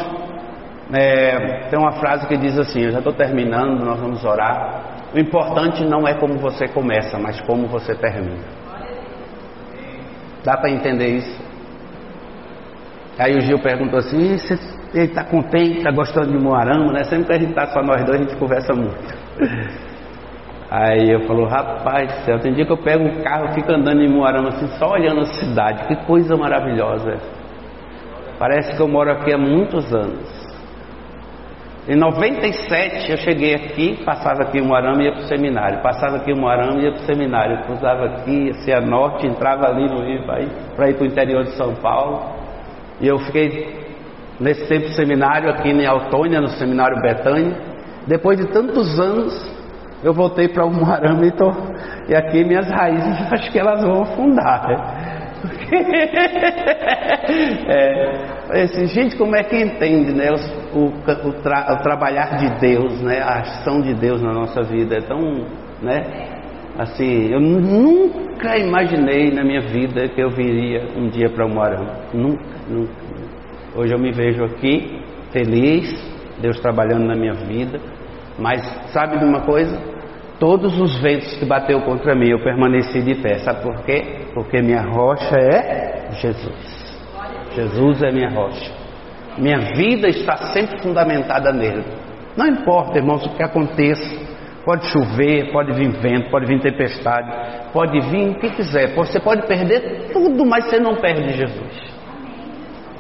é, 0.93 1.69
tem 1.69 1.79
uma 1.79 1.93
frase 1.93 2.27
que 2.27 2.37
diz 2.37 2.57
assim: 2.57 2.81
Eu 2.81 2.91
já 2.91 2.97
estou 2.97 3.13
terminando, 3.13 3.85
nós 3.85 3.99
vamos 3.99 4.23
orar. 4.25 4.99
O 5.13 5.19
importante 5.19 5.83
não 5.83 6.07
é 6.07 6.13
como 6.13 6.37
você 6.37 6.67
começa, 6.67 7.17
mas 7.17 7.39
como 7.41 7.67
você 7.67 7.95
termina. 7.95 8.43
Dá 10.43 10.57
para 10.57 10.69
entender 10.69 11.17
isso? 11.17 11.41
Aí 13.17 13.35
o 13.35 13.41
Gil 13.41 13.59
perguntou 13.59 13.99
assim: 13.99 14.37
ele 14.93 15.05
está 15.05 15.23
contente, 15.23 15.77
está 15.77 15.91
gostando 15.91 16.31
de 16.31 16.37
Moarama, 16.37 16.91
né? 16.91 17.03
Sempre 17.03 17.25
que 17.27 17.33
a 17.33 17.39
gente 17.39 17.49
está 17.49 17.67
só 17.67 17.81
nós 17.81 18.03
dois, 18.03 18.19
a 18.19 18.23
gente 18.23 18.35
conversa 18.37 18.73
muito. 18.73 18.97
Aí 20.71 21.09
eu 21.09 21.25
falo, 21.25 21.45
rapaz 21.45 22.13
do 22.13 22.25
céu, 22.25 22.39
tem 22.39 22.53
dia 22.53 22.63
que 22.63 22.71
eu 22.71 22.77
pego 22.77 23.03
um 23.03 23.23
carro, 23.23 23.53
fico 23.55 23.71
andando 23.71 24.03
em 24.03 24.07
Moarama 24.07 24.49
assim, 24.49 24.67
só 24.77 24.91
olhando 24.91 25.21
a 25.21 25.25
cidade, 25.25 25.87
que 25.87 25.95
coisa 26.05 26.37
maravilhosa. 26.37 27.17
Parece 28.39 28.73
que 28.73 28.81
eu 28.81 28.87
moro 28.87 29.11
aqui 29.11 29.33
há 29.33 29.37
muitos 29.37 29.93
anos. 29.93 30.49
Em 31.89 31.95
97 31.95 33.11
eu 33.11 33.17
cheguei 33.17 33.55
aqui, 33.55 34.01
passava 34.05 34.43
aqui 34.43 34.61
um 34.61 34.73
arame 34.73 35.03
e 35.03 35.07
ia 35.07 35.11
para 35.11 35.21
o 35.21 35.25
seminário. 35.25 35.81
Passava 35.81 36.17
aqui 36.17 36.31
um 36.31 36.47
arame 36.47 36.81
e 36.81 36.85
ia 36.85 36.91
para 36.91 37.01
o 37.01 37.05
seminário. 37.05 37.63
Cruzava 37.65 38.05
aqui, 38.05 38.51
ia 38.65 38.77
a 38.77 38.81
norte, 38.81 39.27
entrava 39.27 39.65
ali 39.65 39.89
no 39.89 40.01
Rio 40.05 40.23
para 40.23 40.89
ir 40.89 40.95
para 40.95 41.03
o 41.03 41.07
interior 41.07 41.43
de 41.43 41.51
São 41.57 41.75
Paulo. 41.75 42.21
E 43.01 43.07
eu 43.07 43.19
fiquei 43.19 43.75
nesse 44.39 44.67
tempo 44.67 44.87
seminário 44.89 45.49
aqui 45.49 45.69
em 45.69 45.85
Autônia, 45.85 46.39
no 46.39 46.49
seminário 46.49 47.01
Betânia. 47.01 47.57
Depois 48.07 48.37
de 48.37 48.47
tantos 48.47 48.99
anos, 48.99 49.33
eu 50.01 50.13
voltei 50.13 50.47
para 50.47 50.65
o 50.65 50.71
Moarama 50.71 51.25
e, 51.25 51.31
tô, 51.31 51.51
e 52.07 52.15
aqui 52.15 52.43
minhas 52.45 52.69
raízes 52.69 53.19
acho 53.33 53.51
que 53.51 53.59
elas 53.59 53.81
vão 53.81 54.03
afundar. 54.03 54.67
Né? 54.67 55.08
É, 58.51 58.61
assim, 58.63 58.85
gente, 58.87 59.15
como 59.17 59.35
é 59.35 59.43
que 59.43 59.55
entende 59.55 60.13
né, 60.13 60.29
o, 60.73 60.87
o, 60.87 61.33
tra, 61.41 61.73
o, 61.73 61.83
trabalhar 61.83 62.37
de 62.37 62.59
Deus, 62.59 63.01
né, 63.01 63.19
a 63.21 63.39
ação 63.39 63.81
de 63.81 63.93
Deus 63.93 64.21
na 64.21 64.33
nossa 64.33 64.63
vida? 64.63 64.97
É 64.97 65.01
tão, 65.01 65.45
né, 65.81 66.03
assim, 66.77 67.31
eu 67.31 67.39
nunca 67.39 68.57
imaginei 68.57 69.31
na 69.31 69.43
minha 69.43 69.61
vida 69.61 70.07
que 70.09 70.21
eu 70.21 70.29
viria 70.29 70.89
um 70.97 71.09
dia 71.09 71.29
para 71.29 71.47
Moarama. 71.47 71.93
Nunca, 72.13 72.43
nunca, 72.69 72.91
nunca. 73.09 73.29
Hoje 73.75 73.93
eu 73.93 73.99
me 73.99 74.11
vejo 74.11 74.43
aqui, 74.43 75.01
feliz, 75.31 75.87
Deus 76.41 76.59
trabalhando 76.59 77.05
na 77.05 77.15
minha 77.15 77.33
vida, 77.33 77.79
mas 78.37 78.61
sabe 78.91 79.17
de 79.17 79.25
uma 79.25 79.41
coisa? 79.41 79.77
Todos 80.39 80.79
os 80.79 80.97
ventos 80.99 81.33
que 81.35 81.45
bateu 81.45 81.81
contra 81.81 82.15
mim, 82.15 82.29
eu 82.29 82.39
permaneci 82.39 83.01
de 83.01 83.15
pé. 83.15 83.39
Sabe 83.39 83.61
por 83.61 83.83
quê? 83.83 84.27
Porque 84.33 84.61
minha 84.61 84.81
rocha 84.81 85.35
é 85.37 86.11
Jesus. 86.13 86.97
Jesus 87.53 88.01
é 88.01 88.11
minha 88.11 88.29
rocha. 88.29 88.71
Minha 89.37 89.59
vida 89.75 90.07
está 90.07 90.37
sempre 90.53 90.81
fundamentada 90.81 91.51
nele. 91.51 91.83
Não 92.37 92.47
importa, 92.47 92.97
irmãos, 92.97 93.25
o 93.25 93.35
que 93.35 93.43
aconteça. 93.43 94.29
Pode 94.63 94.85
chover, 94.87 95.51
pode 95.51 95.73
vir 95.73 95.89
vento, 95.99 96.29
pode 96.29 96.45
vir 96.45 96.61
tempestade, 96.61 97.71
pode 97.73 97.99
vir 98.09 98.29
o 98.29 98.39
que 98.39 98.49
quiser. 98.51 98.93
Você 98.95 99.19
pode 99.19 99.47
perder 99.47 100.09
tudo, 100.13 100.45
mas 100.45 100.65
você 100.65 100.79
não 100.79 100.95
perde 100.95 101.35
Jesus. 101.35 101.93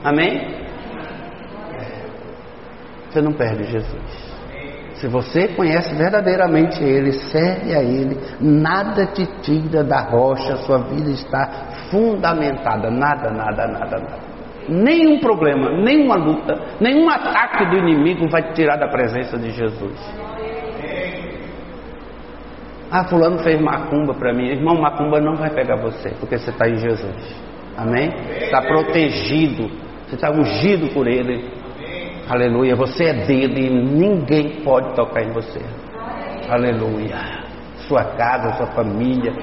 Amém? 0.03 0.57
Você 3.09 3.21
não 3.21 3.33
perde 3.33 3.65
Jesus. 3.65 4.28
Se 4.99 5.07
você 5.07 5.47
conhece 5.49 5.95
verdadeiramente 5.95 6.83
Ele, 6.83 7.13
serve 7.13 7.73
a 7.73 7.81
Ele, 7.81 8.17
nada 8.41 9.05
te 9.07 9.25
tira 9.41 9.83
da 9.83 10.01
rocha, 10.01 10.57
sua 10.57 10.79
vida 10.79 11.09
está 11.09 11.47
fundamentada. 11.89 12.91
Nada, 12.91 13.29
nada, 13.29 13.67
nada, 13.67 13.97
nada. 13.97 14.29
Nenhum 14.67 15.19
problema, 15.19 15.71
nenhuma 15.71 16.15
luta, 16.15 16.55
nenhum 16.79 17.09
ataque 17.09 17.65
do 17.69 17.77
inimigo 17.77 18.29
vai 18.29 18.43
te 18.43 18.53
tirar 18.53 18.75
da 18.75 18.87
presença 18.89 19.37
de 19.37 19.51
Jesus. 19.51 19.97
Ah, 22.91 23.03
fulano 23.05 23.39
fez 23.39 23.59
macumba 23.61 24.13
para 24.13 24.33
mim. 24.33 24.47
Irmão, 24.47 24.81
macumba 24.81 25.19
não 25.21 25.35
vai 25.35 25.49
pegar 25.51 25.77
você, 25.77 26.09
porque 26.19 26.37
você 26.37 26.49
está 26.49 26.67
em 26.67 26.75
Jesus. 26.75 27.35
Amém? 27.77 28.11
Está 28.41 28.61
protegido. 28.63 29.69
Você 30.07 30.15
está 30.15 30.31
ungido 30.31 30.87
por 30.93 31.07
Ele. 31.07 31.58
Aleluia. 32.29 32.75
Você 32.75 33.05
é 33.05 33.13
dele 33.25 33.65
e 33.65 33.69
ninguém 33.69 34.61
pode 34.63 34.95
tocar 34.95 35.23
em 35.23 35.31
você. 35.31 35.59
Aleluia. 36.47 37.17
Sua 37.87 38.03
casa, 38.03 38.53
sua 38.53 38.67
família. 38.67 39.33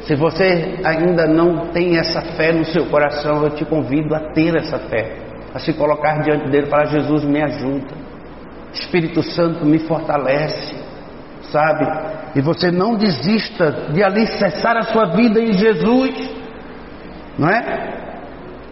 Se 0.00 0.16
você 0.16 0.80
ainda 0.84 1.26
não 1.28 1.68
tem 1.68 1.96
essa 1.96 2.20
fé 2.36 2.52
no 2.52 2.64
seu 2.64 2.86
coração, 2.86 3.44
eu 3.44 3.50
te 3.50 3.64
convido 3.64 4.12
a 4.12 4.32
ter 4.32 4.56
essa 4.56 4.78
fé. 4.80 5.18
A 5.54 5.60
se 5.60 5.72
colocar 5.72 6.20
diante 6.20 6.50
dele 6.50 6.66
e 6.66 6.70
falar: 6.70 6.86
Jesus, 6.86 7.24
me 7.24 7.40
ajuda. 7.40 7.94
Espírito 8.72 9.22
Santo 9.22 9.64
me 9.64 9.78
fortalece. 9.78 10.74
Sabe? 11.52 11.86
E 12.34 12.40
você 12.40 12.72
não 12.72 12.96
desista 12.96 13.70
de 13.92 14.02
alicerçar 14.02 14.76
a 14.76 14.82
sua 14.82 15.04
vida 15.14 15.40
em 15.40 15.52
Jesus. 15.52 16.34
Não 17.38 17.48
é? 17.48 17.93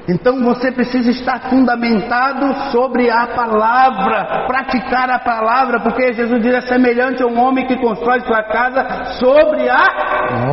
Então 0.08 0.42
você 0.42 0.72
precisa 0.72 1.10
estar 1.10 1.48
fundamentado 1.48 2.70
sobre 2.72 3.08
a 3.08 3.28
palavra, 3.28 4.46
praticar 4.46 5.08
a 5.10 5.18
palavra, 5.20 5.80
porque 5.80 6.12
Jesus 6.12 6.42
diz 6.42 6.54
é 6.54 6.60
semelhante 6.62 7.22
a 7.22 7.26
um 7.26 7.38
homem 7.38 7.66
que 7.66 7.76
constrói 7.76 8.20
sua 8.20 8.42
casa 8.42 9.04
sobre 9.20 9.68
a 9.68 9.84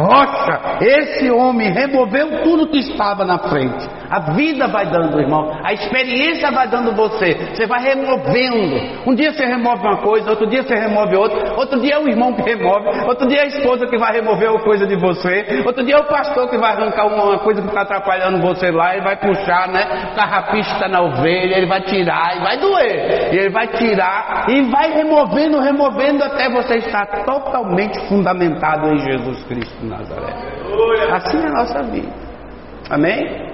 rocha. 0.05 0.77
Esse 0.81 1.31
homem 1.31 1.71
removeu 1.71 2.43
tudo 2.43 2.67
que 2.67 2.77
estava 2.77 3.25
na 3.25 3.39
frente. 3.39 3.89
A 4.09 4.31
vida 4.33 4.67
vai 4.67 4.85
dando, 4.87 5.19
irmão, 5.19 5.51
a 5.63 5.73
experiência 5.73 6.51
vai 6.51 6.67
dando 6.67 6.95
você. 6.95 7.35
Você 7.53 7.65
vai 7.67 7.81
removendo. 7.81 9.09
Um 9.09 9.15
dia 9.15 9.31
você 9.31 9.45
remove 9.45 9.81
uma 9.81 9.97
coisa, 9.97 10.29
outro 10.29 10.47
dia 10.47 10.63
você 10.63 10.75
remove 10.75 11.15
outra, 11.15 11.55
outro 11.55 11.79
dia 11.79 11.95
é 11.95 11.99
o 11.99 12.07
irmão 12.07 12.33
que 12.33 12.41
remove, 12.41 12.87
outro 13.07 13.27
dia 13.27 13.39
é 13.39 13.43
a 13.43 13.47
esposa 13.47 13.85
que 13.87 13.97
vai 13.97 14.13
remover 14.13 14.49
uma 14.51 14.63
coisa 14.63 14.85
de 14.85 14.95
você, 14.95 15.63
outro 15.65 15.83
dia 15.85 15.95
é 15.95 15.99
o 15.99 16.05
pastor 16.05 16.49
que 16.49 16.57
vai 16.57 16.73
arrancar 16.73 17.05
uma 17.07 17.39
coisa 17.39 17.61
que 17.61 17.67
está 17.67 17.81
atrapalhando 17.81 18.39
você 18.41 18.71
lá 18.71 18.95
e 18.95 19.01
vai 19.01 19.15
puxar 19.15 19.38
puxar, 19.39 19.67
né? 19.69 20.09
O 20.11 20.15
carrapicho 20.15 20.71
está 20.73 20.87
na 20.87 21.01
ovelha, 21.01 21.57
ele 21.57 21.67
vai 21.67 21.81
tirar 21.81 22.37
e 22.37 22.39
vai 22.39 22.57
doer. 22.57 23.33
E 23.33 23.37
ele 23.37 23.49
vai 23.49 23.67
tirar 23.67 24.45
e 24.49 24.61
vai 24.69 24.93
removendo, 24.93 25.59
removendo 25.59 26.23
até 26.23 26.49
você 26.49 26.75
estar 26.77 27.05
totalmente 27.25 27.99
fundamentado 28.07 28.87
em 28.87 28.99
Jesus 28.99 29.43
Cristo 29.43 29.79
de 29.79 29.87
Nazaré. 29.87 30.33
Assim 31.11 31.43
é 31.43 31.47
a 31.47 31.51
nossa 31.51 31.83
vida. 31.83 32.13
Amém? 32.89 33.49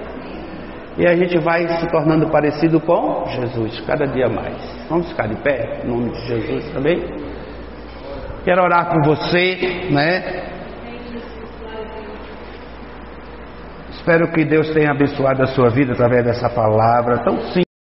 E 0.98 1.06
a 1.06 1.14
gente 1.14 1.38
vai 1.38 1.68
se 1.68 1.86
tornando 1.88 2.28
parecido 2.30 2.80
com 2.80 3.26
Jesus 3.26 3.80
cada 3.80 4.06
dia 4.06 4.28
mais. 4.28 4.56
Vamos 4.88 5.08
ficar 5.10 5.28
de 5.28 5.36
pé, 5.36 5.82
em 5.84 5.88
nome 5.88 6.10
de 6.10 6.26
Jesus 6.26 6.72
também. 6.72 7.02
Quero 8.44 8.62
orar 8.62 8.88
por 8.90 9.04
você, 9.04 9.88
né? 9.90 10.55
Espero 14.06 14.30
que 14.30 14.44
Deus 14.44 14.72
tenha 14.72 14.92
abençoado 14.92 15.42
a 15.42 15.48
sua 15.48 15.68
vida 15.68 15.92
através 15.92 16.24
dessa 16.24 16.48
palavra 16.48 17.24
tão 17.24 17.40
simples. 17.46 17.65